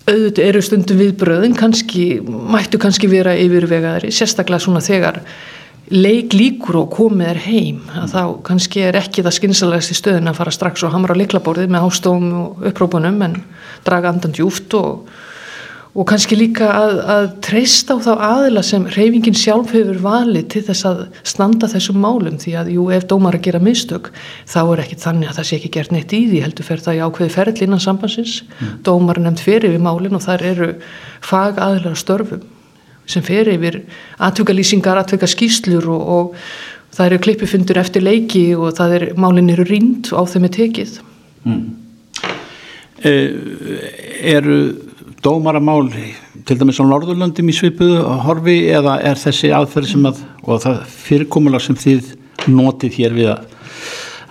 auðvitað 0.07 0.47
eru 0.47 0.63
stundum 0.63 1.01
viðbröðin 1.01 1.55
kannski, 1.57 2.07
mættu 2.23 2.79
kannski 2.81 3.09
vera 3.11 3.35
yfirvegaðari, 3.37 4.11
sérstaklega 4.15 4.63
svona 4.63 4.81
þegar 4.81 5.21
leik 5.91 6.33
líkur 6.35 6.81
og 6.81 6.89
komið 6.91 7.29
er 7.31 7.39
heim 7.45 7.77
að 7.95 8.15
þá 8.15 8.21
kannski 8.49 8.83
er 8.89 8.97
ekki 8.99 9.23
það 9.23 9.37
skynnsalegast 9.37 9.93
í 9.93 9.95
stöðin 9.95 10.31
að 10.31 10.39
fara 10.41 10.55
strax 10.55 10.83
og 10.83 10.91
hamra 10.95 11.15
á 11.15 11.19
liklaborðið 11.21 11.71
með 11.71 11.87
ástofum 11.87 12.33
og 12.41 12.65
upprópunum 12.71 13.21
en 13.23 13.37
draga 13.87 14.11
andan 14.11 14.35
djúft 14.35 14.73
og 14.79 15.07
og 15.97 16.05
kannski 16.05 16.37
líka 16.37 16.67
að, 16.69 16.99
að 17.09 17.27
treysta 17.45 17.95
á 17.97 18.05
þá 18.05 18.11
aðila 18.27 18.61
sem 18.65 18.83
reyfingin 18.93 19.37
sjálf 19.37 19.71
hefur 19.73 19.97
valið 20.03 20.45
til 20.53 20.61
þess 20.67 20.85
að 20.85 20.99
standa 21.25 21.69
þessum 21.71 21.97
málum 22.03 22.37
því 22.41 22.53
að 22.61 22.69
jú 22.75 22.83
ef 22.93 23.07
dómar 23.09 23.39
að 23.39 23.47
gera 23.47 23.61
mistök 23.63 24.11
þá 24.45 24.59
er 24.61 24.83
ekki 24.83 24.99
þannig 25.01 25.31
að 25.31 25.39
það 25.39 25.47
sé 25.49 25.57
ekki 25.57 25.71
gert 25.73 25.95
neitt 25.95 26.13
í 26.13 26.21
því 26.29 26.43
heldur 26.45 26.67
fer 26.67 26.83
það 26.85 26.99
í 26.99 27.01
ákveði 27.07 27.33
ferðl 27.33 27.63
innan 27.65 27.81
sambansins 27.81 28.35
mm. 28.45 28.75
dómar 28.85 29.21
nefnt 29.23 29.41
fyrir 29.41 29.73
við 29.73 29.85
málin 29.87 30.17
og 30.19 30.25
þar 30.27 30.45
eru 30.51 30.69
fag 31.25 31.57
aðilar 31.65 31.97
störfum 31.97 32.45
sem 33.07 33.23
fer 33.23 33.49
yfir 33.49 33.79
aðtökalýsingar, 34.21 34.99
aðtökaskýslur 35.01 35.87
og, 35.95 36.09
og 36.13 36.93
það 36.93 37.05
eru 37.09 37.23
klippifundur 37.25 37.79
eftir 37.81 38.05
leiki 38.05 38.51
og 38.53 38.75
það 38.77 38.97
er 38.99 39.07
málin 39.17 39.49
eru 39.53 39.65
rínd 39.65 40.11
og 40.11 40.21
á 40.21 40.23
þeim 40.29 40.45
er 40.45 40.53
tekið 40.59 40.99
mm. 41.47 41.63
e, 43.01 43.15
Eru 44.27 44.59
dómaramál 45.23 45.89
til 46.47 46.57
dæmis 46.59 46.79
á 46.81 46.85
Norðurlöndum 46.85 47.49
í 47.49 47.55
svipuðu 47.55 48.01
horfi 48.25 48.57
eða 48.73 48.99
er 49.05 49.19
þessi 49.19 49.51
aðferð 49.55 49.91
sem 49.91 50.09
að 50.09 50.23
og 50.47 50.63
það 50.63 50.81
fyrirkomulag 50.93 51.63
sem 51.63 51.77
þið 51.79 52.13
notið 52.53 52.97
hér 53.01 53.15
við 53.17 53.31
að 53.33 53.53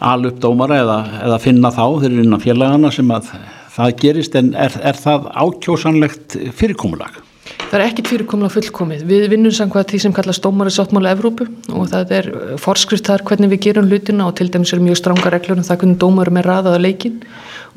alveg 0.06 0.34
upp 0.34 0.40
dómara 0.44 0.80
eða, 0.82 0.96
eða 1.26 1.38
finna 1.42 1.72
þá 1.72 1.84
þeir 2.00 2.10
eru 2.10 2.24
innan 2.24 2.42
félagana 2.42 2.90
sem 2.92 3.12
að 3.12 3.30
það 3.76 3.94
gerist 4.02 4.36
en 4.38 4.52
er, 4.56 4.76
er 4.80 4.98
það 5.00 5.30
ákjósanlegt 5.36 6.36
fyrirkomulag? 6.56 7.22
Það 7.66 7.80
er 7.80 7.84
ekkit 7.88 8.10
fyrirkomulega 8.12 8.54
fullkomið. 8.54 9.02
Við 9.08 9.24
vinnum 9.32 9.52
samkvæmt 9.54 9.90
því 9.90 10.00
sem 10.04 10.14
kallast 10.14 10.44
dómari 10.44 10.70
sáttmála 10.74 11.14
Evrópu 11.16 11.48
og 11.74 11.88
það 11.90 12.12
er 12.14 12.28
forskrift 12.62 13.08
þar 13.08 13.24
hvernig 13.26 13.50
við 13.54 13.62
gerum 13.66 13.88
hlutina 13.90 14.28
og 14.28 14.36
til 14.38 14.48
dæmis 14.54 14.72
er 14.74 14.82
mjög 14.84 15.00
stranga 15.00 15.32
reglur 15.34 15.58
um 15.58 15.66
það 15.66 15.80
hvernig 15.82 16.00
dómarum 16.02 16.40
er 16.40 16.46
raðað 16.46 16.78
á 16.78 16.80
leikin 16.84 17.18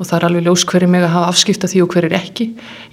og 0.00 0.08
það 0.08 0.16
er 0.16 0.26
alveg 0.26 0.46
ljós 0.46 0.62
hverju 0.64 0.88
meg 0.88 1.04
að 1.04 1.12
hafa 1.12 1.30
afskipta 1.34 1.68
því 1.68 1.82
og 1.84 1.94
hverju 1.94 2.16
ekki. 2.16 2.46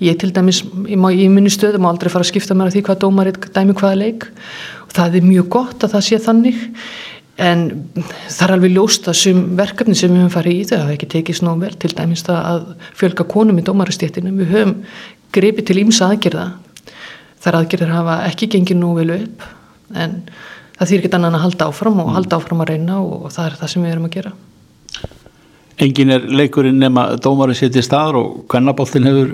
Ég 0.04 0.18
til 0.20 0.34
dæmis 0.36 0.60
í, 0.68 0.98
í 0.98 1.28
minni 1.32 1.52
stöðum 1.54 1.86
má 1.86 1.92
aldrei 1.94 2.12
fara 2.12 2.26
að 2.26 2.34
skipta 2.34 2.58
mér 2.58 2.68
að 2.68 2.76
því 2.76 2.82
hvað 2.90 3.04
dómar 3.06 3.30
er 3.32 3.38
dæmi 3.56 3.76
hvaða 3.80 4.00
leik 4.02 4.28
og 4.84 4.96
það 4.98 5.16
er 5.20 5.30
mjög 5.30 5.48
gott 5.56 5.86
að 5.88 5.94
það 5.96 6.06
sé 6.10 6.20
þannig 6.26 6.60
en 7.48 7.64
það 7.96 8.44
er 8.44 8.54
alveg 8.56 8.74
ljóst 8.74 9.08
að 9.08 9.20
sem 9.22 9.42
verkefni 9.56 9.96
sem 9.96 10.12
við 10.12 10.24
höfum 10.24 10.34
farið 10.34 10.58
í 10.58 10.66
þau 10.68 10.78
hafa 10.82 10.96
ekki 10.98 11.10
tekið 11.14 11.40
snó 11.40 11.54
vel 11.62 11.74
til 11.80 11.94
dæmis 11.94 12.26
það 12.28 12.40
að 12.52 12.66
fjölga 12.98 13.28
konum 13.30 13.62
í 13.62 13.66
dómarastéttinu. 13.68 14.34
Við 14.42 14.52
höfum 14.56 14.76
grepið 15.38 15.70
til 15.70 15.78
ímsa 15.84 16.10
aðgerða. 16.10 16.48
Þar 17.46 17.60
aðgerðir 17.62 17.94
hafa 17.94 18.20
ekki 18.28 18.50
gengið 18.58 18.82
nú 18.82 18.92
vel 18.98 19.12
upp 19.16 19.48
en 19.96 20.20
það 20.80 20.92
þýr 20.92 21.00
ekki 21.06 21.16
annan 21.16 21.38
að 21.38 21.46
halda 21.46 21.70
áfram 21.72 22.04
og 22.04 22.14
halda 22.18 22.42
áfram 22.42 22.66
að 22.66 22.74
reyna 22.74 23.00
og 23.06 23.30
það 23.32 23.52
er 23.52 23.60
það 23.62 23.74
sem 23.74 23.86
við 23.86 23.94
erum 23.94 24.10
að 24.10 24.16
gera. 24.18 24.34
Engin 25.78 26.10
er 26.10 26.24
leikurinn 26.26 26.80
nema 26.82 27.12
dómarinn 27.22 27.58
setið 27.58 27.86
staður 27.86 28.22
og 28.22 28.38
hvernabóltin 28.50 29.06
hefur 29.06 29.34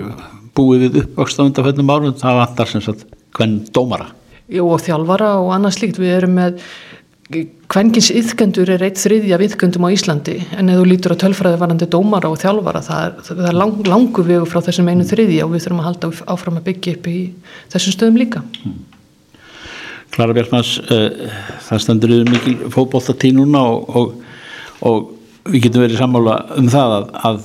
búið 0.54 0.82
við 0.84 0.98
uppvöxt 1.02 1.40
á 1.40 1.46
undanföldum 1.46 1.92
árum, 1.92 2.16
það 2.20 2.40
vantar 2.42 2.70
sem 2.70 2.82
sagt 2.84 3.06
hvern 3.34 3.62
dómara. 3.74 4.10
Jú 4.52 4.66
og 4.68 4.82
þjálfara 4.84 5.38
og 5.40 5.54
annað 5.56 5.78
slíkt, 5.78 6.00
við 6.02 6.18
erum 6.18 6.36
með 6.36 6.60
hvenkins 7.72 8.10
yðgöndur 8.12 8.68
er 8.74 8.82
eitt 8.84 9.00
þriðja 9.00 9.38
yðgöndum 9.40 9.86
á 9.88 9.94
Íslandi 9.94 10.34
en 10.52 10.68
ef 10.68 10.76
þú 10.76 10.84
lítur 10.90 11.14
á 11.16 11.22
tölfræði 11.22 11.60
varandi 11.62 11.88
dómara 11.90 12.28
og 12.28 12.36
þjálfara 12.42 12.82
það 12.84 13.06
er, 13.06 13.14
það 13.24 13.48
er 13.48 13.56
lang, 13.56 13.78
langu 13.88 14.24
vegu 14.28 14.48
frá 14.50 14.60
þessum 14.66 14.90
einu 14.92 15.06
þriðja 15.08 15.46
og 15.46 15.54
við 15.54 15.64
þurfum 15.64 15.80
að 15.80 15.88
halda 15.88 16.10
áfram 16.34 16.60
að 16.60 16.66
byggja 16.68 16.94
upp 16.98 17.08
í 17.08 17.18
þessum 17.72 17.96
stöðum 17.96 18.20
líka. 18.20 18.44
Klara 20.14 20.36
Björnmans, 20.36 20.76
uh, 20.84 21.32
það 21.64 21.82
standur 21.82 22.14
yfir 22.18 22.30
mikil 22.30 22.70
fókbóltatí 22.76 23.32
núna 23.34 23.64
og, 23.72 23.96
og, 23.96 24.12
og 24.84 25.08
við 25.50 25.66
getum 25.66 25.84
verið 25.84 26.00
sammála 26.00 26.36
um 26.58 26.68
það 26.72 26.94
að, 26.98 27.08
að 27.28 27.40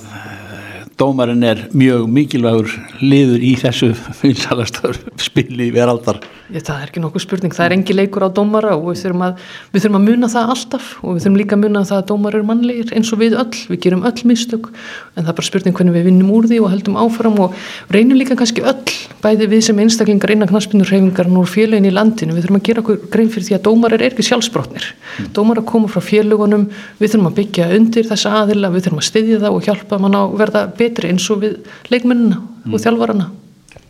dómarinn 0.99 1.43
er 1.47 1.61
mjög 1.71 2.09
mikilvægur 2.11 2.73
liður 2.99 3.43
í 3.45 3.53
þessu 3.59 3.93
vinsalastar 4.19 4.97
spili 5.21 5.69
veraldar. 5.71 6.19
Ég, 6.49 6.63
það 6.65 6.81
er 6.81 6.89
ekki 6.89 7.01
nokkuð 7.03 7.23
spurning, 7.23 7.53
það 7.53 7.67
er 7.67 7.75
engi 7.75 7.95
leikur 7.95 8.25
á 8.25 8.29
dómara 8.33 8.73
og 8.73 8.87
við 8.89 9.03
þurfum, 9.03 9.23
að, 9.27 9.43
við 9.71 9.83
þurfum 9.83 9.99
að 9.99 10.07
muna 10.07 10.29
það 10.33 10.53
alltaf 10.55 10.87
og 11.03 11.13
við 11.13 11.23
þurfum 11.23 11.37
líka 11.39 11.55
að 11.55 11.61
muna 11.63 11.83
það 11.85 11.99
að 11.99 12.07
dómar 12.09 12.37
eru 12.39 12.47
mannlegir 12.49 12.93
eins 12.97 13.11
og 13.13 13.21
við 13.21 13.35
öll, 13.37 13.59
við 13.69 13.81
gerum 13.85 14.05
öll 14.09 14.23
mistök 14.31 14.71
en 14.71 15.21
það 15.21 15.29
er 15.29 15.37
bara 15.37 15.49
spurning 15.49 15.77
hvernig 15.77 15.95
við 15.99 16.09
vinnum 16.09 16.33
úr 16.33 16.49
því 16.49 16.59
og 16.63 16.73
heldum 16.73 16.97
áfram 16.99 17.37
og 17.45 17.59
reynum 17.93 18.17
líka 18.17 18.37
kannski 18.39 18.65
öll 18.65 18.97
bæði 19.21 19.49
við 19.51 19.63
sem 19.69 19.81
einstaklingar 19.83 20.33
innan 20.33 20.49
knaspinur 20.49 20.89
reyfingar 20.89 21.29
nú 21.29 21.43
félagin 21.45 21.85
í 21.85 21.93
landinu, 21.93 22.33
við 22.33 22.47
þurfum 22.47 22.59
að 22.59 22.65
gera 22.65 22.83
okkur 22.83 22.99
grein 23.13 23.29
fyrir 23.29 23.47
því 23.49 23.57
að 23.59 23.63
dómar 23.67 23.95
er 23.97 24.05
ekki 24.07 24.25
sjálfsbrotnir 24.25 24.85
mm. 24.89 25.29
dómar 25.35 25.59
að 25.61 25.67
koma 25.69 25.91
frá 25.91 26.01
félagunum, 26.01 26.65
við 26.97 27.13
þurfum 27.13 27.29
að 27.29 27.37
byggja 27.41 27.67
undir 27.75 28.07
þessa 28.07 28.35
aðila, 28.41 28.71
við 28.73 28.87
þurfum 28.87 29.01
að 29.03 29.09
styðja 29.09 29.41
það 29.43 29.57
og 29.57 29.67
hjálpa 29.67 29.99
mann 29.99 30.17
að 30.17 30.37
verða 30.39 30.63
betri 30.79 30.88
eins 31.09 31.29
og 31.29 31.43
við 31.43 31.57
leikmennina 31.91 32.39
mm. 32.39 32.73
og 32.73 32.83
þjálfarana 32.83 33.29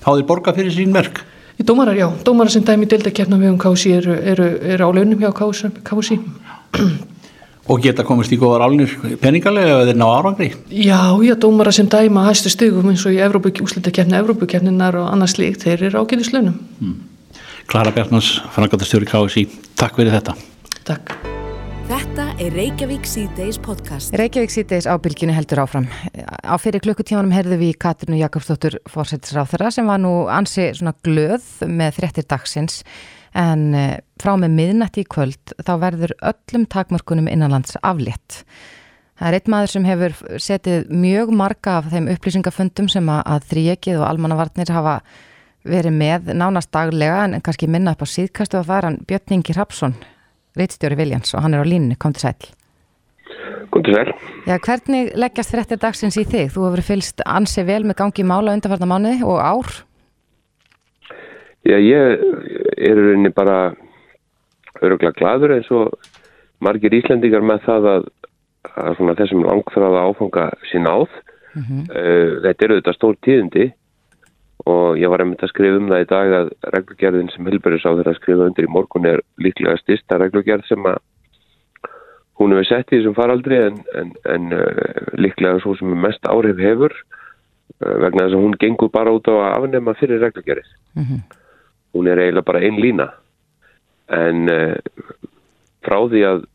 Háðir 0.04 0.26
borga 0.28 0.54
fyrir 0.56 0.74
sín 0.74 0.94
merk? 0.96 1.24
Í 1.60 1.66
dómarar, 1.68 1.98
já, 2.00 2.08
dómarar 2.24 2.54
sem 2.54 2.64
dæmi 2.64 2.88
deildakefna 2.88 3.40
við 3.40 3.52
um 3.52 3.58
kási 3.60 3.92
eru, 3.98 4.16
eru, 4.16 4.48
eru 4.64 4.88
á 4.88 4.90
launum 4.96 5.20
hjá 5.20 5.32
kási 5.36 5.72
Og 7.70 7.84
geta 7.84 8.06
komist 8.08 8.32
í 8.34 8.38
góðar 8.40 8.64
álnir 8.66 8.94
peningalega 9.22 9.76
eða 9.76 9.90
þeir 9.92 10.00
ná 10.00 10.06
árangri? 10.10 10.48
Já, 10.74 11.02
já, 11.22 11.36
dómarar 11.38 11.76
sem 11.76 11.90
dæma 11.92 12.26
hæstu 12.26 12.50
stugum 12.50 12.90
eins 12.90 13.06
og 13.06 13.14
í 13.14 13.20
úslutakefni, 13.62 14.18
Evrópukefninar 14.18 14.98
og 14.98 15.12
annars 15.12 15.38
líkt, 15.38 15.68
þeir 15.68 15.90
eru 15.92 16.06
ágæðis 16.06 16.32
launum 16.34 16.58
mm. 16.80 16.96
Klara 17.70 17.94
Bjartmans, 17.94 18.40
frangatastjóri 18.56 19.10
KSI 19.10 19.46
Takk 19.78 20.00
fyrir 20.00 20.16
þetta 20.16 20.40
Takk 20.88 21.39
Þetta 21.90 22.36
er 22.38 22.54
Reykjavík 22.54 23.08
C-Days 23.10 23.58
podcast. 23.66 24.12
Reykjavík 24.14 24.52
síðdeis 24.54 24.86
ábylginu 24.86 25.34
heldur 25.34 25.64
áfram. 25.64 25.88
Á 26.46 26.54
fyrir 26.62 26.84
klukkutímanum 26.86 27.32
herðu 27.34 27.56
við 27.58 27.80
Katrinu 27.82 28.20
Jakobsdóttur 28.20 28.76
fórsættisráþara 28.94 29.72
sem 29.74 29.90
var 29.90 29.98
nú 29.98 30.12
ansi 30.30 30.68
svona 30.78 30.94
glöð 31.02 31.48
með 31.66 31.96
þrettir 31.96 32.28
dagsins 32.30 32.84
en 33.34 33.64
eh, 33.74 33.96
frá 34.22 34.36
með 34.38 34.54
miðnætti 34.60 35.02
í 35.02 35.08
kvöld 35.10 35.56
þá 35.66 35.72
verður 35.82 36.14
öllum 36.30 36.68
takmörkunum 36.70 37.32
innanlands 37.34 37.74
aflétt. 37.82 38.44
Það 39.18 39.32
er 39.32 39.40
einn 39.40 39.52
maður 39.56 39.74
sem 39.74 39.90
hefur 39.90 40.16
setið 40.46 40.94
mjög 40.94 41.34
marga 41.42 41.80
af 41.80 41.90
þeim 41.90 42.12
upplýsingafundum 42.14 42.92
sem 42.94 43.10
að 43.16 43.50
þríekið 43.50 44.04
og 44.04 44.08
almannavarnir 44.12 44.76
hafa 44.78 45.00
verið 45.66 45.98
með 46.06 46.32
nánast 46.38 46.70
daglega 46.70 47.26
en 47.26 47.42
kannski 47.42 47.66
minna 47.66 47.98
upp 47.98 48.06
á 48.06 48.14
síðkastu 48.14 48.62
og 48.62 48.70
það 48.70 48.78
er 48.78 48.90
hann 48.92 49.04
Björn 49.10 49.38
Ingi 49.40 49.58
Rapsson 49.58 49.98
Ritstjóri 50.58 50.98
Viljans 50.98 51.36
og 51.36 51.44
hann 51.44 51.54
er 51.54 51.62
á 51.62 51.68
línni, 51.68 51.98
kom 52.00 52.14
til 52.16 52.28
sæl. 52.28 52.50
Kom 53.70 53.84
til 53.86 53.96
sæl. 53.96 54.14
Já, 54.48 54.56
hvernig 54.58 55.12
leggjast 55.20 55.54
þrettir 55.54 55.82
dagsins 55.82 56.18
í 56.18 56.26
þig? 56.26 56.50
Þú 56.56 56.66
hefur 56.68 56.86
fylst 56.88 57.22
ansi 57.26 57.66
vel 57.68 57.84
með 57.86 58.00
gangi 58.02 58.24
í 58.24 58.28
mála 58.28 58.56
undanfarnar 58.58 58.90
mánuði 58.90 59.22
og 59.28 59.40
ár? 59.44 59.70
Já, 61.68 61.78
ég 61.78 62.24
er 62.78 62.98
rauninni 62.98 63.34
bara 63.36 63.74
öruglega 64.82 65.18
gladur 65.20 65.54
eins 65.58 65.70
og 65.76 65.94
margir 66.64 66.96
Íslandingar 66.96 67.44
með 67.46 67.66
það 67.68 67.90
að, 67.94 68.08
að 68.80 69.02
þessum 69.20 69.44
langþráða 69.46 70.06
áfanga 70.08 70.48
sín 70.72 70.88
áð. 70.88 71.12
Mm 71.54 71.64
-hmm. 71.66 71.86
Þetta 72.46 72.66
eru 72.66 72.80
þetta 72.80 72.94
stór 72.94 73.16
tíðindi 73.26 73.72
og 74.68 74.98
ég 75.00 75.12
var 75.12 75.24
einmitt 75.24 75.44
að 75.44 75.54
skrifa 75.54 75.80
um 75.80 75.88
það 75.92 76.04
í 76.04 76.10
dag 76.10 76.34
að 76.40 76.50
reglugjörðin 76.76 77.32
sem 77.34 77.48
Hilbergs 77.48 77.86
á 77.88 77.92
þeirra 77.94 78.12
að 78.12 78.20
skrifa 78.20 78.50
undir 78.50 78.68
í 78.68 78.74
morgun 78.74 79.08
er 79.08 79.24
líklega 79.40 79.80
styrsta 79.80 80.20
reglugjörð 80.20 80.68
sem 80.68 80.90
að 80.90 81.00
hún 82.40 82.56
hefur 82.56 82.68
sett 82.68 82.92
í 82.92 82.98
þessum 83.00 83.16
faraldri 83.18 83.60
en, 83.68 83.80
en, 84.00 84.12
en 84.34 84.54
uh, 84.56 85.16
líklega 85.20 85.60
svo 85.64 85.76
sem 85.80 85.96
mest 86.04 86.28
áhrif 86.28 86.60
hefur 86.64 86.94
uh, 86.96 87.96
vegna 88.04 88.26
þess 88.26 88.36
að 88.38 88.46
hún 88.46 88.60
gengur 88.60 88.92
bara 88.94 89.16
út 89.16 89.28
á 89.32 89.36
að 89.36 89.50
afnema 89.58 89.96
fyrir 90.00 90.24
reglugjörðis. 90.24 90.72
Mm 90.96 91.04
-hmm. 91.04 91.26
Hún 91.96 92.08
er 92.08 92.20
eiginlega 92.20 92.48
bara 92.52 92.64
einn 92.64 92.80
lína 92.80 93.10
en 94.10 94.48
uh, 94.50 94.76
frá 95.86 96.00
því 96.08 96.24
að 96.28 96.48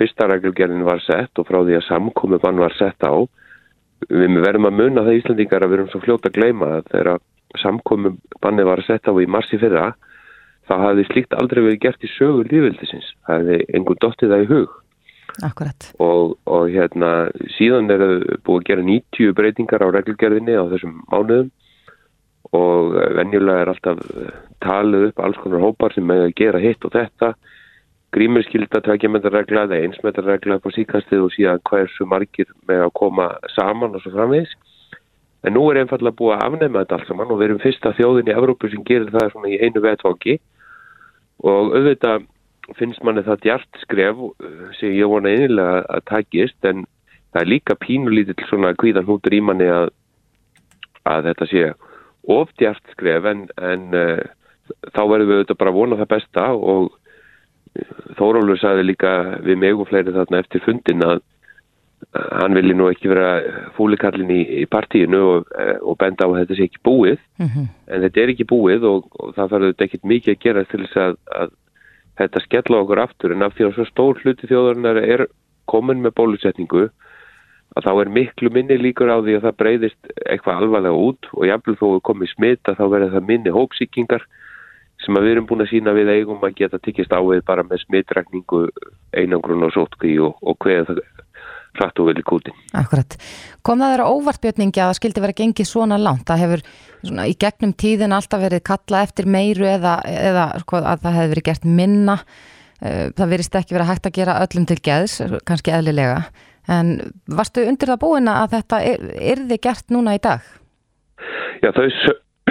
fyrsta 0.00 0.28
reglugjörðin 0.28 0.88
var 0.88 1.00
sett 1.04 1.38
og 1.38 1.48
frá 1.48 1.60
því 1.64 1.76
að 1.76 1.88
samkomi 1.88 2.38
bann 2.40 2.60
var 2.60 2.72
sett 2.76 3.04
á 3.04 3.12
við 4.08 4.38
verðum 4.40 4.68
að 4.70 4.78
munna 4.78 5.04
það 5.06 5.18
Íslandingar 5.20 5.64
að 5.64 5.72
við 5.72 5.78
erum 5.78 5.90
svo 5.92 6.00
fljóta 6.04 6.30
að 6.30 6.38
gleyma 6.38 6.70
að 6.78 6.92
þegar 6.94 7.18
samkomum 7.60 8.20
banni 8.40 8.66
var 8.66 8.80
að 8.80 8.88
setja 8.88 9.12
á 9.12 9.20
í 9.20 9.28
marsi 9.30 9.58
fyrra 9.60 9.90
þá 10.70 10.74
hafði 10.84 11.06
slíkt 11.08 11.34
aldrei 11.34 11.62
verið 11.64 11.80
gert 11.82 12.06
í 12.06 12.12
sögur 12.14 12.50
lífveldisins. 12.50 13.08
Það 13.26 13.40
hefði 13.40 13.58
einhvern 13.74 14.02
dottið 14.04 14.34
það 14.34 14.44
í 14.44 14.50
hug. 14.52 14.76
Og, 16.02 16.36
og 16.50 16.68
hérna 16.70 17.10
síðan 17.56 17.90
er 17.90 18.02
það 18.02 18.14
búið 18.46 18.60
að 18.60 18.68
gera 18.70 18.86
90 18.88 19.34
breytingar 19.38 19.84
á 19.86 19.88
reglgerðinni 19.96 20.56
á 20.58 20.64
þessum 20.72 20.96
mánuðum 21.10 21.50
og 22.56 22.96
venjulega 23.18 23.62
er 23.62 23.70
alltaf 23.70 24.00
talið 24.64 25.10
upp 25.10 25.22
alls 25.22 25.38
konar 25.42 25.62
hópar 25.62 25.94
sem 25.94 26.06
með 26.06 26.24
að 26.26 26.36
gera 26.40 26.62
hitt 26.62 26.86
og 26.86 26.94
þetta 26.96 27.34
grímurskylda 28.14 28.80
tveikjametarregla 28.86 29.66
eða 29.68 29.78
einsmetarregla 29.84 30.58
upp 30.58 30.66
á 30.66 30.70
síkastið 30.74 31.26
og 31.26 31.34
síðan 31.34 31.62
hversu 31.70 32.06
margir 32.10 32.50
með 32.68 32.86
að 32.86 32.94
koma 32.98 33.28
saman 33.54 33.94
og 33.94 34.02
svo 34.02 34.14
framvegis. 34.16 34.52
En 35.46 35.54
nú 35.56 35.62
er 35.70 35.80
einfallega 35.80 36.18
búið 36.18 36.36
að 36.36 36.46
afnema 36.46 36.82
þetta 36.82 36.98
allt 36.98 37.10
saman 37.10 37.30
og 37.32 37.40
við 37.40 37.48
erum 37.48 37.62
fyrsta 37.62 37.94
þjóðin 37.96 38.28
í 38.28 38.34
Evrópu 38.34 38.70
sem 38.70 38.82
gerir 38.88 39.12
það 39.14 39.30
svona 39.32 39.52
í 39.52 39.60
einu 39.62 39.84
vetvangi 39.84 40.36
og 41.40 41.76
auðvitað 41.76 42.26
finnst 42.78 43.02
manni 43.06 43.24
það 43.26 43.44
djart 43.46 43.78
skref 43.84 44.18
sem 44.78 44.92
ég 44.94 45.08
vona 45.10 45.32
einilega 45.32 45.84
að 45.88 46.04
takist 46.10 46.68
en 46.68 46.84
það 47.32 47.40
er 47.42 47.50
líka 47.54 47.78
pínulítill 47.80 48.48
svona 48.48 48.74
kvíðan 48.78 49.08
hútur 49.08 49.34
í 49.34 49.40
manni 49.44 49.70
að, 49.70 49.90
að 51.08 51.30
þetta 51.30 51.48
sé 51.50 51.64
ofdjart 52.30 52.92
skref 52.94 53.26
en, 53.30 53.46
en 53.56 53.86
uh, 53.96 54.22
þá 54.92 55.02
verðum 55.08 55.30
við 55.30 55.38
auðvitað 55.38 55.60
bara 55.62 55.72
að 55.72 55.78
vona 55.78 56.00
það 56.00 56.12
besta 56.12 56.46
og 56.54 56.90
Þórólur 58.18 58.58
sagði 58.58 58.88
líka 58.88 59.12
við 59.44 59.60
mig 59.62 59.78
og 59.78 59.88
fleiri 59.88 60.14
þarna 60.14 60.40
eftir 60.42 60.64
fundin 60.64 61.04
að 61.06 61.20
hann 62.14 62.56
vilji 62.56 62.74
nú 62.74 62.88
ekki 62.90 63.10
vera 63.12 63.30
fúlikallin 63.76 64.30
í, 64.32 64.40
í 64.62 64.66
partíinu 64.66 65.20
og, 65.34 65.50
og 65.84 65.98
benda 66.00 66.26
á 66.26 66.28
að 66.30 66.38
þetta 66.40 66.56
sé 66.58 66.66
ekki 66.66 66.82
búið. 66.86 67.20
Mm 67.38 67.48
-hmm. 67.48 67.66
en 67.86 68.02
þetta 68.06 68.20
er 68.20 68.32
ekki 68.32 68.48
búið 68.50 68.86
og, 68.88 69.10
og 69.20 69.34
það 69.36 69.56
þetta 69.66 69.84
ekkit 69.84 70.04
mikið 70.04 70.34
að 70.34 70.42
gera 70.44 70.64
til 70.64 70.80
þess 70.84 70.96
að, 70.96 71.18
að 71.40 71.52
þetta 72.18 72.44
skella 72.46 72.80
okkur 72.80 73.02
aftur. 73.04 73.32
En 73.32 73.42
af 73.42 73.54
því 73.54 73.66
að 73.66 73.74
svo 73.76 73.86
stór 73.88 74.22
hluti 74.24 74.50
þjóðarinnar 74.50 74.98
er 75.04 75.26
komin 75.70 76.02
með 76.02 76.16
bólusetningu 76.18 76.88
að 77.76 77.86
þá 77.86 77.92
er 78.02 78.12
miklu 78.16 78.50
minni 78.50 78.76
líkur 78.80 79.12
á 79.12 79.22
því 79.22 79.36
að 79.38 79.44
það 79.46 79.58
breyðist 79.62 80.12
eitthvað 80.26 80.62
alvarlega 80.62 81.02
út 81.06 81.28
og 81.36 81.46
jafnvel 81.46 81.76
þó 81.78 81.86
að 81.94 82.06
komið 82.08 82.32
smita 82.34 82.74
þá 82.74 82.84
verður 82.90 83.14
það 83.14 83.28
minni 83.30 83.54
hópsíkingar 83.54 84.24
sem 85.04 85.16
við 85.16 85.32
erum 85.34 85.48
búin 85.48 85.64
að 85.64 85.72
sína 85.72 85.94
við 85.96 86.12
eigum 86.12 86.44
að 86.44 86.58
geta 86.60 86.80
tiggist 86.82 87.12
á 87.12 87.20
við 87.24 87.42
bara 87.48 87.64
með 87.66 87.84
smitrækningu 87.86 88.66
einangrun 89.16 89.66
og 89.66 89.74
sótkví 89.74 90.18
og, 90.22 90.36
og 90.44 90.58
hveða 90.60 90.90
það 90.90 91.02
hratt 91.78 92.00
og 92.02 92.08
vel 92.10 92.18
í 92.18 92.26
kútin. 92.26 92.56
Akkurat. 92.76 93.16
Kom 93.66 93.80
það 93.80 93.94
þeirra 93.94 94.08
óvartbjörningi 94.10 94.80
að 94.82 94.88
það 94.90 94.98
skildi 94.98 95.24
vera 95.24 95.36
gengið 95.40 95.68
svona 95.70 95.98
langt? 96.00 96.26
Það 96.28 96.42
hefur 96.44 96.64
svona, 97.06 97.26
í 97.30 97.36
gegnum 97.40 97.74
tíðin 97.78 98.14
alltaf 98.16 98.42
verið 98.42 98.64
kalla 98.66 99.02
eftir 99.06 99.28
meiru 99.30 99.68
eða, 99.70 99.96
eða 100.10 100.46
sko, 100.64 100.80
að 100.80 101.04
það 101.04 101.18
hefur 101.18 101.34
verið 101.34 101.48
gert 101.50 101.68
minna. 101.80 102.16
Eh, 102.80 103.04
það 103.16 103.34
verist 103.34 103.58
ekki 103.60 103.76
verið 103.76 103.92
hægt 103.92 104.08
að 104.08 104.16
gera 104.18 104.38
öllum 104.44 104.66
til 104.68 104.78
geðs, 104.88 105.20
kannski 105.48 105.74
eðlilega. 105.76 106.24
En 106.70 106.96
varstu 107.30 107.64
undir 107.66 107.92
það 107.92 108.02
búin 108.02 108.30
að 108.30 108.56
þetta 108.56 108.82
þið 109.14 109.56
gert 109.62 109.94
núna 109.94 110.16
í 110.18 110.22
dag? 110.22 110.44
Já, 111.60 111.70
þau, 111.76 111.86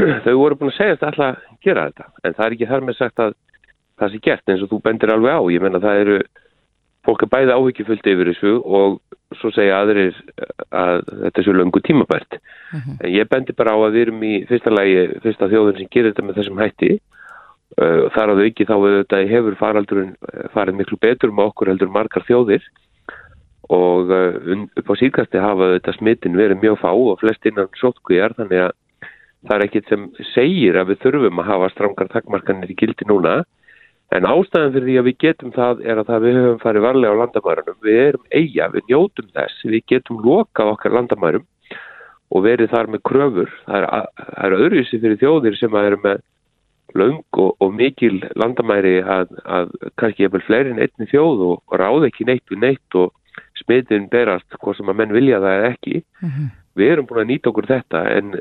þau 0.26 0.36
voru 0.40 0.60
búin 0.60 0.74
að 0.74 0.78
segja 0.78 0.98
þetta 0.98 1.12
alltaf 1.12 1.30
að 1.30 1.64
gera 1.66 1.86
þetta. 1.90 2.10
En 2.24 2.36
það 2.38 2.46
er 2.46 2.58
ekki 2.58 2.70
þar 2.72 2.86
með 2.88 3.00
sagt 3.00 3.24
að 3.24 3.38
það 4.00 4.14
sé 4.14 4.22
gert 4.28 4.52
eins 4.52 4.64
og 4.64 4.72
þú 4.72 4.82
bendir 4.88 5.14
alveg 5.14 5.36
á. 5.36 5.42
Ég 5.54 5.66
menna 5.66 5.84
það 5.84 6.02
eru 6.04 6.18
fólk 7.08 7.24
er 7.24 7.32
bæði 7.34 7.56
áhyggjufullt 7.56 8.10
yfir 8.12 8.32
þessu 8.34 8.56
og 8.60 9.00
svo 9.40 9.52
segja 9.54 9.78
aðrir 9.80 10.18
að 10.76 11.06
þetta 11.10 11.42
er 11.42 11.46
svo 11.48 11.56
löngu 11.56 11.82
tímabært. 11.86 12.40
Uh 12.40 12.76
mhm. 12.76 12.82
-huh. 12.82 12.98
En 13.06 13.14
ég 13.14 13.30
bendi 13.30 13.54
bara 13.54 13.76
á 13.76 13.78
að 13.80 13.94
við 13.94 14.02
erum 14.08 14.24
í 14.24 14.34
fyrsta 14.50 14.72
lagi, 14.74 15.20
fyrsta 15.24 15.50
þjóðun 15.50 15.78
sem 15.78 15.92
gerir 15.92 16.12
þetta 16.12 16.28
með 16.28 16.38
þessum 16.40 16.62
hætti 16.64 17.00
og 17.78 18.12
þar 18.16 18.34
að 18.34 18.44
auki 18.46 18.66
þá 18.66 18.76
þetta 18.84 19.18
hefur 19.30 19.56
faraldurinn 19.60 20.16
uh, 20.18 20.48
farið 20.54 20.80
miklu 20.80 20.98
betur 20.98 21.32
með 21.32 21.52
okkur 21.52 21.70
heldur 21.72 21.92
margar 21.94 22.26
þjóðir 22.28 22.64
og 23.70 24.10
upp 24.10 24.88
á 24.90 24.94
síkasti 24.98 25.38
hafa 25.38 25.76
þetta 25.76 25.94
smittin 25.94 26.38
verið 26.38 26.58
mjög 26.64 26.80
fá 26.82 26.90
og 26.90 27.20
flest 27.22 27.46
innan 27.46 27.70
sótkvíjar 27.78 28.34
þannig 28.34 28.64
að 28.66 28.72
það 29.48 29.56
er 29.56 29.66
ekkit 29.68 29.90
sem 29.90 30.10
segir 30.34 30.80
að 30.80 30.92
við 30.92 31.02
þurfum 31.06 31.42
að 31.42 31.50
hafa 31.54 31.72
strangar 31.74 32.12
takkmarkanir 32.12 32.74
í 32.74 32.80
gildi 32.80 33.08
núna 33.08 33.40
En 34.10 34.26
ástæðan 34.26 34.72
fyrir 34.74 34.88
því 34.88 34.96
að 34.98 35.06
við 35.06 35.18
getum 35.22 35.52
það 35.54 35.82
er 35.86 36.00
að 36.02 36.08
það 36.08 36.24
við 36.24 36.38
höfum 36.40 36.62
farið 36.64 36.86
varlega 36.88 37.14
á 37.14 37.20
landamærunum. 37.20 37.78
Við 37.86 38.00
erum 38.08 38.24
eiga, 38.34 38.68
við 38.74 38.88
njótum 38.90 39.28
þess, 39.36 39.60
við 39.70 39.84
getum 39.92 40.24
lokað 40.26 40.72
okkar 40.74 40.96
landamærum 40.98 41.46
og 42.30 42.44
verið 42.46 42.74
þar 42.74 42.90
með 42.90 43.04
kröfur. 43.06 43.54
Það 43.68 43.86
er, 43.86 44.10
er 44.48 44.58
öðruvísi 44.58 45.02
fyrir 45.04 45.22
þjóðir 45.22 45.60
sem 45.60 45.78
að 45.78 45.90
eru 45.92 46.02
með 46.08 46.24
laung 46.98 47.42
og, 47.44 47.52
og 47.62 47.76
mikil 47.78 48.16
landamæri 48.34 48.96
að, 49.06 49.36
að 49.46 49.78
kannski 50.02 50.26
hefur 50.26 50.46
fleiri 50.48 50.74
en 50.74 50.82
einni 50.82 51.10
þjóð 51.12 51.46
og, 51.52 51.62
og 51.70 51.78
ráð 51.78 52.08
ekki 52.10 52.26
neitt 52.26 52.50
við 52.50 52.64
neitt 52.66 52.98
og 52.98 53.14
smitin 53.62 54.10
berast 54.10 54.58
hvað 54.58 54.80
sem 54.80 54.90
að 54.90 55.04
menn 55.04 55.14
vilja 55.14 55.44
það 55.44 55.68
ekki. 55.70 56.02
Mm 56.24 56.32
-hmm. 56.32 56.50
Við 56.82 56.96
erum 56.96 57.06
búin 57.06 57.22
að 57.22 57.30
nýta 57.30 57.54
okkur 57.54 57.70
þetta 57.70 58.02
en 58.18 58.40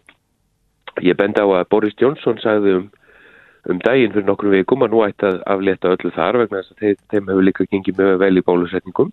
ég 1.05 1.19
bend 1.19 1.39
á 1.39 1.47
að 1.47 1.69
Boris 1.73 1.97
Johnson 2.01 2.41
sagði 2.43 2.79
um 2.79 2.89
um 3.69 3.81
daginn 3.85 4.13
fyrir 4.15 4.27
nokkru 4.29 4.53
vikum 4.53 4.85
að 4.85 4.95
nú 4.95 5.01
ætti 5.05 5.27
að 5.29 5.41
afleta 5.53 5.95
öllu 5.95 6.13
þar 6.15 6.39
vegna 6.43 6.61
þess 6.61 6.75
að 6.75 6.85
þeim, 6.85 7.01
þeim 7.13 7.33
hefur 7.33 7.47
líka 7.47 7.67
gengið 7.73 7.99
mjög 7.99 8.21
vel 8.23 8.41
í 8.41 8.45
bólusetningum. 8.47 9.11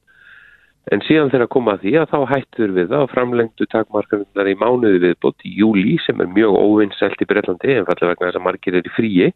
En 0.94 1.02
síðan 1.02 1.32
þegar 1.34 1.48
að 1.48 1.54
koma 1.56 1.74
að 1.74 1.82
því 1.84 1.94
að 1.98 2.12
þá 2.12 2.20
hættur 2.30 2.74
við 2.76 2.92
það 2.92 3.04
og 3.04 3.12
framlengtu 3.12 3.68
takmarkarinnar 3.72 4.52
í 4.52 4.56
mánuði 4.62 5.02
viðbót 5.02 5.48
í 5.50 5.54
júli 5.60 5.96
sem 6.06 6.22
er 6.22 6.30
mjög 6.30 6.60
óvinnselt 6.62 7.24
í 7.26 7.28
Breitlandi 7.32 7.74
einfallega 7.80 8.12
vegna 8.14 8.30
þess 8.30 8.40
að 8.40 8.46
margir 8.46 8.78
er 8.78 8.86
í 8.86 8.94
fríi. 8.94 9.30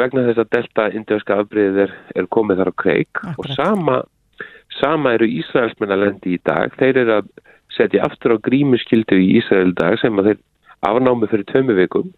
Vegna 0.00 0.26
þess 0.28 0.44
að 0.44 0.52
delta 0.54 0.88
indjöska 0.94 1.40
afbreyðið 1.42 1.82
er, 1.88 1.94
er 2.14 2.30
komið 2.36 2.62
þar 2.62 2.70
á 2.70 2.74
kreik. 2.84 3.12
Akkurat. 3.18 3.38
og 3.40 3.58
sama, 3.58 3.98
sama 4.78 5.16
eru 5.18 5.28
Ísraelsmennalendi 5.42 6.36
í 6.38 6.42
dag. 6.46 6.70
Þeir 6.78 7.02
eru 7.02 7.18
að 7.18 7.32
setja 7.74 8.06
aftur 8.06 8.38
á 8.38 8.44
grímuskildu 8.46 9.18
í 9.18 9.40
Ísrael 9.40 9.74
dag 9.74 9.98
sem 9.98 10.22
að 10.22 10.30
þeir 10.30 10.42
afnámi 10.88 11.28
fyrir 11.30 11.46
tvömi 11.50 11.76
vikum 11.78 12.12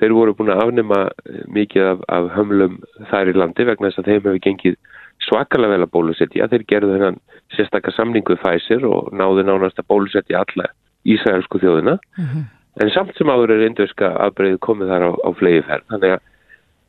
þeir 0.00 0.14
voru 0.16 0.34
búin 0.34 0.52
að 0.54 0.64
afnema 0.64 1.00
eh, 1.06 1.44
mikið 1.54 1.90
af, 1.92 2.02
af 2.16 2.30
hömlum 2.34 2.80
þær 3.10 3.30
í 3.30 3.36
landi 3.38 3.68
vegna 3.68 3.90
þess 3.90 4.02
að 4.02 4.10
þeim 4.10 4.20
hefur 4.26 4.42
gengið 4.48 4.78
svakalega 5.22 5.76
vel 5.76 5.86
að 5.86 5.92
bólusetja. 5.94 6.48
Þeir 6.50 6.66
gerðu 6.72 6.96
þennan 6.96 7.20
sérstakka 7.54 7.94
samningu 7.94 8.36
þæsir 8.42 8.84
og 8.88 9.12
náðu 9.14 9.46
nánast 9.46 9.78
að 9.78 9.90
bólusetja 9.92 10.42
alla 10.42 10.70
Ísraelsku 11.04 11.60
þjóðina. 11.62 11.98
Mm 12.18 12.26
-hmm. 12.26 12.44
En 12.82 12.90
samt 12.90 13.14
sem 13.16 13.30
áður 13.30 13.54
er 13.54 13.66
indurska 13.68 14.08
afbreyð 14.24 14.58
komið 14.58 14.90
þar 14.90 15.04
á, 15.06 15.10
á 15.14 15.30
flegi 15.38 15.62
færð. 15.68 15.84
Þannig 15.92 16.16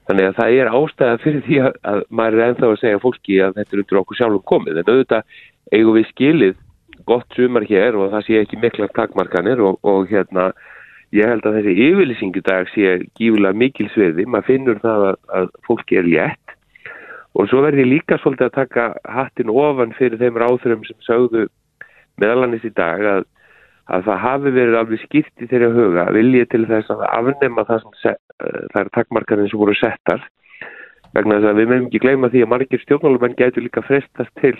Þannig 0.06 0.28
að 0.30 0.36
það 0.38 0.56
er 0.60 0.68
ástæða 0.78 1.22
fyrir 1.24 1.44
því 1.48 1.56
að, 1.66 1.78
að 1.90 2.00
maður 2.14 2.36
er 2.36 2.50
ennþá 2.52 2.68
að 2.70 2.82
segja 2.82 3.02
fólki 3.02 3.38
að 3.42 3.56
þetta 3.58 3.74
er 3.74 3.82
undir 3.82 4.00
okkur 4.02 4.18
sjálfum 4.20 4.44
komið. 4.52 4.78
En 4.78 4.92
auðvitað 4.92 5.24
eigum 5.74 5.98
við 5.98 6.08
skilið 6.12 6.56
gott 7.10 7.38
sumar 7.38 7.66
hér 7.66 7.98
og 7.98 8.12
það 8.14 8.26
sé 8.28 8.38
ekki 8.42 8.60
mikla 8.62 8.90
takmarkanir 8.94 9.64
og, 9.66 9.80
og 9.82 10.06
hérna 10.12 10.52
ég 11.14 11.30
held 11.30 11.46
að 11.46 11.60
þessi 11.60 11.76
yfirlýsingu 11.90 12.42
dag 12.46 12.72
sé 12.74 12.96
gífulega 13.20 13.58
mikil 13.58 13.90
sverði. 13.94 14.26
Maður 14.26 14.50
finnur 14.50 14.82
það 14.84 15.06
að, 15.12 15.20
að 15.40 15.54
fólki 15.68 16.00
er 16.02 16.10
létt 16.10 16.56
og 17.36 17.50
svo 17.52 17.62
verður 17.66 17.84
ég 17.84 17.92
líka 17.92 18.18
svolítið 18.22 18.48
að 18.48 18.58
taka 18.58 18.90
hattin 19.12 19.52
ofan 19.52 19.94
fyrir 19.98 20.22
þeim 20.22 20.38
ráþurum 20.40 20.86
sem 20.88 21.00
sögðu 21.04 21.48
meðalanis 22.22 22.64
í 22.64 22.72
dag 22.76 23.04
að 23.04 23.26
að 23.86 24.08
það 24.08 24.24
hafi 24.24 24.54
verið 24.56 24.78
alveg 24.80 25.02
skýrt 25.04 25.44
í 25.44 25.48
þeirra 25.50 25.74
huga 25.76 26.06
viljið 26.16 26.48
til 26.50 26.64
þess 26.70 26.94
að 26.94 27.04
afnema 27.06 27.66
það 27.68 27.84
sem 27.84 27.98
set, 28.02 28.22
það 28.74 28.80
er 28.82 28.90
takkmarkarnir 28.98 29.52
sem 29.52 29.62
voru 29.62 29.76
settar 29.78 30.24
vegna 31.14 31.38
þess 31.38 31.52
að 31.52 31.60
við 31.60 31.70
meðum 31.70 31.90
ekki 31.90 32.02
gleyma 32.02 32.32
því 32.34 32.42
að 32.46 32.52
margir 32.56 32.82
stjórnmálumenn 32.82 33.38
getur 33.38 33.66
líka 33.66 33.86
frestast 33.86 34.34
til 34.42 34.56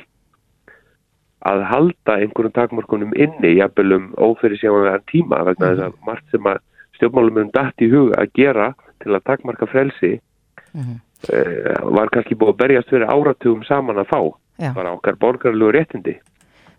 að 1.46 1.64
halda 1.70 2.18
einhvern 2.20 2.54
takkmarkunum 2.56 3.14
inni 3.16 3.56
jafnvel 3.60 3.98
um 4.00 4.06
óferri 4.18 4.58
sjáðan 4.60 5.04
tíma 5.12 5.44
vegna 5.48 5.72
þess 5.72 5.88
að 5.88 5.98
margt 6.08 6.32
sem 6.34 6.50
að 6.50 6.62
stjórnmálumenn 6.98 7.52
dætt 7.54 7.84
í 7.86 7.90
huga 7.92 8.22
að 8.22 8.32
gera 8.40 8.70
til 9.04 9.14
að 9.14 9.26
takkmarka 9.30 9.68
frelsi 9.70 10.14
mm 10.16 10.82
-hmm. 10.82 10.98
uh, 11.34 11.92
var 11.98 12.10
kannski 12.14 12.36
búið 12.36 12.54
að 12.54 12.62
berjast 12.64 12.90
fyrir 12.90 13.12
áratugum 13.12 13.64
saman 13.64 14.02
að 14.02 14.12
fá 14.14 14.22
Já. 14.58 14.74
bara 14.74 14.96
okkar 14.96 15.16
borgarlegu 15.20 15.72
réttindi 15.72 16.20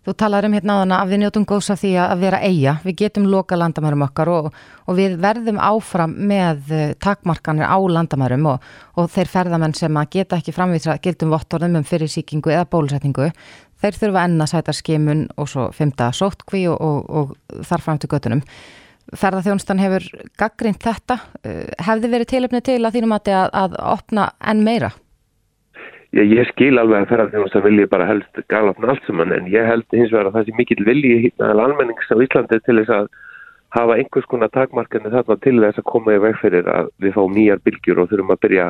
Þú 0.07 0.13
talar 0.15 0.45
um 0.47 0.53
hérna 0.55 0.71
á 0.71 0.79
þann 0.79 0.91
að 0.95 1.09
við 1.11 1.19
njótum 1.19 1.45
góðs 1.45 1.67
af 1.73 1.81
því 1.81 1.89
að 1.99 2.21
vera 2.21 2.37
eiga, 2.39 2.73
við 2.79 2.93
getum 3.01 3.25
loka 3.27 3.57
landamærum 3.59 4.05
okkar 4.05 4.29
og, 4.31 4.45
og 4.87 4.95
við 4.95 5.17
verðum 5.19 5.57
áfram 5.59 6.13
með 6.29 6.71
eh, 6.71 6.93
takmarkanir 6.95 7.67
á 7.67 7.75
landamærum 7.75 8.47
og, 8.53 8.69
og 8.95 9.09
þeir 9.11 9.27
ferðamenn 9.33 9.75
sem 9.75 9.99
að 9.99 10.07
geta 10.15 10.39
ekki 10.39 10.55
framvisa 10.55 10.95
gildum 11.03 11.35
vottorðum 11.35 11.75
um 11.81 11.83
fyrirsýkingu 11.83 12.55
eða 12.55 12.69
bólusetningu, 12.71 13.27
þeir 13.81 13.99
þurfa 14.01 14.25
enna 14.27 14.47
sæta 14.49 14.75
skimun 14.75 15.27
og 15.37 15.49
svo 15.51 15.69
fymta 15.75 16.09
sótkví 16.15 16.65
og, 16.71 17.09
og 17.09 17.63
þar 17.67 17.83
fram 17.85 18.01
til 18.01 18.11
göttunum. 18.11 18.43
Ferðarþjónustan 19.15 19.79
hefur 19.79 20.05
gaggrind 20.39 20.81
þetta, 20.83 21.19
eh, 21.47 21.67
hefði 21.87 22.11
verið 22.11 22.31
tilöfni 22.33 22.63
til 22.63 22.81
að 22.81 22.97
þínum 22.97 23.15
að, 23.15 23.29
að 23.55 23.77
opna 23.79 24.31
enn 24.43 24.65
meira? 24.65 24.91
Ég, 26.15 26.27
ég 26.31 26.49
skil 26.51 26.75
alveg 26.79 27.05
að 27.05 27.13
ferðarþjóðast 27.13 27.55
að 27.59 27.65
vilja 27.67 27.91
bara 27.91 28.09
helst 28.09 28.41
galafna 28.51 28.91
allt 28.91 29.07
saman 29.07 29.33
en 29.35 29.47
ég 29.51 29.67
held 29.67 29.87
hins 29.95 30.11
vegar 30.11 30.29
að 30.29 30.37
það 30.37 30.49
sé 30.49 30.57
mikill 30.59 30.85
vilji 30.87 31.15
hérna 31.25 31.55
almennings 31.67 32.11
á 32.11 32.15
Íslandi 32.23 32.59
til 32.63 32.77
þess 32.81 32.93
að 32.97 33.09
hafa 33.75 33.97
einhvers 33.99 34.27
konar 34.31 34.51
takmarkandi 34.55 35.11
þarna 35.11 35.37
til 35.43 35.57
þess 35.59 35.81
að 35.81 35.89
koma 35.91 36.15
í 36.15 36.21
veg 36.23 36.37
fyrir 36.41 36.69
að 36.71 36.91
við 37.03 37.15
fáum 37.17 37.35
nýjar 37.35 37.63
bylgjur 37.63 38.03
og 38.03 38.11
þurfum 38.11 38.35
að 38.35 38.41
byrja 38.45 38.67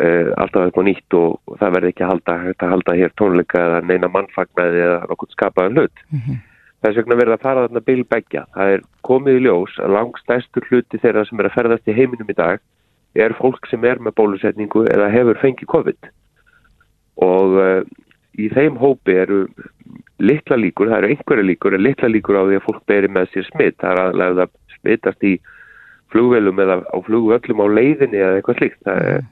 alltaf 0.00 0.64
eitthvað 0.66 0.86
nýtt 0.88 1.16
og, 1.18 1.36
það 1.60 1.74
verði 1.76 1.90
ekki 1.92 2.04
að 2.04 2.10
halda, 2.12 2.36
að 2.52 2.72
halda 2.72 2.94
hér 2.96 3.12
tónleika 3.20 3.60
eða 3.66 3.82
neina 3.86 4.08
mannfagnaði 4.08 4.82
eða 4.86 4.98
okkur 5.12 5.32
skapaðan 5.34 5.78
hlut. 5.78 6.04
Mm 6.10 6.20
-hmm. 6.26 6.40
Þess 6.82 6.98
vegna 6.98 7.18
verður 7.20 7.36
að 7.36 7.44
fara 7.46 7.64
þarna 7.66 7.84
bylbækja. 7.86 8.44
Það 8.54 8.72
er 8.76 8.80
komið 9.06 9.36
í 9.38 9.42
ljós 9.44 9.74
að 9.78 9.94
langstæstur 9.96 10.66
hluti 10.70 10.98
þeirra 10.98 11.24
sem 11.28 11.40
er 11.40 11.46
að 11.50 11.56
ferðast 11.58 11.88
í 11.88 11.96
heiminum 11.98 12.32
í 12.32 12.38
dag 12.38 12.58
er 13.14 13.34
fólk 13.36 13.68
sem 13.70 13.84
er 13.84 14.00
með 14.00 14.16
bólusetningu 14.18 14.86
eða 14.90 15.10
hefur 15.12 15.40
fengið 15.42 15.68
COVID 15.68 16.08
og 17.22 17.58
uh, 17.60 17.80
í 18.40 18.48
þeim 18.52 18.78
hópi 18.80 19.16
eru 19.20 19.42
litla 20.22 20.56
líkur, 20.56 20.88
það 20.88 21.02
eru 21.02 21.10
einhverja 21.12 21.44
líkur 21.44 21.76
en 21.76 21.84
litla 21.84 22.08
líkur 22.08 22.38
á 22.38 22.42
því 22.46 22.58
að 22.58 22.66
fólk 22.68 22.82
beri 22.88 23.10
með 23.12 23.28
sér 23.32 23.48
smitt, 23.50 23.76
það 23.82 23.92
er 23.92 24.02
aðlega 24.02 24.46
að 24.46 24.54
smittast 24.78 25.26
í 25.28 25.34
flugvelum 26.12 26.60
eða 26.62 26.78
á 26.88 26.96
flugvöllum 27.04 27.62
á 27.64 27.66
leiðinni 27.68 28.20
eða 28.20 28.38
eitthvað 28.38 28.60
slikt 28.60 28.88
mm. 28.88 29.30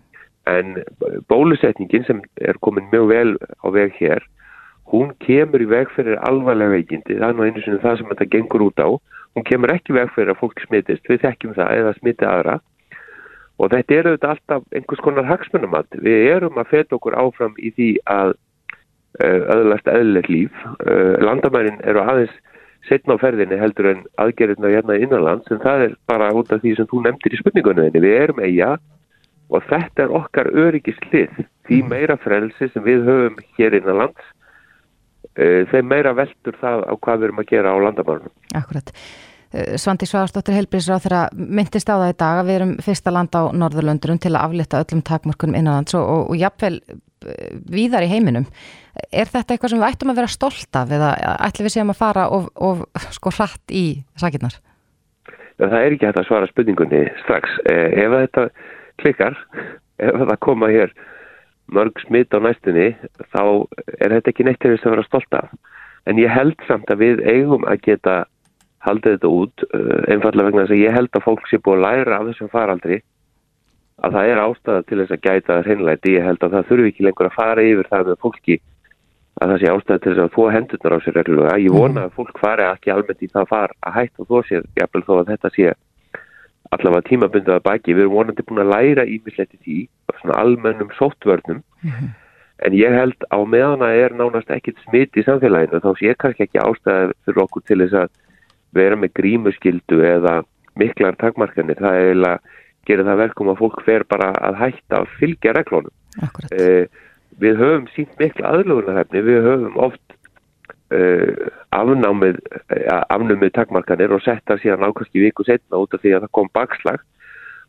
En 0.48 0.78
bólusetningin 1.28 2.06
sem 2.08 2.22
er 2.40 2.58
komin 2.64 2.88
mjög 2.92 3.08
vel 3.10 3.36
á 3.60 3.66
veg 3.74 3.96
hér 4.00 4.24
hún 4.90 5.12
kemur 5.22 5.62
í 5.62 5.68
veg 5.70 5.92
fyrir 5.94 6.18
alvarlega 6.26 6.74
veikindi, 6.74 7.18
það 7.20 7.28
er 7.28 7.36
nú 7.38 7.46
einu 7.46 7.62
sinni 7.62 7.82
það 7.82 8.00
sem 8.00 8.08
þetta 8.10 8.30
gengur 8.32 8.64
út 8.66 8.80
á, 8.82 8.88
hún 9.36 9.46
kemur 9.46 9.70
ekki 9.74 9.94
veg 9.94 10.10
fyrir 10.16 10.32
að 10.34 10.40
fólk 10.40 10.64
smittist, 10.64 11.06
við 11.06 11.22
þekkjum 11.26 11.54
það 11.58 11.76
eða 11.76 11.94
smitti 12.00 12.26
aðra 12.26 12.56
Og 13.60 13.68
þetta 13.68 13.96
eru 13.96 14.12
þetta 14.14 14.30
alltaf 14.34 14.76
einhvers 14.76 15.02
konar 15.04 15.26
hagsmunumand. 15.28 15.98
Við 16.00 16.28
erum 16.32 16.60
að 16.60 16.70
feta 16.70 16.96
okkur 16.96 17.16
áfram 17.20 17.58
í 17.60 17.72
því 17.76 17.88
að 18.08 18.32
uh, 18.32 19.42
öðlast 19.56 19.90
eðlilegt 19.92 20.30
líf. 20.32 20.62
Uh, 20.80 21.18
landamærin 21.20 21.82
eru 21.84 22.00
aðeins 22.00 22.32
setna 22.88 23.18
á 23.20 23.22
ferðinni 23.22 23.58
heldur 23.60 23.90
en 23.90 24.06
aðgerðina 24.22 24.72
hérna 24.72 24.96
innanlands 24.96 25.52
en 25.52 25.60
það 25.60 25.84
er 25.88 25.98
bara 26.08 26.30
út 26.32 26.52
af 26.54 26.62
því 26.62 26.78
sem 26.78 26.88
þú 26.88 27.02
nefndir 27.04 27.36
í 27.36 27.40
spurningunni. 27.42 27.90
Við 27.92 28.16
erum 28.16 28.40
eiga 28.40 28.70
og 29.50 29.64
þetta 29.70 30.06
er 30.06 30.12
okkar 30.20 30.50
öryggislið. 30.50 31.40
Því 31.68 31.80
mm. 31.82 31.90
meira 31.90 32.18
frelsi 32.20 32.70
sem 32.72 32.84
við 32.86 33.08
höfum 33.08 33.40
hér 33.58 33.78
innanlands, 33.78 34.30
uh, 35.36 35.66
þeim 35.72 35.90
meira 35.90 36.14
veldur 36.18 36.56
það 36.60 36.86
á 36.86 36.94
hvað 36.94 37.18
við 37.18 37.28
erum 37.30 37.42
að 37.42 37.50
gera 37.54 37.74
á 37.74 37.76
landamærunum. 37.86 38.38
Akkurat. 38.58 38.94
Eh, 39.50 39.74
Svandi 39.82 40.06
Svagastóttir 40.06 40.54
Helbriðsráð 40.54 41.06
þeirra 41.06 41.20
myndist 41.34 41.88
á 41.90 41.98
það 41.98 42.12
í 42.12 42.18
dag 42.22 42.40
að 42.40 42.48
við 42.48 42.56
erum 42.60 42.74
fyrsta 42.86 43.10
land 43.10 43.34
á 43.34 43.42
Norðurlöndurum 43.50 44.20
til 44.22 44.30
að 44.36 44.44
aflita 44.44 44.82
öllum 44.84 45.02
takmörkunum 45.02 45.56
innanlands 45.58 45.96
og, 45.98 46.04
og, 46.06 46.22
og 46.30 46.38
jafnvel 46.38 46.76
eh, 46.86 47.56
víðar 47.66 48.06
í 48.06 48.12
heiminum. 48.12 48.46
Er 49.10 49.26
þetta 49.26 49.56
eitthvað 49.56 49.74
sem 49.74 49.82
við 49.82 49.88
ættum 49.88 50.12
að 50.12 50.20
vera 50.20 50.30
stolt 50.30 50.78
af 50.78 50.94
eða 50.94 51.10
ætlum 51.48 51.66
við 51.66 51.74
séum 51.74 51.90
að 51.90 51.98
fara 51.98 52.28
og, 52.30 52.46
og 52.54 52.84
sko 53.16 53.34
hratt 53.34 53.74
í 53.74 53.84
sakirnar? 54.22 54.54
Það 55.58 55.76
er 55.80 55.94
ekki 55.96 56.06
hægt 56.06 56.22
að 56.22 56.28
svara 56.30 56.48
spurningunni 56.48 57.02
strax. 57.24 57.58
Ef 57.66 58.14
þetta 58.14 58.46
klikkar, 59.02 59.38
ef 60.00 60.20
það 60.20 60.38
koma 60.46 60.70
hér 60.72 60.94
mörg 61.70 62.00
smitt 62.02 62.34
á 62.34 62.38
næstunni, 62.42 62.90
þá 63.30 63.42
er 64.00 64.16
þetta 64.16 64.32
ekki 64.32 64.46
neitt 64.46 64.60
til 64.62 64.74
þess 64.74 64.88
að 64.88 64.96
vera 64.96 65.06
stolt 65.06 65.38
af. 65.38 65.52
En 66.08 66.18
ég 66.18 66.32
held 66.32 66.58
samt 66.66 66.90
að 66.90 67.04
við 67.04 67.22
eigum 67.28 67.66
að 67.68 67.84
geta 67.86 68.16
haldið 68.86 69.16
þetta 69.16 69.30
út 69.36 69.64
uh, 69.68 70.00
einfallega 70.08 70.48
vegna 70.48 70.64
þess 70.64 70.76
að 70.76 70.82
ég 70.82 70.96
held 70.96 71.16
að 71.16 71.26
fólk 71.26 71.48
sé 71.48 71.60
búið 71.60 71.78
að 71.78 71.84
læra 71.86 72.18
af 72.18 72.28
þessum 72.30 72.52
faraldri 72.52 73.00
að 74.00 74.16
það 74.16 74.30
er 74.32 74.40
ástæða 74.40 74.84
til 74.88 74.98
þess 75.02 75.14
að 75.14 75.24
gæta 75.26 75.52
það 75.52 75.66
hreinleiti, 75.68 76.14
ég 76.16 76.26
held 76.26 76.44
að 76.44 76.54
það 76.56 76.68
þurfi 76.70 76.90
ekki 76.90 77.06
lengur 77.06 77.28
að 77.28 77.36
fara 77.36 77.64
yfir 77.68 77.90
það 77.90 78.06
með 78.08 78.20
fólki 78.24 78.56
að 79.40 79.52
það 79.52 79.60
sé 79.60 79.72
ástæða 79.74 80.00
til 80.00 80.14
þess 80.14 80.24
að 80.24 80.32
þó 80.36 80.42
hendurnar 80.54 80.96
á 80.96 80.98
sér 81.04 81.18
ég 81.60 81.76
vona 81.76 82.06
að 82.06 82.16
fólk 82.16 82.40
fari 82.40 82.66
ekki 82.66 82.94
almennt 82.94 83.24
í 83.24 83.30
það 83.34 83.50
far 83.52 83.74
að 83.84 83.96
hætta 83.98 84.26
þó 84.30 84.36
sér 84.48 84.66
jafnvel 84.80 85.04
þó 85.04 85.12
að 85.18 85.30
þetta 85.34 85.52
sé 85.56 85.74
allavega 86.70 87.08
tímabundið 87.08 87.56
að 87.56 87.66
baki, 87.66 87.94
við 87.94 88.06
erum 88.06 88.16
vonandi 88.18 88.46
búin 88.46 88.62
að 88.62 88.72
læra 88.74 89.06
ímislegt 89.08 89.56
í 89.56 89.60
því, 89.64 89.78
svona 90.20 90.40
almennum 90.42 90.90
sóttvörnum. 90.98 91.62
Mm 91.82 91.90
-hmm. 91.90 92.10
en 92.66 92.72
ég 92.76 92.92
held 92.92 93.20
á 93.32 93.38
meðan 93.40 93.82
að 93.82 93.98
er 94.04 94.12
nánast 94.12 94.50
ekkit 94.50 94.76
smitt 94.84 95.16
í 95.16 95.24
samfélaginu, 95.24 95.80
þá 95.80 95.92
sé 95.96 96.14
kannski 96.14 96.44
ekki 96.44 96.60
ástæða 96.60 97.12
fyrir 97.24 97.42
okkur 97.44 97.62
til 97.64 97.78
þess 97.80 97.96
að 98.04 98.08
vera 98.76 98.96
með 98.96 99.14
grímuskildu 99.18 100.02
eða 100.04 100.44
miklar 100.76 101.16
takmarkanir, 101.16 101.80
það 101.80 101.96
er 101.96 102.08
eiginlega 102.08 102.38
gerir 102.86 103.08
það 103.08 103.22
verkum 103.24 103.50
að 103.52 103.60
fólk 103.62 103.82
fer 103.86 104.04
bara 104.08 104.30
að 104.32 104.58
hætta 104.60 105.00
að 105.00 105.10
fylgja 105.18 105.54
reglónum. 105.56 105.94
Eh, 106.52 106.86
við 107.40 107.60
höfum 107.60 107.88
sínt 107.94 108.14
mikla 108.20 108.54
aðlugunarhefni, 108.54 109.22
við 109.24 109.46
höfum 109.46 109.76
oft 109.76 110.16
afnámið, 110.90 112.38
eh, 112.74 112.86
afnumið 113.14 113.52
takmarkanir 113.54 114.12
og 114.12 114.22
settar 114.24 114.58
síðan 114.58 114.86
ákvæmst 114.88 115.14
í 115.14 115.26
viku 115.26 115.46
setna 115.46 115.78
út 115.78 115.94
af 115.94 116.02
því 116.02 116.16
að 116.16 116.24
það 116.24 116.32
kom 116.38 116.48
bakslag 116.52 117.04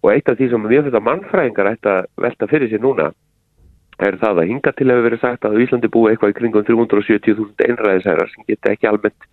og 0.01 0.11
eitt 0.13 0.29
af 0.29 0.37
því 0.37 0.49
sem 0.49 0.69
við 0.71 0.87
þetta 0.87 1.05
mannfræðingar 1.05 1.71
ætti 1.73 1.91
að 1.91 2.07
velta 2.17 2.49
fyrir 2.49 2.71
sér 2.71 2.81
núna 2.81 3.11
er 4.01 4.17
það 4.21 4.41
að 4.41 4.49
hinga 4.49 4.71
til 4.73 4.89
hefur 4.89 5.05
verið 5.05 5.21
sagt 5.21 5.45
að 5.45 5.59
Íslandi 5.61 5.91
búi 5.93 6.09
eitthvað 6.11 6.33
í 6.33 6.37
kringum 6.39 6.65
370.000 6.65 7.67
einræðisærar 7.67 8.31
sem 8.31 8.47
geta 8.47 8.73
ekki 8.73 8.89
almennt 8.89 9.27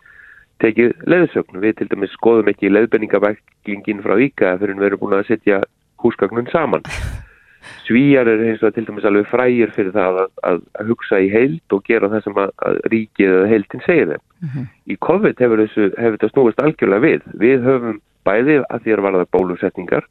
tekið 0.63 0.93
leðsögn. 1.09 1.63
Við 1.63 1.79
til 1.79 1.89
dæmis 1.93 2.13
skoðum 2.17 2.51
ekki 2.53 2.73
leðbenningabæklingin 2.73 4.03
frá 4.05 4.19
Íka 4.21 4.57
fyrir 4.61 4.77
við 4.77 4.91
erum 4.91 5.03
búin 5.05 5.17
að 5.21 5.31
setja 5.31 5.63
húsgagnun 6.03 6.51
saman. 6.53 6.85
Svíjar 7.87 8.29
er 8.29 8.43
eins 8.45 8.63
og 8.63 8.75
til 8.75 8.85
dæmis 8.87 9.07
alveg 9.09 9.27
frægir 9.31 9.73
fyrir 9.77 9.95
það 9.95 10.21
að, 10.23 10.31
að, 10.51 10.61
að 10.81 10.93
hugsa 10.93 11.21
í 11.25 11.31
heild 11.33 11.75
og 11.77 11.85
gera 11.89 12.11
það 12.13 12.25
sem 12.27 12.41
að, 12.43 12.53
að 12.69 12.79
ríkið 12.93 13.33
eða 13.33 13.49
heildin 13.53 13.85
segir 13.87 14.13
þeim. 14.13 14.23
Mm 14.43 14.49
-hmm. 14.53 14.69
Í 14.93 14.99
COVID 15.09 15.43
hefur, 15.45 15.65
þessu, 15.65 15.89
hefur 15.97 16.17
þetta 16.17 16.33
snúist 16.33 16.63
algjörlega 16.63 17.07
við. 17.07 17.27
Við 17.45 17.67
höfum 17.69 18.01
bæði 18.29 18.63
að 18.69 18.83
því 18.85 18.95
að 18.95 19.05
varða 19.09 19.33
bólusetningar 19.33 20.09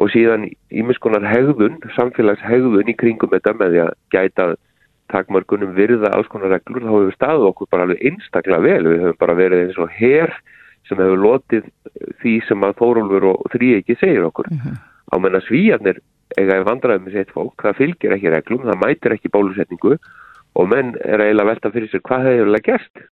og 0.00 0.10
síðan 0.14 0.48
ímiskonar 0.70 1.26
hegðun, 1.26 1.80
samfélagshegðun 1.96 2.88
í 2.88 2.96
kringum 2.96 3.32
þetta 3.34 3.56
með 3.58 3.74
því 3.74 3.80
að 3.84 3.94
gæta 4.14 4.46
takmörgunum 5.10 5.74
virða 5.74 6.12
alls 6.14 6.30
konar 6.30 6.52
reglur 6.54 6.84
þá 6.84 6.92
hefur 6.92 7.16
staðið 7.16 7.48
okkur 7.50 7.70
bara 7.72 7.86
alveg 7.86 8.04
einstaklega 8.06 8.62
vel 8.64 8.86
við 8.86 9.04
höfum 9.04 9.20
bara 9.20 9.36
verið 9.38 9.64
eins 9.64 9.80
og 9.82 9.92
herr 9.96 10.34
sem 10.88 11.00
hefur 11.00 11.24
lotið 11.24 11.68
því 12.22 12.36
sem 12.46 12.66
að 12.66 12.78
Þórólfur 12.80 13.28
og 13.32 13.50
þrý 13.54 13.72
ekki 13.80 13.98
segir 14.00 14.26
okkur 14.28 14.50
uh 14.50 14.56
mhm. 14.56 14.68
-huh. 14.68 14.78
á 15.10 15.14
menna 15.18 15.40
svíjarnir 15.46 16.00
eiga 16.38 16.60
vandræðum 16.66 17.06
með 17.06 17.16
sitt 17.18 17.32
fólk, 17.34 17.56
það 17.62 17.78
fylgir 17.80 18.16
ekki 18.16 18.34
reglum 18.34 18.66
það 18.66 18.82
mætir 18.84 19.16
ekki 19.16 19.32
bólusetningu 19.34 19.96
og 20.58 20.68
menn 20.70 20.94
er 21.04 21.22
eiginlega 21.24 21.50
velta 21.52 21.72
fyrir 21.74 21.90
sér 21.90 22.04
hvað 22.06 22.26
það 22.26 22.38
hefur 22.38 22.62
gert 22.68 23.08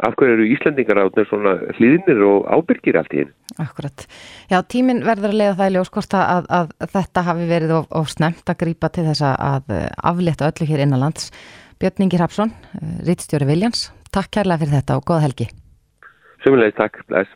af 0.00 0.16
hverju 0.16 0.36
eru 0.36 0.46
Íslandingar 0.54 1.00
átnir 1.02 1.28
svona 1.28 1.54
hlýðinir 1.76 2.22
og 2.24 2.48
ábyrgir 2.48 2.98
allt 3.00 3.14
í 3.14 3.22
hinn? 3.22 3.32
Akkurat. 3.60 4.06
Já, 4.48 4.60
tíminn 4.64 5.02
verður 5.04 5.34
að 5.34 5.40
leiða 5.40 5.56
það 5.58 5.70
í 5.70 5.74
ljós 5.76 5.92
hvort 5.96 6.16
að, 6.16 6.48
að, 6.56 6.74
þetta 6.94 7.26
hafi 7.28 7.48
verið 7.50 7.76
of, 7.76 7.86
of 8.00 8.08
snemt 8.12 8.52
að 8.52 8.60
grýpa 8.64 8.92
til 8.94 9.06
þess 9.10 9.26
að 9.28 9.74
aflétta 10.12 10.50
öllu 10.50 10.70
hér 10.70 10.84
innanlands. 10.86 11.30
Björn 11.80 12.06
Ingi 12.06 12.20
Rapsson, 12.20 12.52
Rítstjóri 13.06 13.48
Viljans, 13.48 13.88
takk 14.12 14.32
kærlega 14.36 14.64
fyrir 14.64 14.76
þetta 14.80 14.98
og 15.00 15.06
góða 15.08 15.24
helgi. 15.28 15.48
Sumulegis, 16.44 16.76
takk. 16.80 17.00
Bless. 17.08 17.32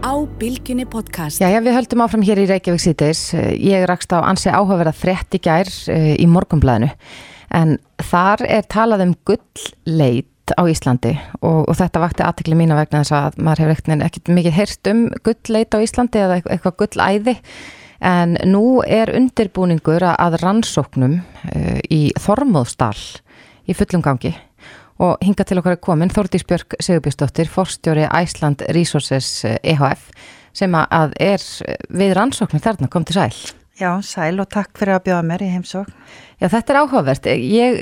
Á 0.00 0.16
Bilginni 0.40 0.86
podcast. 0.88 1.42
Já, 1.42 1.50
já, 1.52 1.60
við 1.60 1.76
höldum 1.76 2.00
áfram 2.00 2.22
hér 2.24 2.40
í 2.40 2.46
Reykjavík 2.48 2.80
síðdeis. 2.80 3.20
Ég 3.60 3.84
rakst 3.88 4.12
á 4.16 4.24
ansi 4.24 4.48
áhugaverða 4.48 4.94
frétt 4.96 5.36
í 5.36 5.40
gær 5.44 5.68
í 5.92 6.24
morgumblæðinu 6.24 6.88
en 7.52 7.76
þar 8.00 8.44
er 8.48 8.64
talað 8.70 9.04
um 9.04 9.12
gullleit 9.28 10.54
á 10.56 10.62
Íslandi 10.64 11.12
og, 11.42 11.68
og 11.68 11.76
þetta 11.78 12.02
vakti 12.02 12.24
aðtikli 12.24 12.56
mína 12.58 12.78
vegna 12.78 13.02
þess 13.04 13.16
að 13.18 13.38
maður 13.44 13.64
hefur 13.66 14.00
ekkert 14.06 14.32
mikið 14.38 14.56
heyrst 14.56 14.90
um 14.90 15.04
gullleit 15.26 15.76
á 15.76 15.84
Íslandi 15.84 16.22
eða 16.24 16.40
eitthvað 16.40 16.78
gullæði 16.80 17.36
en 18.00 18.38
nú 18.48 18.80
er 18.86 19.12
undirbúningur 19.12 20.06
að 20.08 20.40
rannsóknum 20.40 21.20
uh, 21.20 21.80
í 21.92 22.08
Þormóðstall 22.16 23.20
í 23.68 23.76
fullum 23.76 24.04
gangi 24.06 24.32
og 25.00 25.22
hinga 25.24 25.46
til 25.48 25.60
okkar 25.60 25.78
er 25.78 25.80
komin 25.82 26.12
Þórdís 26.12 26.44
Björk 26.48 26.76
Sigurbjörnsdóttir, 26.82 27.48
forstjóri 27.48 28.04
Æsland 28.08 28.66
Resources 28.76 29.46
EHF 29.46 30.10
sem 30.56 30.74
að 30.76 31.14
er 31.22 31.46
við 31.94 32.14
rannsóknum 32.18 32.62
þarna 32.62 32.90
kom 32.90 33.06
til 33.08 33.16
sæl. 33.20 33.34
Já, 33.80 33.94
sæl 34.04 34.42
og 34.42 34.48
takk 34.52 34.74
fyrir 34.76 34.98
að 34.98 35.06
bjóða 35.06 35.24
mér 35.24 35.44
í 35.46 35.48
heimsókn. 35.54 35.94
Já, 36.40 36.50
þetta 36.52 36.72
er 36.72 36.78
áhugavert. 36.82 37.28
Ég 37.32 37.78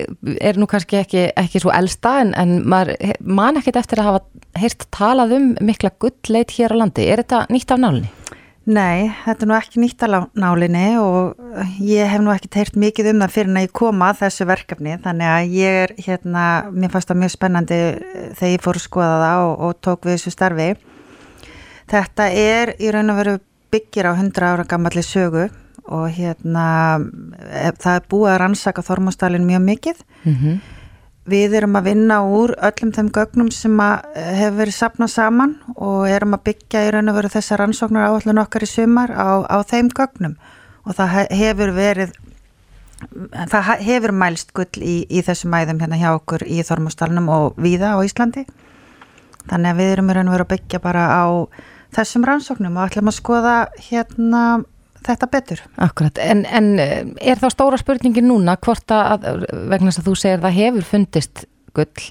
er 0.46 0.58
nú 0.60 0.68
kannski 0.70 1.00
ekki, 1.00 1.24
ekki 1.34 1.62
svo 1.62 1.72
elsta 1.74 2.20
en, 2.22 2.30
en 2.38 2.60
maður 2.70 2.94
man 3.18 3.58
ekkit 3.58 3.80
eftir 3.80 4.02
að 4.02 4.10
hafa 4.12 4.60
heyrt 4.62 4.86
talað 4.94 5.34
um 5.38 5.48
mikla 5.64 5.90
gullleit 5.98 6.54
hér 6.54 6.76
á 6.78 6.80
landi. 6.84 7.08
Er 7.10 7.24
þetta 7.24 7.46
nýtt 7.50 7.74
af 7.74 7.82
nálinni? 7.82 8.12
Nei, 8.68 9.08
þetta 9.24 9.44
er 9.44 9.48
nú 9.48 9.54
ekki 9.56 9.80
nýtt 9.80 10.02
af 10.04 10.26
nálinni 10.36 10.98
og 11.00 11.38
ég 11.80 12.10
hef 12.10 12.20
nú 12.20 12.32
ekkit 12.34 12.58
heyrt 12.60 12.74
mikið 12.76 13.14
um 13.14 13.22
það 13.22 13.32
fyrir 13.32 13.48
en 13.48 13.60
að 13.60 13.64
ég 13.64 13.72
koma 13.80 14.10
að 14.10 14.18
þessu 14.26 14.46
verkefni 14.50 14.96
þannig 15.06 15.30
að 15.32 15.54
ég 15.56 15.78
er 15.84 15.94
hérna, 16.04 16.42
mér 16.68 16.92
fannst 16.92 17.08
það 17.08 17.20
mjög 17.22 17.32
spennandi 17.32 17.78
þegar 18.36 18.52
ég 18.52 18.66
fór 18.66 18.80
að 18.80 18.84
skoða 18.84 19.14
það 19.22 19.44
og, 19.46 19.54
og 19.64 19.80
tók 19.86 20.04
við 20.04 20.18
þessu 20.18 20.34
starfi. 20.34 20.68
Þetta 21.88 22.28
er 22.42 22.74
í 22.76 22.92
raun 22.92 23.14
og 23.14 23.20
veru 23.22 23.34
byggir 23.72 24.10
á 24.10 24.12
100 24.12 24.50
ára 24.50 24.68
gammalli 24.68 25.04
sögu 25.06 25.48
og 25.88 26.08
hérna 26.12 26.66
eh, 27.48 27.72
það 27.72 27.94
er 27.94 28.08
búið 28.12 28.32
að 28.34 28.40
rannsaka 28.42 28.84
Þormóstalin 28.84 29.48
mjög 29.48 29.64
mikið 29.64 30.02
mm 30.04 30.34
-hmm. 30.34 30.58
Við 31.28 31.56
erum 31.60 31.76
að 31.78 31.90
vinna 31.90 32.20
úr 32.26 32.54
öllum 32.68 32.92
þeim 32.96 33.10
gögnum 33.14 33.50
sem 33.54 33.74
eh, 33.84 34.30
hefur 34.40 34.60
verið 34.62 34.76
sapnað 34.76 35.12
saman 35.14 35.56
og 35.76 36.06
erum 36.10 36.36
að 36.36 36.46
byggja 36.50 36.86
í 36.86 36.94
raun 36.94 37.12
og 37.12 37.18
veru 37.18 37.32
þessar 37.32 37.62
rannsóknar 37.62 38.08
áallun 38.08 38.42
okkar 38.44 38.66
í 38.66 38.70
sumar 38.70 39.12
á, 39.12 39.44
á 39.44 39.56
þeim 39.68 39.92
gögnum. 39.94 40.38
Og 40.88 40.96
það 40.96 41.28
hefur 41.36 41.74
verið 41.76 42.16
það 43.52 43.68
hefur 43.86 44.14
mælst 44.16 44.54
gull 44.56 44.82
í, 44.82 45.02
í 45.06 45.22
þessum 45.22 45.54
æðum 45.54 45.82
hérna 45.82 45.98
hjá 46.00 46.08
okkur 46.16 46.44
í 46.48 46.62
Þormóstalunum 46.66 47.28
og 47.30 47.60
viða 47.60 47.94
á 47.94 47.98
Íslandi. 48.02 48.44
Þannig 49.48 49.70
að 49.70 49.78
við 49.80 49.92
erum 49.92 50.10
í 50.10 50.16
raun 50.16 50.30
og 50.30 50.34
veru 50.34 50.46
að 50.48 50.54
byggja 50.56 50.80
bara 50.82 51.04
á 51.14 51.24
þessum 51.94 52.26
rannsóknum 52.26 52.76
og 52.76 52.88
ætlum 52.88 53.12
að 53.12 53.18
skoða 53.20 53.54
hérna 53.88 54.42
þetta 55.06 55.28
betur. 55.32 55.62
Akkurat, 55.84 56.18
en, 56.22 56.44
en 56.46 56.72
eh, 56.82 57.04
er 57.20 57.40
þá 57.40 57.48
stóra 57.54 57.78
spurningin 57.80 58.28
núna 58.28 58.56
hvort 58.64 58.94
að, 58.94 59.28
vegna 59.70 59.92
þess 59.92 60.02
að 60.02 60.10
þú 60.10 60.16
segir 60.22 60.44
það 60.44 60.58
hefur 60.58 60.88
fundist 60.92 61.44
gull, 61.76 62.06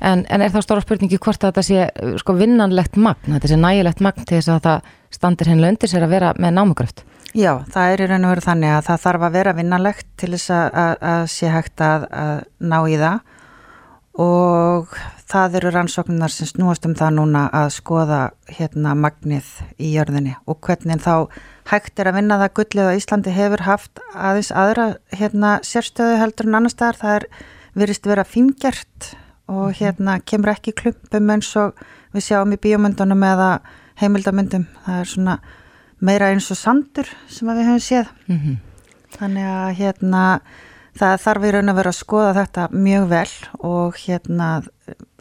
en, 0.00 0.24
en 0.28 0.44
er 0.44 0.54
þá 0.54 0.60
stóra 0.64 0.84
spurningi 0.84 1.18
hvort 1.18 1.42
að 1.42 1.52
þetta 1.52 1.66
sé 1.66 2.16
sko 2.22 2.36
vinnanlegt 2.38 2.98
magn, 3.00 3.36
þetta 3.36 3.52
sé 3.52 3.60
nægilegt 3.60 4.02
magn 4.04 4.26
til 4.26 4.40
þess 4.40 4.54
að 4.56 4.64
það 4.68 4.90
standir 5.16 5.52
hennilega 5.52 5.76
undir 5.76 5.92
sér 5.92 6.06
að 6.06 6.16
vera 6.16 6.32
með 6.36 6.56
námugröft? 6.58 7.04
Já, 7.36 7.52
það 7.72 7.92
er 7.92 8.00
í 8.00 8.08
raun 8.10 8.24
og 8.24 8.32
veru 8.32 8.44
þannig 8.46 8.72
að 8.72 8.84
það 8.86 9.02
þarf 9.02 9.24
að 9.26 9.34
vera 9.36 9.56
vinnanlegt 9.56 10.06
til 10.20 10.30
þess 10.32 10.52
að, 10.56 10.66
að, 10.82 10.92
að 11.12 11.24
sé 11.32 11.50
hægt 11.52 11.82
að 11.84 12.06
ná 12.64 12.78
í 12.88 13.00
það 13.00 13.18
og 14.26 14.96
það 15.26 15.58
eru 15.58 15.72
rannsóknar 15.74 16.30
sem 16.30 16.46
snúast 16.46 16.86
um 16.86 16.94
það 16.94 17.16
núna 17.18 17.42
að 17.54 17.72
skoða 17.74 18.20
hérna 18.46 18.94
magnið 18.98 19.48
í 19.82 19.90
jörðinni 19.96 20.36
og 20.46 20.60
hvernig 20.62 21.02
þá 21.02 21.26
hægt 21.70 21.98
er 21.98 22.10
að 22.10 22.18
vinna 22.20 22.38
það 22.42 22.54
gullið 22.60 22.90
á 22.90 22.98
Íslandi 23.00 23.34
hefur 23.34 23.64
haft 23.66 24.02
aðeins 24.14 24.52
aðra 24.54 24.86
hérna 25.10 25.56
sérstöðu 25.66 26.20
heldur 26.20 26.46
en 26.46 26.58
annar 26.60 26.74
staðar 26.74 27.00
það 27.00 27.16
er 27.16 27.28
virist 27.76 28.06
vera 28.06 28.24
fingjart 28.24 29.10
og 29.50 29.72
mhm. 29.72 29.78
hérna 29.80 30.20
kemur 30.22 30.54
ekki 30.54 30.76
klumpum 30.78 31.34
eins 31.34 31.50
og 31.58 31.74
við 32.14 32.28
sjáum 32.28 32.54
í 32.54 32.60
bíomöndunum 32.62 33.26
eða 33.26 33.50
heimildamöndum 33.98 34.68
það 34.86 35.02
er 35.02 35.10
svona 35.10 35.36
meira 36.06 36.30
eins 36.30 36.50
og 36.52 36.60
sandur 36.60 37.10
sem 37.26 37.50
við 37.50 37.64
hefum 37.64 37.82
séð 37.82 38.08
mm 38.28 38.38
-hmm. 38.38 38.56
þannig 39.18 39.46
að 39.50 39.74
hérna 39.80 40.22
það 40.96 41.20
þarf 41.24 41.44
í 41.44 41.52
raun 41.54 41.68
að 41.72 41.78
vera 41.80 41.92
að 41.92 42.00
skoða 42.00 42.32
þetta 42.34 42.68
mjög 42.72 43.08
vel 43.08 43.32
og 43.58 43.96
hérna 44.06 44.48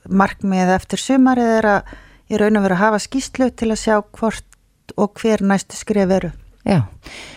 markmið 0.09 0.73
eftir 0.75 1.01
sumarið 1.01 1.51
er 1.59 1.69
að 1.75 1.93
í 2.31 2.39
raun 2.41 2.57
að 2.57 2.67
vera 2.67 2.79
að 2.79 2.83
hafa 2.83 3.03
skýslu 3.05 3.51
til 3.53 3.71
að 3.71 3.81
sjá 3.83 3.95
hvort 4.17 4.95
og 5.01 5.21
hver 5.21 5.43
næstu 5.45 5.77
skrif 5.77 6.11
eru. 6.13 6.31
Já, 6.65 6.79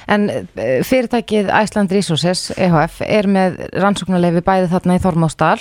en 0.08 0.30
eh, 0.32 0.80
fyrirtækið 0.88 1.50
Æsland 1.52 1.92
Resources 1.92 2.46
EHF 2.56 3.02
er 3.04 3.28
með 3.28 3.58
rannsóknarlefi 3.76 4.40
bæði 4.44 4.70
þarna 4.72 4.96
í 4.96 5.02
Þormástál 5.04 5.58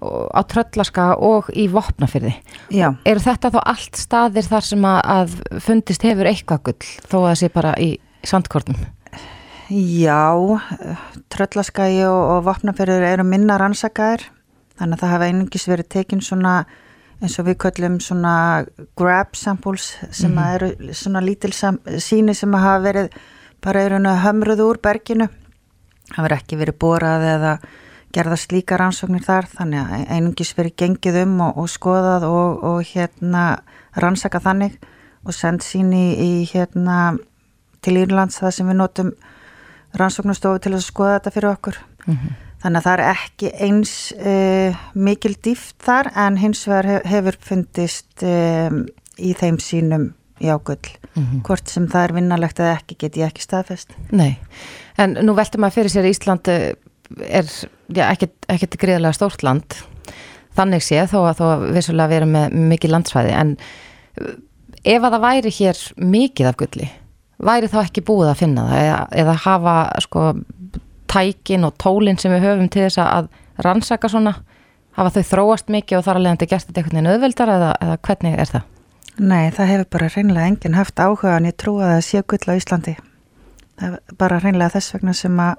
á 0.00 0.40
Tröllaska 0.48 1.08
og 1.20 1.50
í 1.52 1.66
Vopnafyrði. 1.68 2.32
Já. 2.72 2.94
Er 3.04 3.20
þetta 3.20 3.50
þá 3.52 3.58
allt 3.64 3.98
staðir 4.00 4.46
þar 4.48 4.68
sem 4.70 4.86
að 4.88 5.34
fundist 5.60 6.06
hefur 6.06 6.30
eitthvað 6.30 6.62
gull 6.70 6.92
þó 7.10 7.16
að 7.18 7.26
það 7.26 7.36
sé 7.42 7.50
bara 7.52 7.74
í 7.82 7.90
sandkortum? 8.24 8.78
Já, 9.70 10.22
Tröllaskagi 11.30 12.06
og, 12.08 12.22
og 12.36 12.46
Vopnafyrður 12.48 13.06
eru 13.10 13.26
minna 13.26 13.58
rannsakaðir 13.60 14.24
þannig 14.80 14.96
að 14.96 15.02
það 15.04 15.12
hafa 15.14 15.28
einungis 15.30 15.68
verið 15.68 15.90
tekinn 15.94 16.24
svona 16.24 16.54
eins 17.20 17.36
og 17.38 17.50
við 17.50 17.58
köllum 17.60 17.98
svona 18.00 18.64
grab 18.96 19.36
samples 19.36 19.92
sem 20.10 20.32
mm 20.32 20.38
-hmm. 20.38 20.54
eru 20.54 20.94
svona 20.94 21.20
lítil 21.20 21.52
síni 22.00 22.34
sem 22.34 22.54
hafa 22.54 22.82
verið 22.82 23.08
bara 23.60 23.82
eru 23.82 23.96
hömruð 23.98 24.60
úr 24.60 24.78
berginu 24.82 25.28
það 26.14 26.24
verið 26.24 26.38
ekki 26.38 26.56
verið 26.56 26.78
borað 26.78 27.22
eða 27.34 27.58
gerða 28.12 28.36
slíka 28.36 28.76
rannsóknir 28.76 29.22
þar 29.22 29.46
þannig 29.46 29.80
að 29.80 30.10
einungis 30.10 30.54
verið 30.58 30.76
gengið 30.76 31.22
um 31.22 31.40
og, 31.40 31.58
og 31.58 31.68
skoðað 31.68 32.26
og, 32.26 32.64
og 32.64 32.82
hérna 32.82 33.44
rannsaka 33.96 34.40
þannig 34.40 34.78
og 35.24 35.34
send 35.34 35.62
síni 35.62 36.16
í 36.18 36.30
hérna 36.52 37.18
til 37.84 37.96
Írlands 38.00 38.40
það 38.40 38.50
sem 38.50 38.70
við 38.70 38.80
notum 38.80 39.12
rannsóknustofu 40.00 40.58
til 40.58 40.74
að 40.74 40.86
skoða 40.86 41.18
þetta 41.18 41.30
fyrir 41.30 41.50
okkur 41.50 41.76
mm 42.06 42.14
-hmm. 42.14 42.49
Þannig 42.60 42.80
að 42.80 42.86
það 42.86 42.94
er 42.94 43.02
ekki 43.08 43.50
eins 43.66 43.92
uh, 44.20 44.80
mikil 44.92 45.34
dýft 45.40 45.76
þar 45.80 46.10
en 46.26 46.38
hins 46.40 46.62
vegar 46.68 47.06
hefur 47.08 47.38
fundist 47.40 48.24
um, 48.26 48.82
í 49.16 49.32
þeim 49.36 49.60
sínum 49.62 50.10
í 50.40 50.48
águll. 50.52 50.80
Mm 51.14 51.22
-hmm. 51.22 51.42
Hvort 51.44 51.68
sem 51.68 51.88
það 51.88 52.04
er 52.04 52.14
vinnalegt 52.16 52.60
eða 52.60 52.76
ekki 52.78 52.98
get 53.00 53.16
ég 53.16 53.32
ekki 53.32 53.44
staðfest. 53.44 53.96
Nei, 54.12 54.36
en 54.96 55.16
nú 55.24 55.34
veltum 55.36 55.64
að 55.64 55.76
fyrir 55.78 55.92
sér 55.92 56.08
Ísland 56.08 56.48
er 56.48 57.46
ja, 57.88 58.10
ekkert, 58.10 58.36
ekkert 58.48 58.76
greiðlega 58.80 59.16
stórt 59.16 59.42
land. 59.42 59.76
Þannig 60.56 60.84
sé 60.84 61.02
þó 61.08 61.18
að 61.30 61.40
þó 61.40 61.46
vissulega 61.74 62.08
vera 62.08 62.26
með 62.26 62.54
mikið 62.72 62.90
landsfæði 62.90 63.34
en 63.36 63.56
ef 64.84 65.02
að 65.02 65.12
það 65.12 65.24
væri 65.24 65.52
hér 65.58 65.82
mikið 65.96 66.46
af 66.50 66.56
gulli, 66.60 66.88
væri 67.38 67.70
þá 67.70 67.78
ekki 67.84 68.04
búið 68.04 68.32
að 68.32 68.40
finna 68.42 68.66
það 68.68 68.82
eða, 68.84 69.00
eða 69.22 69.36
hafa 69.44 69.76
sko 70.04 70.24
tækin 71.10 71.66
og 71.66 71.76
tólinn 71.82 72.18
sem 72.20 72.32
við 72.32 72.46
höfum 72.46 72.70
til 72.70 72.86
þess 72.86 73.02
að 73.02 73.30
rannsaka 73.64 74.08
svona 74.08 74.36
hafa 74.98 75.14
þau 75.16 75.30
þróast 75.30 75.70
mikið 75.72 75.98
og 75.98 76.06
þar 76.06 76.20
en 76.20 76.32
þetta 76.32 76.50
gerst 76.50 76.70
þetta 76.70 76.80
einhvern 76.80 76.98
veginn 76.98 77.12
auðveldar 77.14 77.54
eða, 77.54 77.70
eða 77.84 77.96
hvernig 78.06 78.38
er 78.38 78.52
það? 78.54 78.66
Nei, 79.20 79.50
það 79.52 79.70
hefur 79.72 79.88
bara 79.96 80.10
reynlega 80.14 80.50
enginn 80.50 80.78
haft 80.78 81.00
áhuga 81.02 81.36
en 81.36 81.48
ég 81.50 81.56
trú 81.60 81.76
að 81.80 81.94
það 81.94 82.04
sé 82.06 82.22
gull 82.30 82.46
á 82.48 82.58
Íslandi 82.58 82.96
bara 84.20 84.40
reynlega 84.40 84.74
þess 84.76 84.94
vegna 84.94 85.14
sem 85.16 85.40
að 85.40 85.54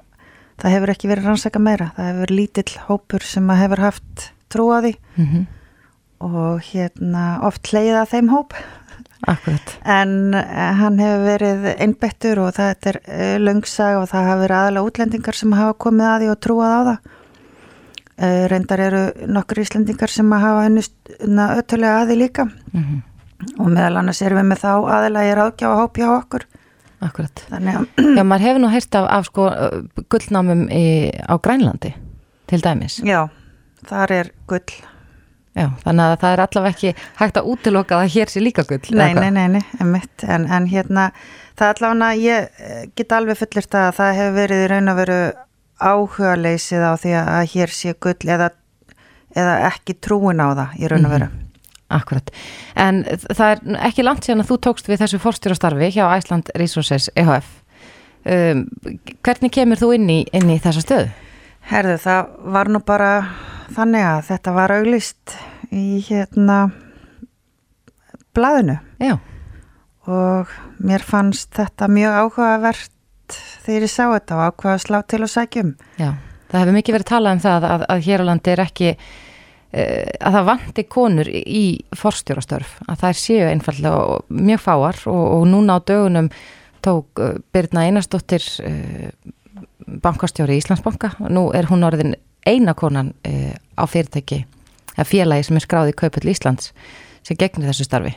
það 0.62 0.76
hefur 0.76 0.93
ekki 0.93 1.10
verið 1.10 1.30
rannsaka 1.30 1.62
meira 1.62 1.89
það 1.95 2.12
hefur 2.12 2.36
lítill 2.38 2.76
hópur 2.88 3.26
sem 3.26 3.49
að 3.49 3.62
hefur 3.64 3.84
haft 3.88 4.28
trú 4.52 4.68
að 4.76 4.88
því 4.88 4.93
mm 5.16 5.28
-hmm. 5.32 5.45
og 6.28 6.62
hérna 6.70 7.26
oft 7.47 7.74
leiða 7.74 8.06
þeim 8.06 8.30
hóp 8.30 8.54
Akkurat. 9.28 9.74
En 9.86 10.34
eh, 10.34 10.74
hann 10.80 10.99
hefur 11.02 11.26
verið 11.26 11.66
einbettur 11.76 12.41
og 12.41 12.54
það 12.58 12.88
er 12.91 12.99
eh, 13.06 13.38
langsag 13.41 13.99
og 13.99 14.08
það 14.10 14.30
hafa 14.30 14.41
verið 14.41 14.58
aðalega 14.58 14.89
útlendingar 14.89 15.38
sem 15.38 15.56
hafa 15.58 15.76
komið 15.86 16.08
að 16.10 16.24
því 16.24 16.30
og 16.34 16.39
trúað 16.45 16.74
á 16.74 16.82
það. 16.89 17.12
Eh, 18.22 18.43
reyndar 18.52 18.84
eru 18.86 19.04
nokkur 19.38 19.62
íslendingar 19.64 20.14
sem 20.14 20.34
hafa 20.34 20.66
hennust 20.68 21.14
öttulega 21.22 22.02
að 22.02 22.12
því 22.12 22.18
líka 22.22 22.45
mm 22.45 22.82
-hmm. 22.82 23.02
og 23.58 23.68
meðal 23.70 23.97
annars 23.97 24.22
erum 24.22 24.41
við 24.41 24.49
með 24.52 24.64
þá 24.66 24.74
aðalega 24.95 25.30
ég 25.30 25.38
ráðgjá 25.38 25.68
að 25.70 25.82
hópja 25.82 26.10
á 26.10 26.12
okkur. 26.18 26.47
Akkurat. 27.02 27.45
Þannig 27.49 27.76
að... 27.76 27.86
Já, 28.18 28.24
maður 28.24 28.45
hefur 28.45 28.62
nú 28.62 28.70
heyrst 28.70 28.95
af, 28.95 29.06
af 29.10 29.26
sko 29.26 29.49
gullnámum 30.10 30.70
í, 30.70 31.10
á 31.10 31.34
Grænlandi 31.38 31.93
til 32.47 32.62
dæmis. 32.62 33.02
Já, 33.06 33.30
þar 33.88 34.12
er 34.12 34.32
gull 34.47 34.91
Já, 35.52 35.66
þannig 35.84 36.06
að 36.06 36.14
það 36.22 36.34
er 36.34 36.41
allavega 36.45 36.72
ekki 36.72 36.91
hægt 37.20 37.38
að 37.41 37.47
útiloka 37.52 37.97
að 37.99 38.14
hér 38.14 38.30
sé 38.32 38.41
líka 38.41 38.64
gull. 38.70 38.86
Nei, 38.95 39.12
nei, 39.18 39.32
nei, 39.36 39.47
nei, 39.58 39.64
emitt, 39.84 40.24
en, 40.24 40.45
en 40.47 40.68
hérna, 40.72 41.10
það 41.60 41.74
allavega, 41.74 42.12
ég 42.24 42.62
eh, 42.64 42.84
get 42.95 43.16
alveg 43.18 43.39
fullirt 43.41 43.76
að 43.76 43.89
það 43.97 44.20
hefur 44.20 44.38
verið 44.38 44.64
í 44.64 44.70
raun 44.72 44.91
og 44.93 44.99
veru 45.02 45.18
áhuga 45.82 46.36
leysið 46.39 46.86
á 46.88 46.93
því 47.02 47.16
að 47.20 47.41
hér 47.52 47.74
sé 47.76 47.93
gull 47.99 48.32
eða, 48.38 48.52
eða 49.36 49.56
ekki 49.74 49.97
trúin 49.99 50.39
á 50.39 50.47
það 50.56 50.78
í 50.80 50.91
raun 50.93 51.10
og 51.10 51.16
veru. 51.18 51.28
Mm. 51.28 51.47
Akkurat, 51.91 52.32
en 52.80 53.02
það 53.20 53.49
er 53.49 53.82
ekki 53.89 54.06
langt 54.06 54.24
síðan 54.24 54.45
að 54.45 54.54
þú 54.54 54.58
tókst 54.70 54.88
við 54.88 55.02
þessu 55.02 55.20
fórstjórastarfi 55.20 55.89
hjá 55.91 56.06
Æsland 56.16 56.54
Resources 56.56 57.10
EHF. 57.20 57.49
Um, 58.22 58.64
hvernig 59.26 59.52
kemur 59.52 59.82
þú 59.82 59.91
inn 59.97 60.08
í, 60.14 60.22
inn 60.32 60.47
í 60.54 60.56
þessa 60.64 60.86
stöðu? 60.86 61.10
Herðu, 61.70 61.97
það 62.01 62.32
var 62.55 62.72
nú 62.72 62.82
bara 62.86 63.12
þannig 63.76 64.05
að 64.05 64.24
þetta 64.32 64.53
var 64.55 64.74
auglist 64.76 65.36
í 65.72 66.01
hérna 66.07 66.57
blaðinu 68.36 68.78
Já. 69.01 69.16
og 70.07 70.51
mér 70.84 71.03
fannst 71.05 71.51
þetta 71.55 71.89
mjög 71.91 72.18
áhugavert 72.22 73.38
þegar 73.66 73.88
ég 73.88 73.91
sá 73.91 74.05
þetta 74.12 74.38
og 74.38 74.45
ákvaða 74.49 74.76
að 74.76 74.86
slá 74.86 74.99
til 75.07 75.22
og 75.24 75.32
sækjum. 75.32 75.74
Já, 75.99 76.09
það 76.51 76.64
hefur 76.64 76.78
mikið 76.78 76.97
verið 76.97 77.12
talað 77.12 77.38
um 77.38 77.43
það 77.45 77.68
að, 77.72 77.86
að 77.95 78.07
hér 78.07 78.24
á 78.24 78.30
landi 78.30 78.53
er 78.53 78.64
ekki 78.66 78.89
uh, 78.91 80.07
að 80.20 80.38
það 80.38 80.49
vanti 80.51 80.88
konur 80.97 81.32
í 81.32 81.66
forstjórastörf, 82.01 82.74
að 82.88 83.03
það 83.03 83.14
er 83.14 83.22
séu 83.22 83.51
einfallega 83.51 84.41
mjög 84.51 84.66
fáar 84.66 85.03
og, 85.12 85.24
og 85.38 85.45
núna 85.51 85.80
á 85.80 85.86
dögunum 85.88 86.32
tók 86.82 87.22
uh, 87.24 87.38
Birna 87.53 87.86
Einarsdóttir 87.88 88.47
uh, 88.66 89.12
bankastjóri 90.04 90.58
í 90.58 90.62
Íslandsbanka 90.62 91.16
og 91.20 91.30
nú 91.34 91.46
er 91.58 91.70
hún 91.72 91.86
orðin 91.88 92.16
eina 92.48 92.74
konan 92.74 93.14
uh, 93.28 93.54
á 93.78 93.84
fyrirtæki, 93.89 94.46
eða 94.96 95.08
félagi 95.08 95.48
sem 95.48 95.60
er 95.60 95.66
skráðið 95.66 95.94
í 95.94 96.00
Kaupall 96.02 96.34
Íslands 96.34 96.74
sem 97.28 97.38
gegnir 97.38 97.70
þessu 97.70 97.86
starfi. 97.86 98.16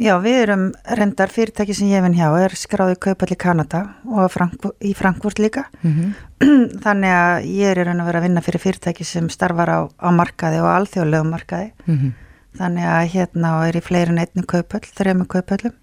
Já, 0.00 0.14
við 0.24 0.38
erum 0.46 0.62
rendar 0.96 1.28
fyrirtæki 1.28 1.74
sem 1.76 1.90
ég 1.92 2.00
finn 2.00 2.16
hjá 2.16 2.30
er 2.40 2.54
skráðið 2.56 2.96
Kaupall 3.04 3.34
í 3.34 3.36
Kanada 3.36 3.82
og 4.08 4.30
Frankfurt, 4.32 4.78
í 4.80 4.94
Frankfurt 4.96 5.38
líka. 5.42 5.66
Mm 5.82 5.92
-hmm. 5.92 6.12
Þannig 6.84 7.12
að 7.12 7.44
ég 7.44 7.68
er 7.68 7.78
að 7.84 8.06
vera 8.06 8.18
að 8.18 8.24
vinna 8.24 8.40
fyrir 8.40 8.60
fyrirtæki 8.60 9.04
sem 9.04 9.28
starfar 9.28 9.68
á, 9.68 9.80
á 10.00 10.08
markaði 10.10 10.62
og 10.64 10.72
alþjóðlegum 10.72 11.30
markaði. 11.30 11.72
Mm 11.86 11.98
-hmm. 11.98 12.12
Þannig 12.56 12.84
að 12.84 13.10
hérna 13.12 13.68
er 13.68 13.76
í 13.76 13.80
fleirin 13.80 14.18
einnig 14.18 14.46
Kaupall, 14.46 14.80
þrejum 14.80 15.26
Kaupallum 15.26 15.76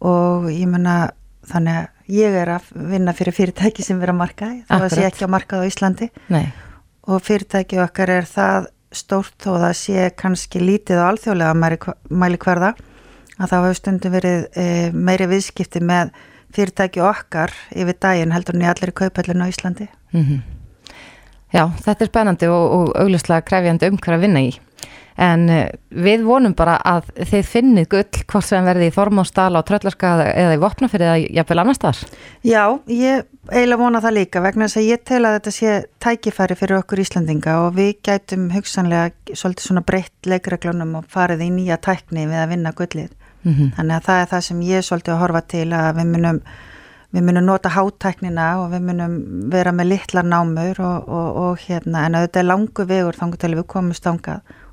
og 0.00 0.50
ég 0.50 0.66
menna 0.66 1.10
þannig 1.46 1.74
að 1.78 1.93
ég 2.10 2.36
er 2.36 2.50
að 2.56 2.70
vinna 2.92 3.14
fyrir 3.16 3.36
fyrirtæki 3.36 3.84
sem 3.84 4.00
vera 4.00 4.14
markaði, 4.16 4.62
þá 4.68 4.76
að 4.76 4.94
sé 4.96 5.04
ekki 5.08 5.28
á 5.28 5.34
markaði 5.34 5.68
á 5.68 5.70
Íslandi 5.70 6.08
Nei. 6.32 6.46
og 7.08 7.22
fyrirtæki 7.24 7.80
okkar 7.84 8.12
er 8.18 8.28
það 8.28 8.68
stórt 8.94 9.36
þó 9.42 9.56
það 9.58 9.72
sé 9.78 10.10
kannski 10.16 10.62
lítið 10.62 11.00
og 11.00 11.08
alþjóðlega 11.12 11.54
mæli 12.10 12.40
hverða 12.40 12.74
að 13.34 13.50
þá 13.50 13.56
hefur 13.56 13.78
stundum 13.80 14.14
verið 14.14 14.44
e, 14.54 14.66
meiri 14.94 15.26
viðskipti 15.32 15.82
með 15.82 16.12
fyrirtæki 16.54 17.02
okkar 17.02 17.54
yfir 17.74 17.98
daginn 17.98 18.34
heldur 18.34 18.54
en 18.54 18.66
í 18.66 18.68
allir 18.70 18.94
kaupallinu 18.94 19.48
á 19.48 19.50
Íslandi 19.50 19.88
mm 20.12 20.22
-hmm. 20.22 20.42
Já, 21.54 21.70
þetta 21.70 22.04
er 22.04 22.08
spennandi 22.10 22.46
og, 22.50 22.64
og 22.76 22.88
auglustlega 22.98 23.46
krefjandi 23.46 23.86
umhverja 23.86 24.18
að 24.18 24.24
vinna 24.26 24.40
í 24.42 24.54
en 25.16 25.48
eh, 25.52 25.68
við 25.94 26.24
vonum 26.26 26.54
bara 26.58 26.74
að 26.82 27.10
þið 27.30 27.46
finnið 27.46 27.88
gull 27.92 28.22
hvort 28.30 28.46
sem 28.46 28.66
verði 28.66 28.88
í 28.90 28.94
Þormástala 28.94 29.60
og 29.60 29.68
Tröllarska 29.68 30.14
eða 30.32 30.56
í 30.56 30.60
Vopnafyrði 30.62 31.06
eða 31.06 31.36
jafnvel 31.38 31.60
annar 31.62 31.78
staðar. 31.78 32.18
Já, 32.42 32.62
ég 32.90 33.24
eiginlega 33.52 33.82
vona 33.82 34.02
það 34.02 34.16
líka 34.18 34.42
vegna 34.44 34.66
þess 34.68 34.80
að 34.80 34.88
ég 34.88 35.04
tel 35.06 35.22
að 35.22 35.36
þetta 35.38 35.54
sé 35.54 35.74
tækifæri 36.02 36.58
fyrir 36.58 36.80
okkur 36.80 37.04
Íslandinga 37.04 37.56
og 37.62 37.74
við 37.78 37.92
gætum 38.06 38.50
hugsanlega 38.54 39.36
svolítið 39.36 39.68
svona 39.68 39.86
breytt 39.86 40.30
leikreglunum 40.30 40.98
og 41.00 41.08
farið 41.12 41.46
í 41.46 41.50
nýja 41.60 41.78
tækni 41.78 42.26
við 42.26 42.42
að 42.42 42.54
vinna 42.56 42.74
gullið. 42.74 43.10
Mm 43.44 43.52
-hmm. 43.54 43.74
Þannig 43.76 43.96
að 43.96 44.06
það 44.06 44.20
er 44.20 44.30
það 44.32 44.40
sem 44.40 44.62
ég 44.62 44.84
svolítið 44.84 45.14
að 45.14 45.20
horfa 45.20 45.40
til 45.40 45.68
að 45.72 45.96
við 45.96 46.06
munum 46.12 46.40
við 47.14 47.22
munum 47.22 47.44
nota 47.46 47.68
hátæknina 47.70 48.46
og 48.64 48.72
við 48.72 48.80
munum 48.88 49.14
vera 49.52 49.72
með 49.72 49.86
litlar 49.92 50.24
námur 50.26 50.80
og, 50.80 51.08
og, 51.08 51.36
og 51.36 51.58
hérna 51.58 52.06
en 52.06 52.14
auðvitað 52.14 52.40
er 52.42 52.48
langu 52.48 52.86
vegur 52.90 53.18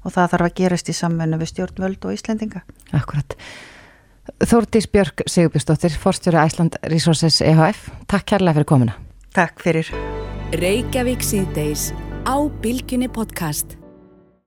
og 0.04 0.16
það 0.16 0.32
þarf 0.34 0.48
að 0.48 0.56
gerast 0.62 0.90
í 0.90 0.98
samvennu 0.98 1.40
við 1.42 1.54
stjórnvöld 1.54 2.08
og 2.08 2.16
Íslendinga. 2.16 2.64
Akkurat. 2.98 3.38
Þórdís 4.42 4.88
Björg 4.92 5.26
Sigurbjörnsdóttir, 5.30 5.98
forstjóri 5.98 6.40
Æsland 6.42 6.78
Resources 6.90 7.42
EHF. 7.42 7.90
Takk 8.08 8.30
kærlega 8.34 8.60
fyrir 8.60 8.70
komuna. 8.70 8.98
Takk 9.36 9.62
fyrir. 9.64 9.92